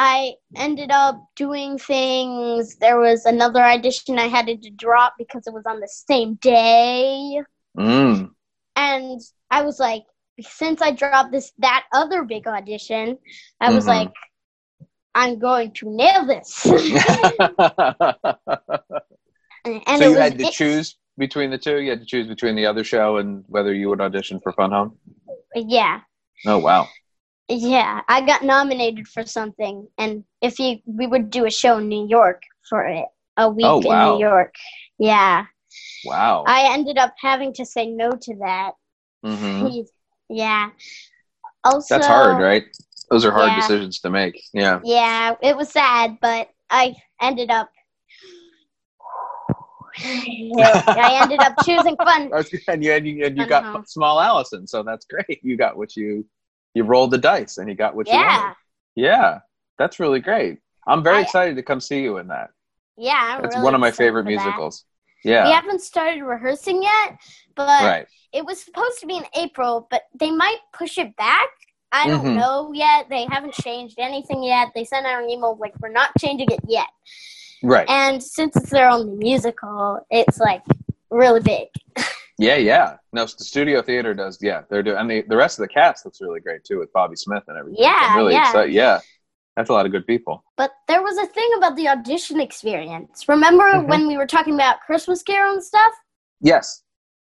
I 0.00 0.34
ended 0.56 0.92
up 0.92 1.20
doing 1.36 1.78
things. 1.78 2.76
There 2.76 2.98
was 3.00 3.26
another 3.26 3.62
audition 3.62 4.18
I 4.18 4.28
had 4.28 4.46
to 4.46 4.70
drop 4.70 5.14
because 5.18 5.46
it 5.46 5.54
was 5.54 5.66
on 5.66 5.80
the 5.80 5.88
same 5.88 6.36
day 6.36 7.42
Mm. 7.78 8.30
and 8.76 9.20
I 9.50 9.62
was 9.62 9.78
like, 9.80 10.02
since 10.40 10.80
I 10.82 10.92
dropped 10.92 11.32
this 11.32 11.52
that 11.58 11.84
other 11.92 12.24
big 12.24 12.46
audition, 12.46 13.18
I 13.60 13.70
was 13.70 13.84
Mhm. 13.84 13.88
like, 13.88 14.12
I'm 15.14 15.38
going 15.38 15.72
to 15.74 15.90
nail 15.90 16.26
this. 16.26 16.54
so 16.54 16.76
and 19.64 19.64
it 19.64 20.00
you 20.00 20.10
was, 20.10 20.18
had 20.18 20.38
to 20.38 20.44
it- 20.46 20.52
choose 20.52 20.96
between 21.16 21.50
the 21.50 21.58
two. 21.58 21.80
You 21.80 21.90
had 21.90 22.00
to 22.00 22.06
choose 22.06 22.26
between 22.28 22.54
the 22.56 22.66
other 22.66 22.84
show 22.84 23.16
and 23.18 23.44
whether 23.48 23.74
you 23.74 23.88
would 23.88 24.00
audition 24.00 24.40
for 24.40 24.52
Fun 24.52 24.70
Home. 24.70 24.96
Yeah, 25.54 26.00
Oh 26.46 26.58
wow. 26.58 26.88
yeah. 27.48 28.02
I 28.08 28.20
got 28.24 28.42
nominated 28.44 29.08
for 29.08 29.24
something, 29.26 29.88
and 29.98 30.24
if 30.40 30.58
you, 30.58 30.78
we 30.86 31.06
would 31.06 31.30
do 31.30 31.46
a 31.46 31.50
show 31.50 31.78
in 31.78 31.88
New 31.88 32.06
York 32.06 32.42
for 32.68 32.84
it, 32.86 33.06
a 33.36 33.48
week 33.50 33.66
Oh, 33.66 33.80
in. 33.80 34.14
New 34.14 34.20
York. 34.20 34.54
Yeah, 34.98 35.46
Wow. 36.04 36.44
I 36.46 36.72
ended 36.72 36.98
up 36.98 37.14
having 37.20 37.52
to 37.54 37.64
say 37.66 37.86
no 37.86 38.10
to 38.12 38.34
that. 38.36 38.72
hmm 39.22 39.68
Yeah. 40.30 40.70
Also, 41.64 41.94
That's 41.94 42.06
hard, 42.06 42.38
right? 42.38 42.64
Those 43.10 43.24
are 43.24 43.32
hard 43.32 43.50
Yeah. 43.50 43.60
decisions 43.60 44.00
to 44.00 44.10
make. 44.10 44.42
Yeah. 44.52 44.80
Yeah, 44.84 45.34
it 45.42 45.56
was 45.56 45.70
sad, 45.70 46.18
but 46.20 46.50
I 46.70 46.94
ended 47.20 47.50
up. 47.50 47.70
I 50.04 51.18
ended 51.20 51.40
up 51.40 51.54
choosing 51.60 51.96
fun. 51.96 52.30
And 52.68 52.84
you 52.84 52.92
and 52.92 53.06
you, 53.06 53.24
and 53.24 53.36
you 53.36 53.46
got 53.46 53.64
Home. 53.64 53.84
small 53.86 54.20
Allison, 54.20 54.66
so 54.66 54.82
that's 54.82 55.06
great. 55.06 55.40
You 55.42 55.56
got 55.56 55.76
what 55.76 55.96
you 55.96 56.24
you 56.74 56.84
rolled 56.84 57.10
the 57.10 57.18
dice 57.18 57.58
and 57.58 57.68
you 57.68 57.74
got 57.74 57.96
what 57.96 58.06
you 58.06 58.18
Yeah, 58.18 58.26
wanted. 58.36 58.54
Yeah. 58.94 59.38
That's 59.78 59.98
really 59.98 60.20
great. 60.20 60.58
I'm 60.86 61.02
very 61.02 61.18
I- 61.18 61.22
excited 61.22 61.56
to 61.56 61.62
come 61.62 61.80
see 61.80 62.02
you 62.02 62.18
in 62.18 62.28
that. 62.28 62.50
yeah. 62.96 63.36
I'm 63.38 63.44
It's 63.44 63.54
really 63.54 63.64
one 63.64 63.74
of 63.74 63.80
my 63.80 63.90
favorite 63.90 64.24
for 64.24 64.84
musicals. 65.24 65.48
We 65.48 65.52
haven't 65.52 65.80
started 65.82 66.22
rehearsing 66.22 66.82
yet, 66.82 67.18
but 67.54 67.82
Right. 67.84 68.06
it 68.32 68.44
was 68.44 68.62
supposed 68.62 69.00
to 69.00 69.06
be 69.06 69.16
in 69.16 69.24
April, 69.34 69.86
but 69.90 70.02
they 70.14 70.30
might 70.30 70.58
push 70.72 70.98
it 70.98 71.16
back. 71.16 71.48
I 71.90 72.06
don't 72.06 72.24
Mhm. 72.24 72.36
know 72.36 72.72
yet. 72.74 73.06
They 73.08 73.26
haven't 73.30 73.54
changed 73.54 73.98
anything 73.98 74.42
yet. 74.42 74.68
They 74.74 74.84
sent 74.84 75.06
out 75.06 75.22
an 75.22 75.30
email 75.30 75.56
like 75.58 75.74
we're 75.80 75.88
not 75.88 76.10
changing 76.18 76.50
it 76.50 76.60
yet. 76.68 76.88
Right. 77.62 77.88
And 77.88 78.22
since 78.22 78.54
it's 78.56 78.70
their 78.70 78.88
only 78.88 79.16
musical, 79.16 80.04
it's 80.10 80.38
like 80.38 80.62
really 81.10 81.40
big. 81.40 81.68
Yeah, 82.40 82.54
yeah. 82.54 82.98
No, 83.12 83.22
the 83.24 83.42
studio 83.42 83.82
theater 83.82 84.14
does. 84.14 84.38
Yeah, 84.40 84.62
they're 84.70 84.84
doing, 84.84 84.96
and 84.96 85.10
the, 85.10 85.22
the 85.22 85.36
rest 85.36 85.58
of 85.58 85.64
the 85.64 85.74
cast 85.74 86.04
looks 86.04 86.20
really 86.20 86.38
great 86.38 86.62
too 86.62 86.78
with 86.78 86.92
Bobby 86.92 87.16
Smith 87.16 87.42
and 87.48 87.58
everything. 87.58 87.82
Yeah, 87.82 87.98
I'm 88.00 88.16
really 88.16 88.34
yeah. 88.34 88.42
excited. 88.48 88.72
Yeah, 88.72 89.00
that's 89.58 89.70
a 89.70 89.72
lot 89.72 89.86
of 89.86 89.90
good 89.90 90.06
people. 90.06 90.44
But 90.56 90.70
there 90.86 91.02
was 91.02 91.18
a 91.18 91.26
thing 91.26 91.50
about 91.56 91.74
the 91.74 91.88
audition 91.88 92.38
experience. 92.40 93.28
Remember 93.28 93.64
Mhm. 93.64 93.88
when 93.88 94.06
we 94.06 94.16
were 94.16 94.26
talking 94.26 94.54
about 94.54 94.82
Christmas 94.82 95.20
Carol 95.20 95.54
and 95.54 95.64
stuff? 95.64 95.92
Yes. 96.40 96.84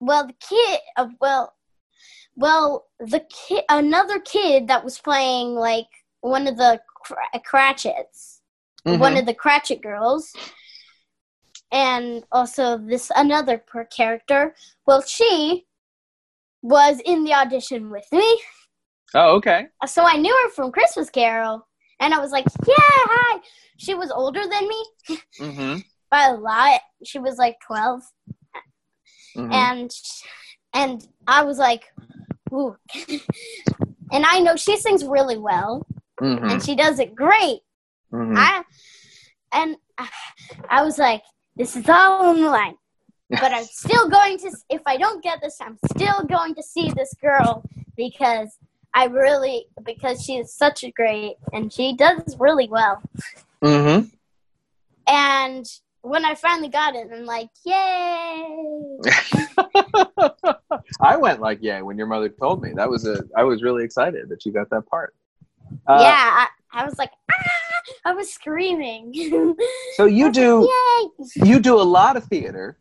Well, 0.00 0.26
the 0.26 0.34
kid, 0.34 0.80
uh, 0.98 1.08
well, 1.18 1.56
well, 2.36 2.88
the 2.98 3.20
kid, 3.20 3.64
another 3.70 4.20
kid 4.20 4.68
that 4.68 4.84
was 4.84 4.98
playing 4.98 5.54
like 5.54 5.88
one 6.20 6.46
of 6.46 6.58
the 6.58 6.82
Cr- 6.94 7.38
Cratchits, 7.42 8.42
one 8.84 9.14
Mhm. 9.14 9.20
of 9.20 9.24
the 9.26 9.32
Cratchit 9.34 9.80
girls, 9.80 10.36
and 11.72 12.26
also 12.30 12.76
this 12.76 13.10
another 13.16 13.56
per 13.56 13.86
character. 13.86 14.54
Well, 14.86 15.00
she 15.00 15.66
was 16.60 17.00
in 17.00 17.24
the 17.24 17.32
audition 17.32 17.88
with 17.90 18.12
me, 18.12 18.42
Oh, 19.14 19.36
okay. 19.36 19.68
so 19.86 20.04
I 20.04 20.16
knew 20.18 20.36
her 20.44 20.50
from 20.50 20.70
Christmas 20.70 21.08
Carol, 21.08 21.66
and 22.00 22.12
I 22.14 22.18
was 22.18 22.32
like, 22.32 22.46
"Yeah, 22.66 22.74
hi." 22.78 23.40
She 23.76 23.94
was 23.94 24.10
older 24.10 24.40
than 24.40 24.68
me 24.68 24.84
Mm-hmm. 25.40 25.78
by 26.10 26.24
a 26.24 26.34
lot. 26.34 26.80
She 27.04 27.18
was 27.18 27.36
like 27.38 27.56
twelve, 27.66 28.02
hmm 29.34 29.52
and 29.52 29.90
and 30.72 31.06
I 31.26 31.42
was 31.42 31.58
like, 31.58 31.84
"Ooh." 32.52 32.76
and 34.12 34.24
I 34.26 34.40
know 34.40 34.56
she 34.56 34.76
sings 34.76 35.04
really 35.04 35.38
well, 35.38 35.86
hmm 36.18 36.50
and 36.50 36.62
she 36.62 36.74
does 36.74 36.98
it 36.98 37.14
great. 37.14 37.60
hmm 38.10 38.34
I 38.36 38.62
and 39.52 39.76
I 40.68 40.82
was 40.82 40.98
like, 40.98 41.22
"This 41.56 41.76
is 41.76 41.88
all 41.88 42.26
on 42.30 42.40
the 42.40 42.48
line." 42.48 42.74
but 43.30 43.52
I'm 43.52 43.64
still 43.64 44.08
going 44.08 44.38
to. 44.38 44.50
If 44.68 44.82
I 44.86 44.96
don't 44.96 45.22
get 45.22 45.40
this, 45.40 45.58
I'm 45.60 45.78
still 45.92 46.24
going 46.24 46.54
to 46.56 46.62
see 46.62 46.90
this 46.90 47.14
girl 47.22 47.62
because 47.96 48.58
I 48.94 49.06
really 49.06 49.66
because 49.84 50.24
she 50.24 50.36
is 50.36 50.52
such 50.52 50.84
a 50.84 50.90
great 50.90 51.36
and 51.52 51.72
she 51.72 51.96
does 51.96 52.36
really 52.38 52.68
well. 52.68 53.02
hmm 53.62 54.00
And 55.06 55.66
when 56.02 56.24
I 56.24 56.34
finally 56.34 56.68
got 56.68 56.94
it, 56.96 57.08
I'm 57.14 57.26
like, 57.26 57.50
yay! 57.64 58.98
I 61.00 61.16
went 61.16 61.40
like, 61.40 61.62
yay! 61.62 61.82
when 61.82 61.98
your 61.98 62.06
mother 62.06 62.30
told 62.30 62.62
me. 62.62 62.72
That 62.74 62.88
was 62.88 63.06
a. 63.06 63.22
I 63.36 63.44
was 63.44 63.62
really 63.62 63.84
excited 63.84 64.28
that 64.30 64.46
you 64.46 64.52
got 64.52 64.70
that 64.70 64.86
part. 64.86 65.14
Uh, 65.86 65.98
yeah, 66.00 66.46
I, 66.46 66.48
I 66.72 66.84
was 66.84 66.98
like, 66.98 67.10
ah! 67.30 67.36
I 68.06 68.12
was 68.12 68.32
screaming. 68.32 69.14
So 69.96 70.06
you 70.06 70.32
do. 70.32 70.66
Yay! 70.66 71.10
you 71.46 71.60
do 71.60 71.78
a 71.78 71.82
lot 71.82 72.16
of 72.16 72.24
theater 72.24 72.78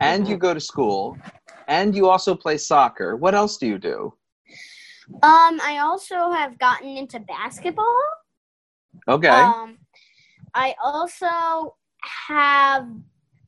and 0.00 0.28
you 0.28 0.36
go 0.36 0.54
to 0.54 0.60
school 0.60 1.18
and 1.66 1.94
you 1.94 2.08
also 2.08 2.34
play 2.34 2.56
soccer 2.58 3.16
what 3.16 3.34
else 3.34 3.56
do 3.56 3.66
you 3.66 3.78
do 3.78 4.12
Um, 5.14 5.60
I 5.62 5.78
also 5.80 6.30
have 6.30 6.58
gotten 6.58 6.96
into 6.96 7.18
basketball. 7.20 7.96
okay 9.08 9.28
Um, 9.28 9.78
I 10.54 10.74
also 10.82 11.76
have 12.28 12.88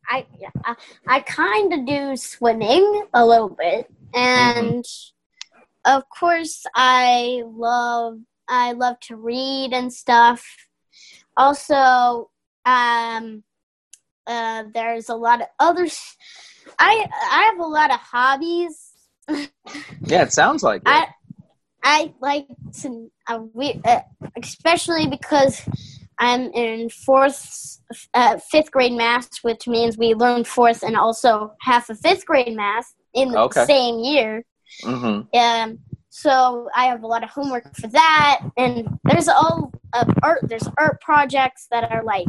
I 0.08 0.26
I, 0.64 0.74
I 1.06 1.20
kind 1.20 1.72
of 1.72 1.86
do 1.86 2.16
swimming 2.16 3.04
a 3.14 3.24
little 3.24 3.48
bit, 3.48 3.90
and 4.14 4.84
of 5.84 6.02
course 6.08 6.64
I 6.74 7.42
love 7.46 8.18
I 8.48 8.72
love 8.72 8.98
to 9.00 9.16
read 9.16 9.72
and 9.72 9.92
stuff. 9.92 10.44
Also, 11.36 12.30
um, 12.64 13.44
uh, 14.26 14.64
there's 14.74 15.08
a 15.08 15.14
lot 15.14 15.40
of 15.40 15.46
others. 15.58 16.16
I 16.78 17.06
I 17.30 17.50
have 17.50 17.60
a 17.60 17.66
lot 17.66 17.92
of 17.92 18.00
hobbies. 18.00 18.92
yeah 19.28 20.22
it 20.22 20.32
sounds 20.32 20.62
like 20.64 20.82
it. 20.82 20.88
I 20.88 21.06
I 21.82 22.12
like 22.20 22.46
to, 22.82 23.10
uh, 23.26 23.40
we, 23.54 23.80
uh, 23.84 24.00
especially 24.42 25.06
because 25.06 25.62
I'm 26.18 26.52
in 26.52 26.90
fourth, 26.90 27.78
uh, 28.12 28.38
fifth 28.50 28.70
grade 28.70 28.92
math, 28.92 29.38
which 29.42 29.66
means 29.66 29.96
we 29.96 30.14
learn 30.14 30.44
fourth 30.44 30.82
and 30.82 30.96
also 30.96 31.54
half 31.62 31.88
of 31.88 31.98
fifth 32.00 32.26
grade 32.26 32.54
math 32.54 32.92
in 33.14 33.30
the 33.30 33.40
Okay. 33.40 33.64
same 33.64 34.00
year. 34.00 34.44
Mm-hmm. 34.84 35.36
Um, 35.36 35.78
so 36.10 36.68
I 36.74 36.84
have 36.86 37.02
a 37.02 37.06
lot 37.06 37.22
of 37.24 37.30
homework 37.30 37.74
for 37.76 37.86
that, 37.88 38.40
and 38.56 38.98
there's 39.04 39.28
all 39.28 39.72
art. 40.22 40.40
There's 40.42 40.68
art 40.76 41.00
projects 41.00 41.66
that 41.70 41.90
are 41.90 42.02
like 42.04 42.26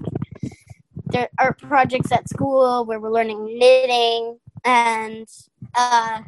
there 1.07 1.29
are 1.39 1.47
art 1.47 1.59
projects 1.59 2.11
at 2.11 2.29
school 2.29 2.85
where 2.85 2.99
we're 2.99 3.11
learning 3.11 3.57
knitting 3.59 4.39
and 4.63 5.27
uh, 5.75 6.21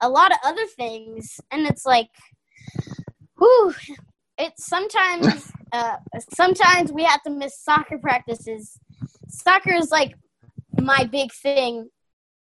a 0.00 0.08
lot 0.08 0.30
of 0.32 0.38
other 0.44 0.64
things, 0.66 1.40
and 1.50 1.66
it's 1.66 1.84
like, 1.84 2.08
whew, 3.38 3.74
it's 4.38 4.66
sometimes 4.66 5.50
uh, 5.72 5.96
sometimes 6.32 6.92
we 6.92 7.04
have 7.04 7.22
to 7.22 7.30
miss 7.30 7.58
soccer 7.60 7.98
practices. 7.98 8.78
Soccer 9.28 9.74
is 9.74 9.90
like 9.90 10.14
my 10.80 11.04
big 11.04 11.32
thing 11.32 11.88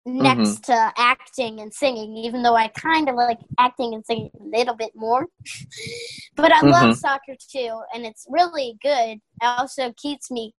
next 0.06 0.64
to 0.66 0.94
acting 0.98 1.60
and 1.60 1.74
singing, 1.74 2.18
even 2.18 2.42
though 2.42 2.56
I 2.56 2.70
kind 2.70 3.08
of 3.08 3.16
like 3.16 3.40
acting 3.60 3.94
and 3.94 4.06
singing 4.06 4.32
a 4.40 4.58
little 4.58 4.76
bit 4.76 4.92
more. 4.96 5.28
but 6.36 6.52
I 6.52 6.62
love 6.62 6.96
soccer 6.98 7.36
too, 7.50 7.82
and 7.94 8.06
it's 8.06 8.26
really 8.30 8.78
good. 8.82 9.20
It 9.20 9.22
also 9.44 9.94
keeps 9.98 10.32
me 10.32 10.54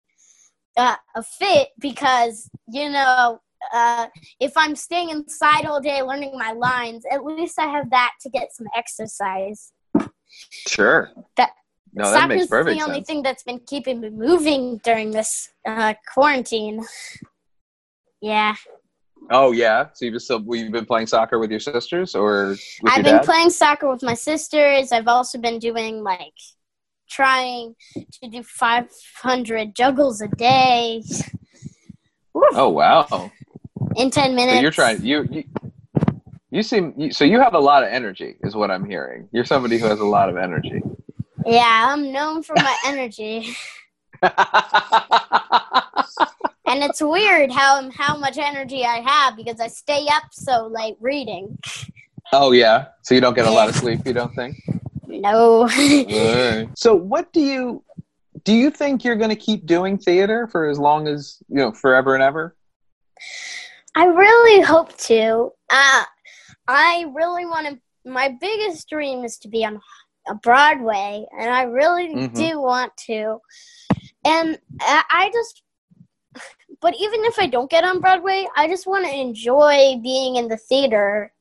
uh, 0.76 0.96
fit 1.38 1.68
because, 1.78 2.48
you 2.68 2.90
know, 2.90 3.40
uh, 3.72 4.06
if 4.40 4.52
I'm 4.56 4.74
staying 4.74 5.10
inside 5.10 5.66
all 5.66 5.80
day 5.80 6.02
learning 6.02 6.36
my 6.36 6.52
lines, 6.52 7.04
at 7.10 7.24
least 7.24 7.58
I 7.58 7.66
have 7.66 7.90
that 7.90 8.12
to 8.22 8.30
get 8.30 8.52
some 8.52 8.66
exercise. 8.76 9.72
Sure. 10.68 11.10
That- 11.36 11.50
no, 11.94 12.10
that 12.10 12.28
makes 12.28 12.46
perfect 12.46 12.78
the 12.78 12.84
only 12.84 12.96
sense. 12.96 13.06
thing 13.06 13.22
that's 13.22 13.42
been 13.42 13.60
keeping 13.66 14.00
me 14.00 14.08
moving 14.08 14.78
during 14.78 15.10
this 15.10 15.50
uh, 15.66 15.92
quarantine. 16.12 16.82
Yeah. 18.22 18.54
Oh 19.30 19.52
yeah. 19.52 19.88
So 19.92 20.06
you've 20.06 20.22
still 20.22 20.42
you've 20.48 20.72
been 20.72 20.86
playing 20.86 21.06
soccer 21.06 21.38
with 21.38 21.50
your 21.50 21.60
sisters 21.60 22.14
or 22.14 22.56
I've 22.86 23.04
been 23.04 23.16
dad? 23.16 23.24
playing 23.24 23.50
soccer 23.50 23.90
with 23.90 24.02
my 24.02 24.14
sisters. 24.14 24.90
I've 24.90 25.08
also 25.08 25.38
been 25.38 25.58
doing 25.58 26.02
like 26.02 26.32
trying 27.10 27.74
to 27.94 28.28
do 28.28 28.42
500 28.42 29.74
juggles 29.74 30.22
a 30.22 30.28
day 30.28 31.02
Woo, 32.32 32.42
oh 32.52 32.70
wow. 32.70 33.30
in 33.96 34.10
10 34.10 34.34
minutes. 34.34 34.56
So 34.56 34.60
you're 34.62 34.70
trying 34.70 35.04
you 35.04 35.28
you, 35.30 35.44
you 36.52 36.62
seem 36.62 37.10
so 37.10 37.24
you 37.24 37.40
have 37.40 37.54
a 37.54 37.58
lot 37.58 37.82
of 37.82 37.88
energy 37.88 38.36
is 38.42 38.54
what 38.54 38.70
I'm 38.70 38.84
hearing. 38.84 39.28
You're 39.32 39.44
somebody 39.44 39.78
who 39.78 39.86
has 39.86 39.98
a 40.00 40.04
lot 40.04 40.28
of 40.28 40.36
energy. 40.36 40.80
Yeah, 41.44 41.88
I'm 41.90 42.12
known 42.12 42.42
for 42.44 42.54
my 42.56 42.76
energy. 42.86 43.56
And 46.72 46.82
it's 46.82 47.02
weird 47.02 47.52
how 47.52 47.90
how 47.90 48.16
much 48.16 48.38
energy 48.38 48.82
I 48.82 49.00
have 49.00 49.36
because 49.36 49.60
I 49.60 49.66
stay 49.66 50.06
up 50.10 50.22
so 50.32 50.68
late 50.68 50.96
reading. 51.00 51.58
oh 52.32 52.52
yeah. 52.52 52.86
So 53.02 53.14
you 53.14 53.20
don't 53.20 53.34
get 53.34 53.46
a 53.46 53.50
lot 53.50 53.68
of 53.68 53.74
sleep, 53.74 54.00
you 54.06 54.12
don't 54.12 54.34
think? 54.34 54.56
No. 55.06 55.68
Alright. 55.68 56.70
So 56.74 56.94
what 56.94 57.30
do 57.34 57.40
you 57.42 57.84
do 58.44 58.54
you 58.54 58.70
think 58.70 59.04
you're 59.04 59.16
going 59.16 59.28
to 59.28 59.36
keep 59.36 59.66
doing 59.66 59.98
theater 59.98 60.48
for 60.50 60.66
as 60.70 60.78
long 60.78 61.06
as, 61.06 61.36
you 61.48 61.56
know, 61.56 61.70
forever 61.72 62.14
and 62.14 62.22
ever? 62.22 62.56
I 63.94 64.06
really 64.06 64.62
hope 64.62 64.96
to. 65.12 65.50
Uh, 65.68 66.04
I 66.68 67.06
really 67.12 67.46
want 67.46 67.66
to. 67.68 67.80
My 68.04 68.36
biggest 68.40 68.88
dream 68.88 69.24
is 69.24 69.38
to 69.38 69.48
be 69.48 69.64
on 69.64 69.80
a 70.28 70.34
Broadway, 70.34 71.26
and 71.38 71.50
I 71.52 71.62
really 71.62 72.14
Mhm. 72.14 72.34
do 72.34 72.60
want 72.60 72.96
to. 73.08 73.40
And 74.24 74.58
I 74.80 75.02
I 75.10 75.30
just, 75.32 75.62
but 76.80 76.94
even 76.98 77.24
if 77.24 77.38
I 77.38 77.46
don't 77.46 77.70
get 77.70 77.84
on 77.84 78.00
Broadway, 78.00 78.46
I 78.56 78.68
just 78.68 78.86
want 78.86 79.04
to 79.04 79.14
enjoy 79.14 79.98
being 80.02 80.36
in 80.36 80.48
the 80.48 80.56
theater. 80.56 81.32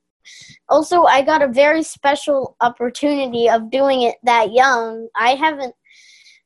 Also, 0.70 1.04
I 1.04 1.22
got 1.22 1.42
a 1.42 1.48
very 1.48 1.84
special 1.84 2.56
opportunity 2.62 3.50
of 3.50 3.72
doing 3.72 4.04
it 4.04 4.18
that 4.24 4.52
young. 4.52 5.08
I 5.16 5.36
haven't. 5.36 5.76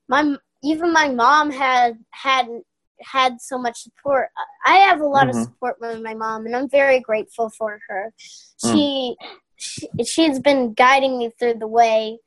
My 0.07 0.38
even 0.63 0.91
my 0.91 1.09
mom 1.09 1.51
had 1.51 1.99
hadn't 2.11 2.65
had 3.01 3.41
so 3.41 3.58
much 3.58 3.81
support. 3.84 4.29
I 4.65 4.77
have 4.77 5.01
a 5.01 5.08
lot 5.08 5.27
Mhm. 5.27 5.29
of 5.31 5.36
support 5.36 5.77
from 5.79 6.03
my 6.03 6.13
mom, 6.13 6.45
and 6.45 6.55
I'm 6.55 6.69
very 6.69 6.99
grateful 6.99 7.49
for 7.49 7.79
her. 7.88 8.13
She, 8.17 9.17
she 9.58 9.89
she's 10.03 10.39
been 10.39 10.73
guiding 10.73 11.17
me 11.17 11.31
through 11.38 11.55
the 11.55 11.67
way, 11.67 12.19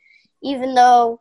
even 0.42 0.74
though 0.74 1.20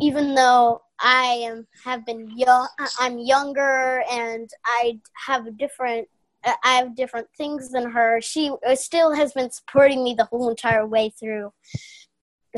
even 0.00 0.34
though 0.34 0.82
I 1.00 1.40
am 1.44 1.66
have 1.84 2.06
been 2.06 2.30
young. 2.36 2.68
I'm 2.98 3.18
younger, 3.18 4.02
and 4.10 4.48
I 4.64 5.00
have 5.26 5.46
a 5.46 5.50
different. 5.50 6.08
I 6.44 6.74
have 6.74 6.96
different 6.96 7.28
things 7.36 7.70
than 7.70 7.88
her. 7.90 8.20
She 8.20 8.50
uh, 8.66 8.74
still 8.74 9.12
has 9.12 9.32
been 9.32 9.50
supporting 9.50 10.02
me 10.02 10.14
the 10.14 10.24
whole 10.24 10.48
entire 10.48 10.84
way 10.86 11.10
through. 11.10 11.52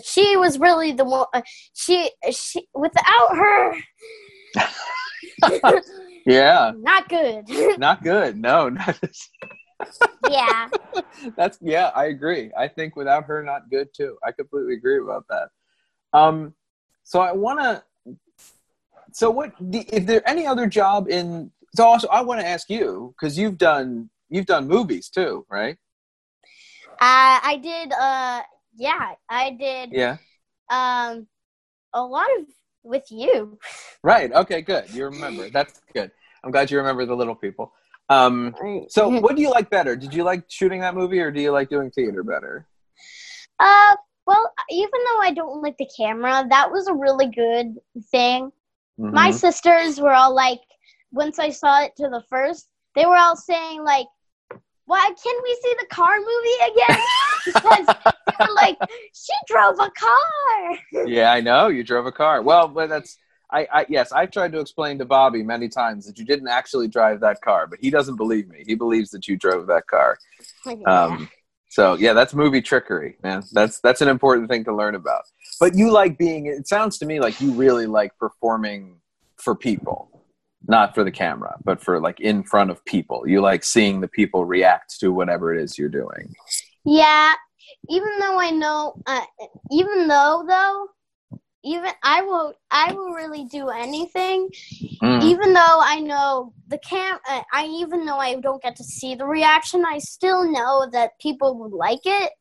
She 0.02 0.36
was 0.36 0.58
really 0.58 0.92
the 0.92 1.04
one. 1.04 1.26
Uh, 1.34 1.42
she 1.74 2.10
she 2.30 2.66
without 2.74 3.36
her, 3.36 3.74
Yeah. 6.26 6.72
not 6.76 7.08
good. 7.08 7.48
Not 7.78 8.02
good. 8.02 8.38
No, 8.38 8.70
not 8.70 8.98
yeah. 10.30 10.70
That's 11.36 11.58
yeah, 11.60 11.90
I 11.94 12.06
agree. 12.06 12.50
I 12.56 12.66
think 12.68 12.96
without 12.96 13.24
her, 13.24 13.42
not 13.42 13.68
good 13.68 13.88
too. 13.94 14.16
I 14.24 14.32
completely 14.32 14.72
agree 14.74 14.98
about 15.00 15.26
that. 15.28 15.48
Um, 16.14 16.54
so 17.02 17.20
I 17.20 17.32
want 17.32 17.60
to. 17.60 17.82
So 19.12 19.30
what? 19.30 19.52
Is 19.70 20.06
there 20.06 20.26
any 20.26 20.46
other 20.46 20.66
job 20.66 21.08
in? 21.10 21.50
So 21.74 21.84
also, 21.84 22.08
I 22.08 22.22
want 22.22 22.40
to 22.40 22.46
ask 22.46 22.70
you 22.70 23.14
because 23.18 23.36
you've 23.36 23.58
done 23.58 24.08
you've 24.30 24.46
done 24.46 24.66
movies 24.66 25.10
too, 25.10 25.44
right? 25.50 25.76
Uh, 26.92 27.36
I 27.42 27.60
did. 27.62 27.92
Uh, 27.92 28.42
yeah, 28.76 29.12
I 29.28 29.50
did. 29.50 29.90
Yeah. 29.92 30.16
Um, 30.70 31.26
a 31.92 32.02
lot 32.02 32.28
of 32.38 32.46
with 32.84 33.04
you. 33.10 33.58
Right. 34.02 34.30
Okay. 34.32 34.60
Good. 34.60 34.90
You 34.90 35.06
remember. 35.06 35.48
That's 35.50 35.80
good. 35.94 36.10
I'm 36.44 36.50
glad 36.50 36.70
you 36.70 36.76
remember 36.78 37.06
the 37.06 37.16
little 37.16 37.34
people. 37.34 37.72
Um, 38.10 38.54
so 38.88 39.08
what 39.08 39.34
do 39.34 39.40
you 39.40 39.50
like 39.50 39.70
better? 39.70 39.96
Did 39.96 40.12
you 40.12 40.24
like 40.24 40.44
shooting 40.48 40.80
that 40.80 40.94
movie, 40.94 41.20
or 41.20 41.30
do 41.30 41.40
you 41.40 41.50
like 41.50 41.70
doing 41.70 41.90
theater 41.90 42.22
better? 42.22 42.68
Uh, 43.58 43.96
well, 44.26 44.52
even 44.70 44.90
though 44.92 45.20
I 45.20 45.32
don't 45.32 45.62
like 45.62 45.76
the 45.78 45.88
camera, 45.96 46.46
that 46.50 46.70
was 46.70 46.86
a 46.86 46.94
really 46.94 47.28
good 47.28 47.76
thing. 48.10 48.52
My 48.98 49.30
Mhm. 49.30 49.34
sisters 49.34 50.00
were 50.00 50.12
all 50.12 50.34
like, 50.34 50.60
once 51.12 51.38
I 51.38 51.48
saw 51.50 51.82
it 51.82 51.96
to 51.96 52.08
the 52.08 52.22
first, 52.28 52.68
they 52.94 53.06
were 53.06 53.16
all 53.16 53.36
saying 53.36 53.82
like, 53.84 54.06
"Why 54.84 55.10
can 55.22 55.42
we 55.42 55.58
see 55.62 55.74
the 55.80 55.86
car 55.86 56.16
movie 56.18 56.72
again?" 56.72 56.98
because 57.44 57.86
they 57.86 58.32
were 58.40 58.54
like, 58.54 58.76
"She 59.12 59.32
drove 59.46 59.78
a 59.78 59.90
car." 59.90 61.06
yeah, 61.06 61.32
I 61.32 61.40
know 61.40 61.68
you 61.68 61.84
drove 61.84 62.06
a 62.06 62.12
car. 62.12 62.42
Well, 62.42 62.68
but 62.68 62.88
that's 62.88 63.18
I, 63.50 63.68
I 63.72 63.86
yes, 63.88 64.10
I've 64.12 64.30
tried 64.30 64.52
to 64.52 64.60
explain 64.60 64.98
to 64.98 65.04
Bobby 65.04 65.42
many 65.42 65.68
times 65.68 66.06
that 66.06 66.18
you 66.18 66.24
didn't 66.24 66.48
actually 66.48 66.88
drive 66.88 67.20
that 67.20 67.40
car, 67.40 67.66
but 67.66 67.78
he 67.80 67.90
doesn't 67.90 68.16
believe 68.16 68.48
me. 68.48 68.64
He 68.66 68.74
believes 68.74 69.10
that 69.10 69.28
you 69.28 69.36
drove 69.36 69.66
that 69.68 69.86
car. 69.86 70.18
Um, 70.86 71.28
so 71.68 71.94
yeah, 71.94 72.14
that's 72.14 72.34
movie 72.34 72.62
trickery, 72.62 73.16
man. 73.22 73.42
That's 73.52 73.80
that's 73.80 74.00
an 74.00 74.08
important 74.08 74.48
thing 74.48 74.64
to 74.64 74.74
learn 74.74 74.94
about. 74.94 75.24
But 75.60 75.74
you 75.74 75.90
like 75.90 76.16
being. 76.16 76.46
It 76.46 76.66
sounds 76.66 76.98
to 76.98 77.06
me 77.06 77.20
like 77.20 77.40
you 77.40 77.52
really 77.52 77.86
like 77.86 78.16
performing 78.18 79.00
for 79.36 79.54
people, 79.54 80.22
not 80.66 80.94
for 80.94 81.04
the 81.04 81.10
camera, 81.10 81.56
but 81.64 81.82
for 81.82 82.00
like 82.00 82.20
in 82.20 82.44
front 82.44 82.70
of 82.70 82.84
people. 82.84 83.28
You 83.28 83.40
like 83.40 83.64
seeing 83.64 84.00
the 84.00 84.08
people 84.08 84.44
react 84.44 84.98
to 85.00 85.12
whatever 85.12 85.52
it 85.52 85.62
is 85.62 85.76
you're 85.76 85.88
doing. 85.88 86.34
Yeah, 86.84 87.32
even 87.88 88.10
though 88.20 88.38
I 88.38 88.50
know, 88.50 88.94
uh, 89.06 89.20
even 89.70 90.06
though 90.08 90.44
though, 90.46 90.88
even 91.64 91.90
I 92.02 92.20
will, 92.22 92.52
I 92.70 92.92
will 92.92 93.10
really 93.10 93.44
do 93.44 93.70
anything. 93.70 94.50
Mm. 95.02 95.22
Even 95.22 95.54
though 95.54 95.80
I 95.82 96.00
know 96.00 96.52
the 96.68 96.78
cam, 96.78 97.18
uh, 97.28 97.42
I 97.52 97.66
even 97.66 98.04
though 98.04 98.18
I 98.18 98.34
don't 98.36 98.62
get 98.62 98.76
to 98.76 98.84
see 98.84 99.14
the 99.14 99.24
reaction, 99.24 99.84
I 99.86 99.98
still 99.98 100.50
know 100.50 100.86
that 100.92 101.18
people 101.18 101.56
would 101.58 101.72
like 101.72 102.04
it. 102.04 102.32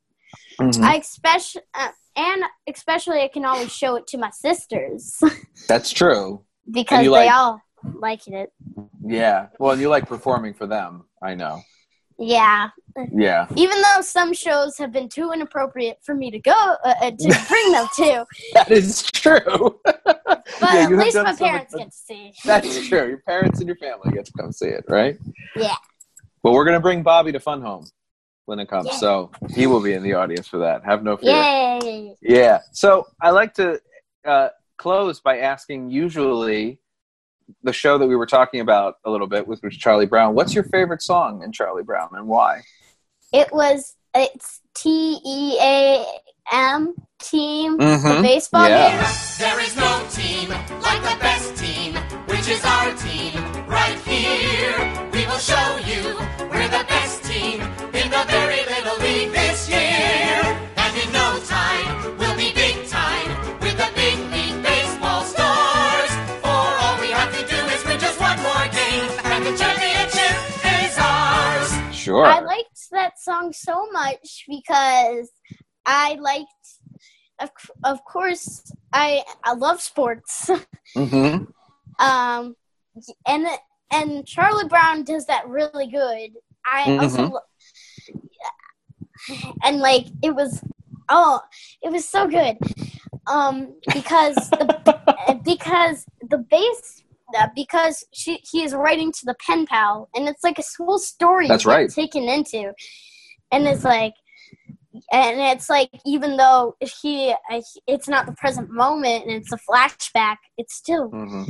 Mhm. 0.60 0.84
I 0.84 0.96
especially, 0.98 1.62
uh, 1.74 1.90
and 2.18 2.44
especially, 2.68 3.22
I 3.22 3.30
can 3.30 3.46
always 3.46 3.72
show 3.74 3.96
it 3.96 4.08
to 4.08 4.18
my 4.18 4.30
sisters 4.32 5.20
That's 5.68 5.90
true. 5.92 6.44
because 6.70 7.00
they 7.00 7.10
like- 7.10 7.32
all 7.32 7.62
like 7.96 8.28
it. 8.28 8.52
Yeah. 9.06 9.48
Well, 9.60 9.80
you 9.80 9.90
like 9.90 10.08
performing 10.08 10.54
for 10.54 10.68
them. 10.68 11.06
I 11.22 11.36
know. 11.36 11.62
Yeah, 12.20 12.70
Yeah. 13.12 13.48
even 13.56 13.82
though 13.82 14.02
some 14.02 14.34
shows 14.34 14.78
have 14.78 14.92
been 14.92 15.10
too 15.10 15.32
inappropriate 15.32 15.98
for 16.02 16.14
me 16.16 16.32
to 16.32 16.40
go 16.40 16.52
uh, 16.52 16.94
uh, 17.02 17.12
to 17.12 17.46
bring 17.50 17.72
them 17.72 17.88
to, 17.98 18.26
That 18.54 18.72
is 18.72 19.04
true. 19.04 19.80
but 19.84 20.44
Yeah, 20.62 20.86
at 20.86 20.92
least 20.92 21.16
my 21.16 21.36
parents 21.36 21.74
get 21.76 21.92
to 21.92 21.98
see. 21.98 22.34
That's 22.46 22.88
true. 22.88 23.08
Your 23.08 23.18
parents 23.20 23.60
and 23.60 23.68
your 23.68 23.78
family 23.78 24.12
get 24.14 24.26
to 24.26 24.32
come 24.34 24.52
see 24.52 24.68
it, 24.68 24.86
right? 24.88 25.18
Yeah. 25.56 25.76
Well, 26.44 26.54
we're 26.54 26.66
gonna 26.66 26.80
bring 26.80 27.04
Bobby 27.04 27.32
to 27.32 27.40
Fun 27.40 27.62
Home. 27.62 27.88
when 28.46 28.60
it 28.60 28.68
comes. 28.68 28.88
Yeah. 28.92 28.98
So 28.98 29.32
he 29.56 29.68
will 29.68 29.82
be 29.82 29.94
in 29.94 30.04
the 30.04 30.14
audience 30.14 30.48
for 30.48 30.58
that. 30.60 30.84
Have 30.84 31.04
no 31.04 31.16
fear. 31.18 31.32
Yay! 31.32 32.16
Yeah. 32.22 32.60
So 32.74 33.08
I 33.22 33.30
like 33.32 33.54
to 33.56 33.80
uh, 34.26 34.50
close 34.78 35.20
by 35.22 35.40
asking 35.40 35.90
usually 35.90 36.80
the 37.64 37.74
show 37.74 37.98
that 37.98 38.08
we 38.08 38.16
were 38.16 38.26
talking 38.26 38.60
about 38.62 38.96
a 39.06 39.10
little 39.12 39.28
bit, 39.28 39.48
which 39.48 39.60
was 39.64 39.76
Charlie 39.78 40.06
Brown. 40.06 40.34
What's 40.36 40.54
your 40.54 40.64
favorite 40.66 41.02
song 41.02 41.44
in 41.44 41.52
Charlie 41.52 41.84
Brown 41.84 42.10
and 42.14 42.28
why? 42.28 42.62
It 43.34 43.52
was 43.52 43.96
it's 44.14 44.62
T 44.76 45.20
E 45.26 45.58
A 45.60 46.06
M 46.52 46.94
team, 47.20 47.78
the 47.78 47.84
Mhm. 47.86 48.22
baseball 48.22 48.68
Yeah. 48.70 48.92
game. 48.92 49.12
There 49.40 49.60
is 49.60 49.76
no 49.76 49.92
team 50.18 50.50
like 50.88 51.02
the 51.02 51.18
best 51.20 51.56
team, 51.58 51.96
which 52.28 52.48
is 52.48 52.64
our 52.64 52.92
team 53.06 53.34
right 53.68 53.98
here. 54.06 54.76
We 55.14 55.26
will 55.26 55.44
show 55.52 55.70
you 55.92 56.02
we're 56.52 56.68
the 56.80 56.86
best 56.96 57.24
team 57.24 57.62
in 58.00 58.08
the 58.16 58.24
very 58.36 58.62
little 58.74 58.98
league 59.06 59.32
this 59.32 59.68
year. 59.68 60.33
Sure. 72.24 72.32
I 72.32 72.40
liked 72.40 72.80
that 72.92 73.20
song 73.20 73.54
so 73.54 73.90
much 73.92 74.46
because 74.48 75.30
I 75.86 76.18
liked, 76.22 76.66
of, 77.40 77.50
of 77.84 78.04
course, 78.06 78.72
I 78.94 79.24
I 79.44 79.54
love 79.54 79.82
sports. 79.82 80.50
hmm 80.96 81.44
um, 82.00 82.56
and 83.28 83.46
and 83.92 84.26
Charlie 84.26 84.68
Brown 84.68 85.04
does 85.04 85.26
that 85.28 85.48
really 85.48 85.88
good. 85.88 86.32
I 86.66 86.98
also 86.98 87.18
Mhm. 87.28 87.32
lo- 87.34 87.40
and 89.64 89.80
like 89.80 90.08
it 90.22 90.36
was 90.36 90.62
oh 91.10 91.40
it 91.82 91.92
was 91.92 92.08
so 92.08 92.28
good 92.28 92.58
um 93.28 93.76
because 93.94 94.36
the 94.50 95.40
because 95.46 96.06
the 96.30 96.38
bass 96.38 97.04
uh, 97.38 97.48
because 97.56 98.04
she 98.14 98.40
he 98.50 98.64
is 98.64 98.74
writing 98.74 99.12
to 99.12 99.26
the 99.26 99.36
pen 99.46 99.66
pal 99.66 100.10
and 100.16 100.28
it's 100.28 100.44
like 100.44 100.60
a 100.60 100.64
whole 100.78 101.00
story 101.00 101.48
That's 101.48 101.66
right. 101.66 101.90
taken 101.90 102.24
into 102.24 102.74
and 103.52 103.68
it's 103.68 103.84
like 103.84 104.14
and 105.12 105.40
it's 105.40 105.70
like 105.70 105.90
even 106.06 106.38
though 106.38 106.76
he 107.02 107.34
it's 107.88 108.08
not 108.08 108.26
the 108.26 108.34
present 108.34 108.70
moment 108.72 109.24
and 109.26 109.32
it's 109.32 109.52
a 109.52 109.58
flashback 109.58 110.38
it's 110.58 110.76
still 110.76 111.10
hmm 111.10 111.44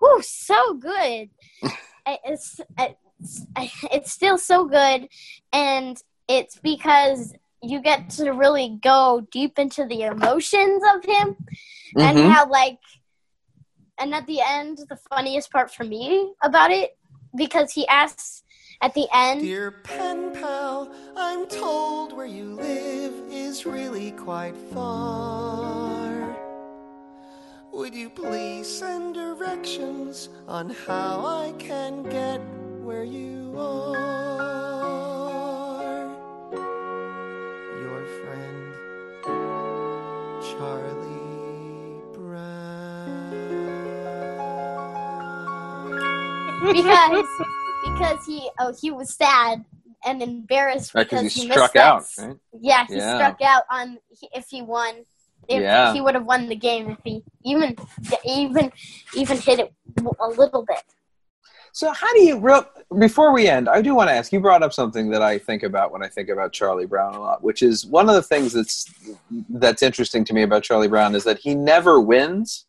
whew, 0.00 0.22
so 0.22 0.74
good. 0.74 1.30
It's, 2.06 2.60
it's 2.78 3.46
it's 3.90 4.12
still 4.12 4.36
so 4.36 4.66
good, 4.66 5.08
and 5.54 5.96
it's 6.28 6.58
because 6.62 7.32
you 7.62 7.80
get 7.80 8.10
to 8.10 8.32
really 8.32 8.78
go 8.82 9.26
deep 9.32 9.58
into 9.58 9.86
the 9.86 10.02
emotions 10.02 10.82
of 10.94 11.02
him 11.02 11.36
and 11.98 12.18
Mhm. 12.18 12.30
how 12.30 12.46
like 12.50 12.76
and 13.98 14.14
at 14.14 14.26
the 14.26 14.40
end 14.40 14.78
the 14.88 14.98
funniest 15.10 15.50
part 15.50 15.72
for 15.72 15.84
me 15.84 16.32
about 16.42 16.70
it 16.70 16.96
because 17.36 17.72
he 17.72 17.86
asks 17.88 18.42
at 18.80 18.94
the 18.94 19.06
end 19.14 19.40
Dear 19.40 19.70
pen 19.70 20.32
pal, 20.34 20.92
I'm 21.16 21.46
told 21.46 22.12
where 22.12 22.26
you 22.26 22.54
live 22.54 23.14
is 23.30 23.64
really 23.64 24.10
quite 24.12 24.56
far. 24.72 26.36
Would 27.72 27.94
you 27.94 28.10
please 28.10 28.68
send 28.68 29.14
directions 29.14 30.28
on 30.46 30.70
how 30.70 31.24
I 31.24 31.52
can 31.58 32.02
get 32.04 32.40
where 32.82 33.04
you 33.04 33.54
are? 33.58 34.04
Your 37.80 38.04
friend, 38.22 38.74
Charlie 40.42 41.03
because 46.72 47.24
because 47.84 48.26
he 48.26 48.50
oh 48.58 48.74
he 48.80 48.90
was 48.90 49.14
sad 49.14 49.64
and 50.06 50.22
embarrassed 50.22 50.92
Because 50.92 51.22
because 51.22 51.34
he 51.34 51.42
he 51.42 51.50
struck 51.50 51.76
out. 51.76 52.04
Right? 52.18 52.36
Yeah, 52.60 52.86
he 52.86 52.96
Yeah. 52.96 53.16
struck 53.16 53.40
out 53.42 53.64
on 53.70 53.98
if 54.32 54.46
he 54.48 54.62
won. 54.62 55.04
If 55.48 55.62
Yeah. 55.62 55.92
he 55.92 56.00
would 56.00 56.14
have 56.14 56.24
won 56.24 56.48
the 56.48 56.56
game 56.56 56.90
if 56.90 56.98
he 57.04 57.22
even 57.44 57.76
even 58.24 58.72
even 59.14 59.36
hit 59.38 59.58
it 59.60 59.72
a 60.20 60.28
little 60.28 60.64
bit. 60.64 60.82
So 61.72 61.90
how 61.90 62.12
do 62.14 62.22
you 62.22 62.38
real 62.38 62.64
before 62.98 63.32
we 63.32 63.48
end, 63.48 63.68
I 63.68 63.82
do 63.82 63.94
want 63.96 64.08
to 64.08 64.14
ask, 64.14 64.32
you 64.32 64.38
brought 64.40 64.62
up 64.62 64.72
something 64.72 65.10
that 65.10 65.22
I 65.22 65.38
think 65.38 65.64
about 65.64 65.90
when 65.90 66.04
I 66.04 66.08
think 66.08 66.28
about 66.28 66.52
Charlie 66.52 66.86
Brown 66.86 67.14
a 67.14 67.20
lot, 67.20 67.42
which 67.42 67.62
is 67.62 67.84
one 67.84 68.08
of 68.08 68.14
the 68.14 68.22
things 68.22 68.52
that's 68.52 68.86
that's 69.50 69.82
interesting 69.82 70.24
to 70.26 70.32
me 70.32 70.42
about 70.42 70.62
Charlie 70.62 70.88
Brown 70.88 71.14
is 71.14 71.24
that 71.24 71.38
he 71.38 71.54
never 71.54 72.00
wins. 72.00 72.66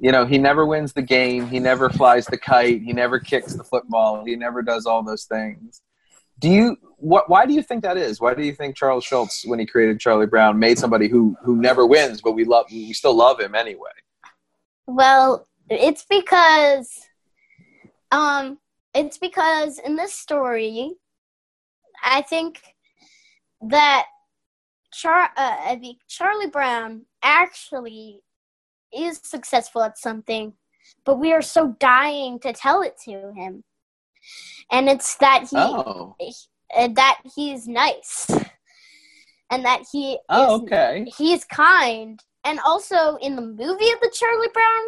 You 0.00 0.12
know, 0.12 0.24
he 0.26 0.38
never 0.38 0.64
wins 0.64 0.92
the 0.92 1.02
game, 1.02 1.48
he 1.48 1.58
never 1.58 1.90
flies 1.90 2.26
the 2.26 2.38
kite, 2.38 2.82
he 2.82 2.92
never 2.92 3.18
kicks 3.18 3.54
the 3.54 3.64
football, 3.64 4.24
he 4.24 4.36
never 4.36 4.62
does 4.62 4.86
all 4.86 5.02
those 5.02 5.24
things. 5.24 5.82
Do 6.38 6.48
you 6.48 6.76
what 6.98 7.28
why 7.28 7.46
do 7.46 7.52
you 7.52 7.62
think 7.62 7.82
that 7.82 7.96
is? 7.96 8.20
Why 8.20 8.34
do 8.34 8.44
you 8.44 8.54
think 8.54 8.76
Charles 8.76 9.04
Schulz 9.04 9.42
when 9.44 9.58
he 9.58 9.66
created 9.66 9.98
Charlie 9.98 10.26
Brown 10.26 10.58
made 10.58 10.78
somebody 10.78 11.08
who 11.08 11.36
who 11.42 11.56
never 11.56 11.84
wins 11.84 12.20
but 12.20 12.32
we 12.32 12.44
love 12.44 12.66
we 12.70 12.92
still 12.92 13.14
love 13.14 13.40
him 13.40 13.56
anyway? 13.56 13.90
Well, 14.86 15.48
it's 15.68 16.06
because 16.08 17.08
um 18.12 18.58
it's 18.94 19.18
because 19.18 19.80
in 19.80 19.96
this 19.96 20.14
story 20.14 20.94
I 22.04 22.22
think 22.22 22.62
that 23.62 24.06
Char- 24.92 25.32
uh, 25.36 25.76
Charlie 26.08 26.48
Brown 26.48 27.02
actually 27.22 28.22
is 28.96 29.20
successful 29.22 29.82
at 29.82 29.98
something, 29.98 30.54
but 31.04 31.18
we 31.18 31.32
are 31.32 31.42
so 31.42 31.76
dying 31.78 32.38
to 32.40 32.52
tell 32.52 32.82
it 32.82 32.96
to 33.04 33.32
him. 33.34 33.64
And 34.70 34.88
it's 34.88 35.16
that 35.16 35.48
he 35.50 35.56
Oh. 35.56 36.16
uh, 36.76 36.88
that 36.94 37.20
he's 37.34 37.66
nice 37.66 38.26
and 39.50 39.64
that 39.64 39.82
he 39.90 40.18
Oh, 40.28 40.56
is 40.56 40.62
okay. 40.62 41.10
he's 41.16 41.44
kind 41.44 42.22
and 42.44 42.60
also 42.60 43.16
in 43.16 43.36
the 43.36 43.42
movie 43.42 43.90
of 43.90 44.00
the 44.00 44.12
charlie 44.12 44.48
brown 44.52 44.84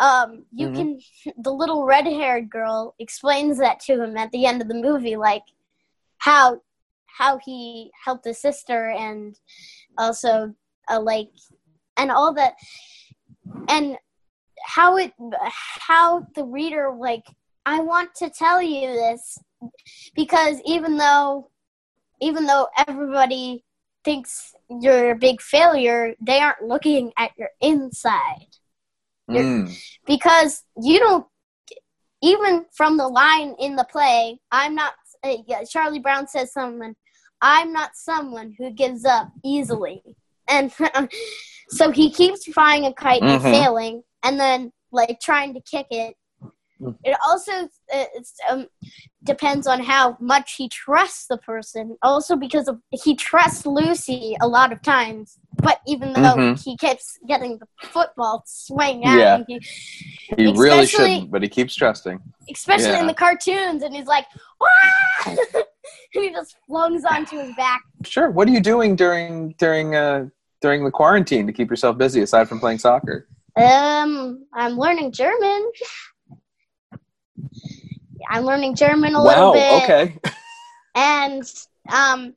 um 0.00 0.44
you 0.52 0.68
Mhm. 0.68 0.76
can 0.76 1.00
the 1.42 1.52
little 1.52 1.84
red 1.86 2.04
haired 2.06 2.50
girl 2.50 2.94
explains 2.98 3.58
that 3.58 3.80
to 3.80 4.02
him 4.02 4.16
at 4.16 4.30
the 4.32 4.44
end 4.44 4.60
of 4.60 4.68
the 4.68 4.74
movie 4.74 5.16
like 5.16 5.44
how 6.18 6.60
how 7.06 7.38
he 7.38 7.90
helped 8.04 8.24
his 8.26 8.40
sister 8.40 8.90
and 8.90 9.38
also 9.96 10.54
uh, 10.90 11.00
like 11.00 11.30
and 11.96 12.10
all 12.10 12.34
that 12.34 12.54
and 13.68 13.96
how 14.64 14.96
it 14.96 15.12
how 15.52 16.26
the 16.34 16.44
reader 16.44 16.94
like 16.98 17.24
i 17.66 17.80
want 17.80 18.14
to 18.14 18.28
tell 18.30 18.60
you 18.60 18.88
this 18.88 19.38
because 20.14 20.58
even 20.64 20.96
though 20.96 21.50
even 22.20 22.46
though 22.46 22.66
everybody 22.86 23.64
thinks 24.04 24.54
you're 24.68 25.12
a 25.12 25.16
big 25.18 25.40
failure 25.40 26.14
they 26.20 26.40
aren't 26.40 26.62
looking 26.62 27.12
at 27.16 27.30
your 27.38 27.50
inside 27.60 28.46
Mm. 29.28 29.72
because 30.06 30.64
you 30.82 30.98
don't 30.98 31.24
even 32.20 32.66
from 32.72 32.96
the 32.96 33.06
line 33.06 33.54
in 33.60 33.76
the 33.76 33.84
play 33.84 34.40
i'm 34.50 34.74
not 34.74 34.94
uh, 35.22 35.36
charlie 35.68 36.00
brown 36.00 36.26
says 36.26 36.52
someone 36.52 36.96
i'm 37.40 37.72
not 37.72 37.90
someone 37.94 38.52
who 38.58 38.70
gives 38.72 39.04
up 39.04 39.30
easily 39.44 40.02
and 40.50 40.72
so 41.68 41.90
he 41.90 42.10
keeps 42.10 42.44
flying 42.52 42.84
a 42.86 42.92
kite 42.92 43.22
and 43.22 43.40
Mhm. 43.40 43.50
failing 43.50 44.02
and 44.24 44.38
then 44.38 44.72
like 44.92 45.18
trying 45.20 45.54
to 45.54 45.60
kick 45.60 45.86
it 45.90 46.14
Mm. 46.82 46.96
it 47.04 47.14
also 47.26 47.52
uh, 47.52 47.66
it's, 48.14 48.32
um, 48.48 48.66
depends 49.22 49.66
on 49.66 49.82
how 49.82 50.16
much 50.18 50.54
he 50.56 50.66
trusts 50.70 51.26
the 51.28 51.36
person 51.36 51.98
also 52.02 52.36
because 52.36 52.68
of 52.68 52.78
he 53.04 53.14
trusts 53.14 53.66
lucy 53.66 54.34
a 54.40 54.48
lot 54.48 54.72
of 54.72 54.80
times 54.80 55.38
but 55.62 55.80
even 55.86 56.14
though 56.14 56.36
Mhm. 56.38 56.64
he 56.64 56.78
keeps 56.78 57.18
getting 57.28 57.58
the 57.58 57.66
football 57.92 58.42
swing 58.46 59.04
at 59.04 59.18
Yeah. 59.18 59.36
him 59.36 59.44
he, 59.46 59.60
He 60.38 60.46
really 60.56 60.86
shouldn't, 60.86 61.30
but 61.30 61.42
he 61.42 61.50
keeps 61.50 61.74
trusting. 61.74 62.18
especially 62.50 62.92
Yeah. 62.92 63.00
in 63.00 63.06
the 63.06 63.14
cartoons, 63.14 63.82
and 63.82 63.94
he's 63.94 64.06
like, 64.06 64.24
and 65.26 65.38
he 66.12 66.30
just 66.30 66.56
flungs 66.66 67.02
onto 67.04 67.38
his 67.40 67.52
back. 67.56 67.82
Sure. 68.04 68.30
What 68.30 68.48
are 68.48 68.52
you 68.52 68.60
doing 68.60 68.96
during 68.96 69.50
during 69.58 69.94
uh 69.94 70.26
during 70.60 70.84
the 70.84 70.90
quarantine 70.90 71.46
to 71.46 71.52
keep 71.52 71.70
yourself 71.70 71.96
busy 71.98 72.20
aside 72.22 72.48
from 72.48 72.60
playing 72.60 72.78
soccer? 72.78 73.26
Um, 73.56 74.46
I'm 74.52 74.76
learning 74.78 75.12
German. 75.12 75.70
I'm 78.28 78.44
learning 78.44 78.76
German 78.76 79.14
a 79.14 79.22
little 79.22 79.48
wow. 79.48 79.52
bit, 79.52 79.82
Okay. 79.82 80.18
and 80.94 81.42
um, 81.92 82.34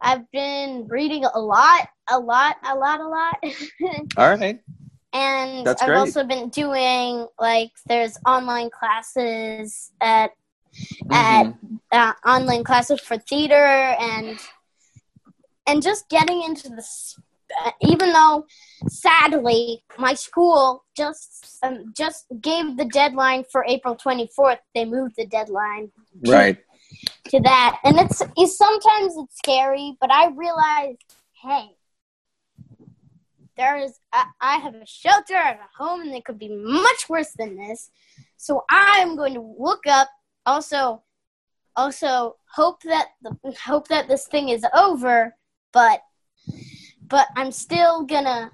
I've 0.00 0.30
been 0.30 0.86
reading 0.88 1.24
a 1.24 1.38
lot, 1.38 1.88
a 2.08 2.18
lot, 2.18 2.56
a 2.64 2.74
lot, 2.74 3.00
a 3.00 3.08
lot. 3.08 3.36
All 4.16 4.34
right. 4.34 4.60
and 5.12 5.66
That's 5.66 5.82
I've 5.82 5.88
great. 5.88 5.98
also 5.98 6.24
been 6.24 6.48
doing 6.48 7.26
like 7.38 7.70
there's 7.86 8.16
online 8.26 8.70
classes 8.70 9.92
at 10.00 10.30
at 11.10 11.52
uh, 11.92 12.12
online 12.24 12.62
classes 12.64 13.00
for 13.00 13.18
theater 13.18 13.54
and 14.00 14.38
and 15.66 15.82
just 15.82 16.08
getting 16.08 16.42
into 16.42 16.68
this. 16.70 17.18
Even 17.80 18.12
though, 18.12 18.46
sadly, 18.88 19.82
my 19.98 20.14
school 20.14 20.84
just 20.96 21.58
um, 21.62 21.92
just 21.96 22.26
gave 22.40 22.76
the 22.76 22.84
deadline 22.86 23.44
for 23.50 23.64
April 23.66 23.94
twenty 23.96 24.28
fourth. 24.34 24.58
They 24.74 24.84
moved 24.84 25.16
the 25.16 25.26
deadline 25.26 25.90
Right. 26.26 26.58
to 27.28 27.40
that, 27.40 27.78
and 27.84 27.98
it's, 27.98 28.22
it's 28.36 28.56
sometimes 28.56 29.14
it's 29.16 29.36
scary. 29.38 29.96
But 30.00 30.12
I 30.12 30.28
realize, 30.28 30.96
hey, 31.42 31.76
there 33.56 33.76
is 33.76 33.98
I, 34.12 34.26
I 34.40 34.56
have 34.58 34.74
a 34.74 34.86
shelter 34.86 35.34
at 35.34 35.56
a 35.56 35.82
home, 35.82 36.02
and 36.02 36.14
it 36.14 36.24
could 36.24 36.38
be 36.38 36.48
much 36.48 37.08
worse 37.08 37.32
than 37.38 37.56
this. 37.56 37.90
So 38.36 38.64
I'm 38.70 39.16
going 39.16 39.34
to 39.34 39.54
look 39.58 39.86
up. 39.86 40.08
Also, 40.46 41.02
also 41.76 42.36
hope 42.54 42.82
that 42.82 43.08
the 43.22 43.36
hope 43.64 43.88
that 43.88 44.08
this 44.08 44.26
thing 44.26 44.48
is 44.48 44.64
over. 44.74 45.36
But 45.72 46.00
but 47.10 47.26
I'm 47.36 47.52
still 47.52 48.04
gonna 48.04 48.52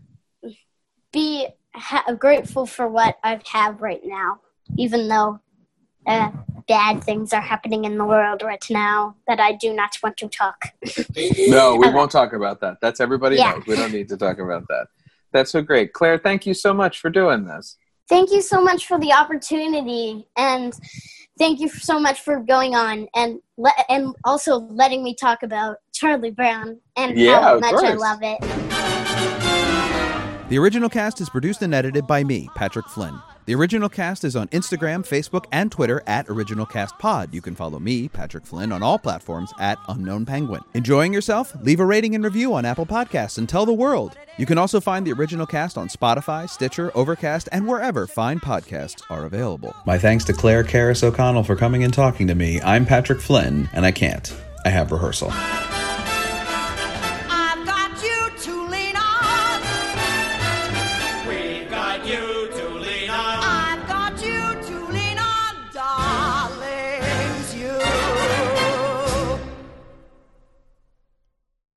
be 1.13 1.47
ha- 1.75 2.05
grateful 2.19 2.67
for 2.67 2.89
what 2.89 3.19
I 3.23 3.41
have 3.53 3.81
right 3.81 4.01
now, 4.05 4.41
even 4.77 5.09
though 5.09 5.41
uh, 6.07 6.31
bad 6.69 7.03
things 7.05 7.33
are 7.33 7.41
happening 7.41 7.85
in 7.85 7.99
the 7.99 8.05
world 8.05 8.43
right 8.43 8.65
now 8.71 9.17
that 9.27 9.41
I 9.41 9.53
do 9.53 9.73
not 9.73 9.97
want 10.03 10.17
to 10.19 10.29
talk. 10.29 10.57
No, 11.49 11.77
we 11.77 11.89
won't 11.91 12.11
talk 12.11 12.33
about 12.33 12.61
that. 12.61 12.77
That's 12.83 13.01
everybody 13.01 13.37
Yeah. 13.37 13.53
knows. 13.53 13.67
We 13.67 13.77
don't 13.77 13.93
need 13.93 14.09
to 14.11 14.17
talk 14.17 14.39
about 14.39 14.67
that. 14.69 14.89
That's 15.33 15.51
so 15.51 15.63
great. 15.63 15.93
Clare, 15.93 16.19
thank 16.19 16.45
you 16.47 16.55
so 16.55 16.75
much 16.75 17.01
for 17.01 17.11
doing 17.11 17.45
this. 17.45 17.77
thank 18.09 18.31
you 18.31 18.41
so 18.43 18.63
much 18.63 18.87
for 18.87 18.99
the 19.01 19.13
opportunity 19.13 20.29
and 20.37 20.73
thank 21.39 21.59
you 21.59 21.69
so 21.69 21.99
much 21.99 22.21
for 22.21 22.39
going 22.41 22.75
on 22.77 23.09
and 23.17 23.41
le- 23.57 23.85
and 23.89 24.15
also 24.25 24.59
letting 24.83 25.03
me 25.03 25.13
talk 25.15 25.43
about 25.43 25.79
Charlie 25.97 26.30
Brown 26.30 26.78
and 26.97 27.16
Yeah, 27.16 27.40
how 27.40 27.59
much 27.59 27.74
I 27.82 27.94
love 27.94 28.18
it. 28.22 28.38
The 30.51 30.59
original 30.59 30.90
cast 30.90 31.20
is 31.20 31.30
produced 31.30 31.62
and 31.62 31.74
edited 31.74 32.07
by 32.07 32.22
me, 32.22 32.49
Patrick 32.55 32.86
Flynn. 32.86 33.18
The 33.47 33.55
original 33.55 33.88
cast 33.88 34.24
is 34.24 34.36
on 34.36 34.49
Instagram, 34.49 35.07
Facebook, 35.07 35.47
and 35.53 35.72
Twitter 35.72 36.03
at 36.07 36.26
OriginalCastPod. 36.26 37.32
You 37.32 37.40
can 37.40 37.55
follow 37.55 37.78
me, 37.78 38.09
Patrick 38.09 38.44
Flynn, 38.44 38.72
on 38.72 38.82
all 38.82 38.99
platforms 38.99 39.53
at 39.59 39.78
Unknown 39.88 40.26
Penguin. 40.26 40.62
Enjoying 40.74 41.14
yourself? 41.14 41.55
Leave 41.62 41.80
a 41.80 41.86
rating 41.86 42.14
and 42.14 42.24
review 42.24 42.53
on 42.55 42.64
Apple 42.64 42.86
Podcasts 42.86 43.38
and 43.38 43.49
tell 43.49 43.64
the 43.64 43.72
world. 43.72 44.18
You 44.36 44.47
can 44.47 44.59
also 44.59 44.80
find 44.80 45.07
the 45.07 45.12
original 45.12 45.47
cast 45.47 45.78
on 45.78 45.88
Spotify, 45.88 46.51
Stitcher, 46.51 46.90
Overcast, 46.94 47.49
and 47.53 47.66
wherever 47.66 48.07
fine 48.07 48.40
podcasts 48.40 49.03
are 49.09 49.24
available. 49.24 49.74
My 49.86 49.97
thanks 49.97 50.24
to 50.24 50.32
Clare 50.32 50.64
Carys 50.64 51.03
O'Connell 51.03 51.44
for 51.44 51.57
coming 51.57 51.84
and 51.84 51.94
talking 51.94 52.26
to 52.26 52.34
me. 52.34 52.61
I'm 52.61 52.84
Patrick 52.84 53.20
Flynn, 53.20 53.70
and 53.72 53.86
I 53.86 53.92
can't. 53.92 54.34
I 54.64 54.70
have 54.70 54.90
rehearsal. 54.92 55.30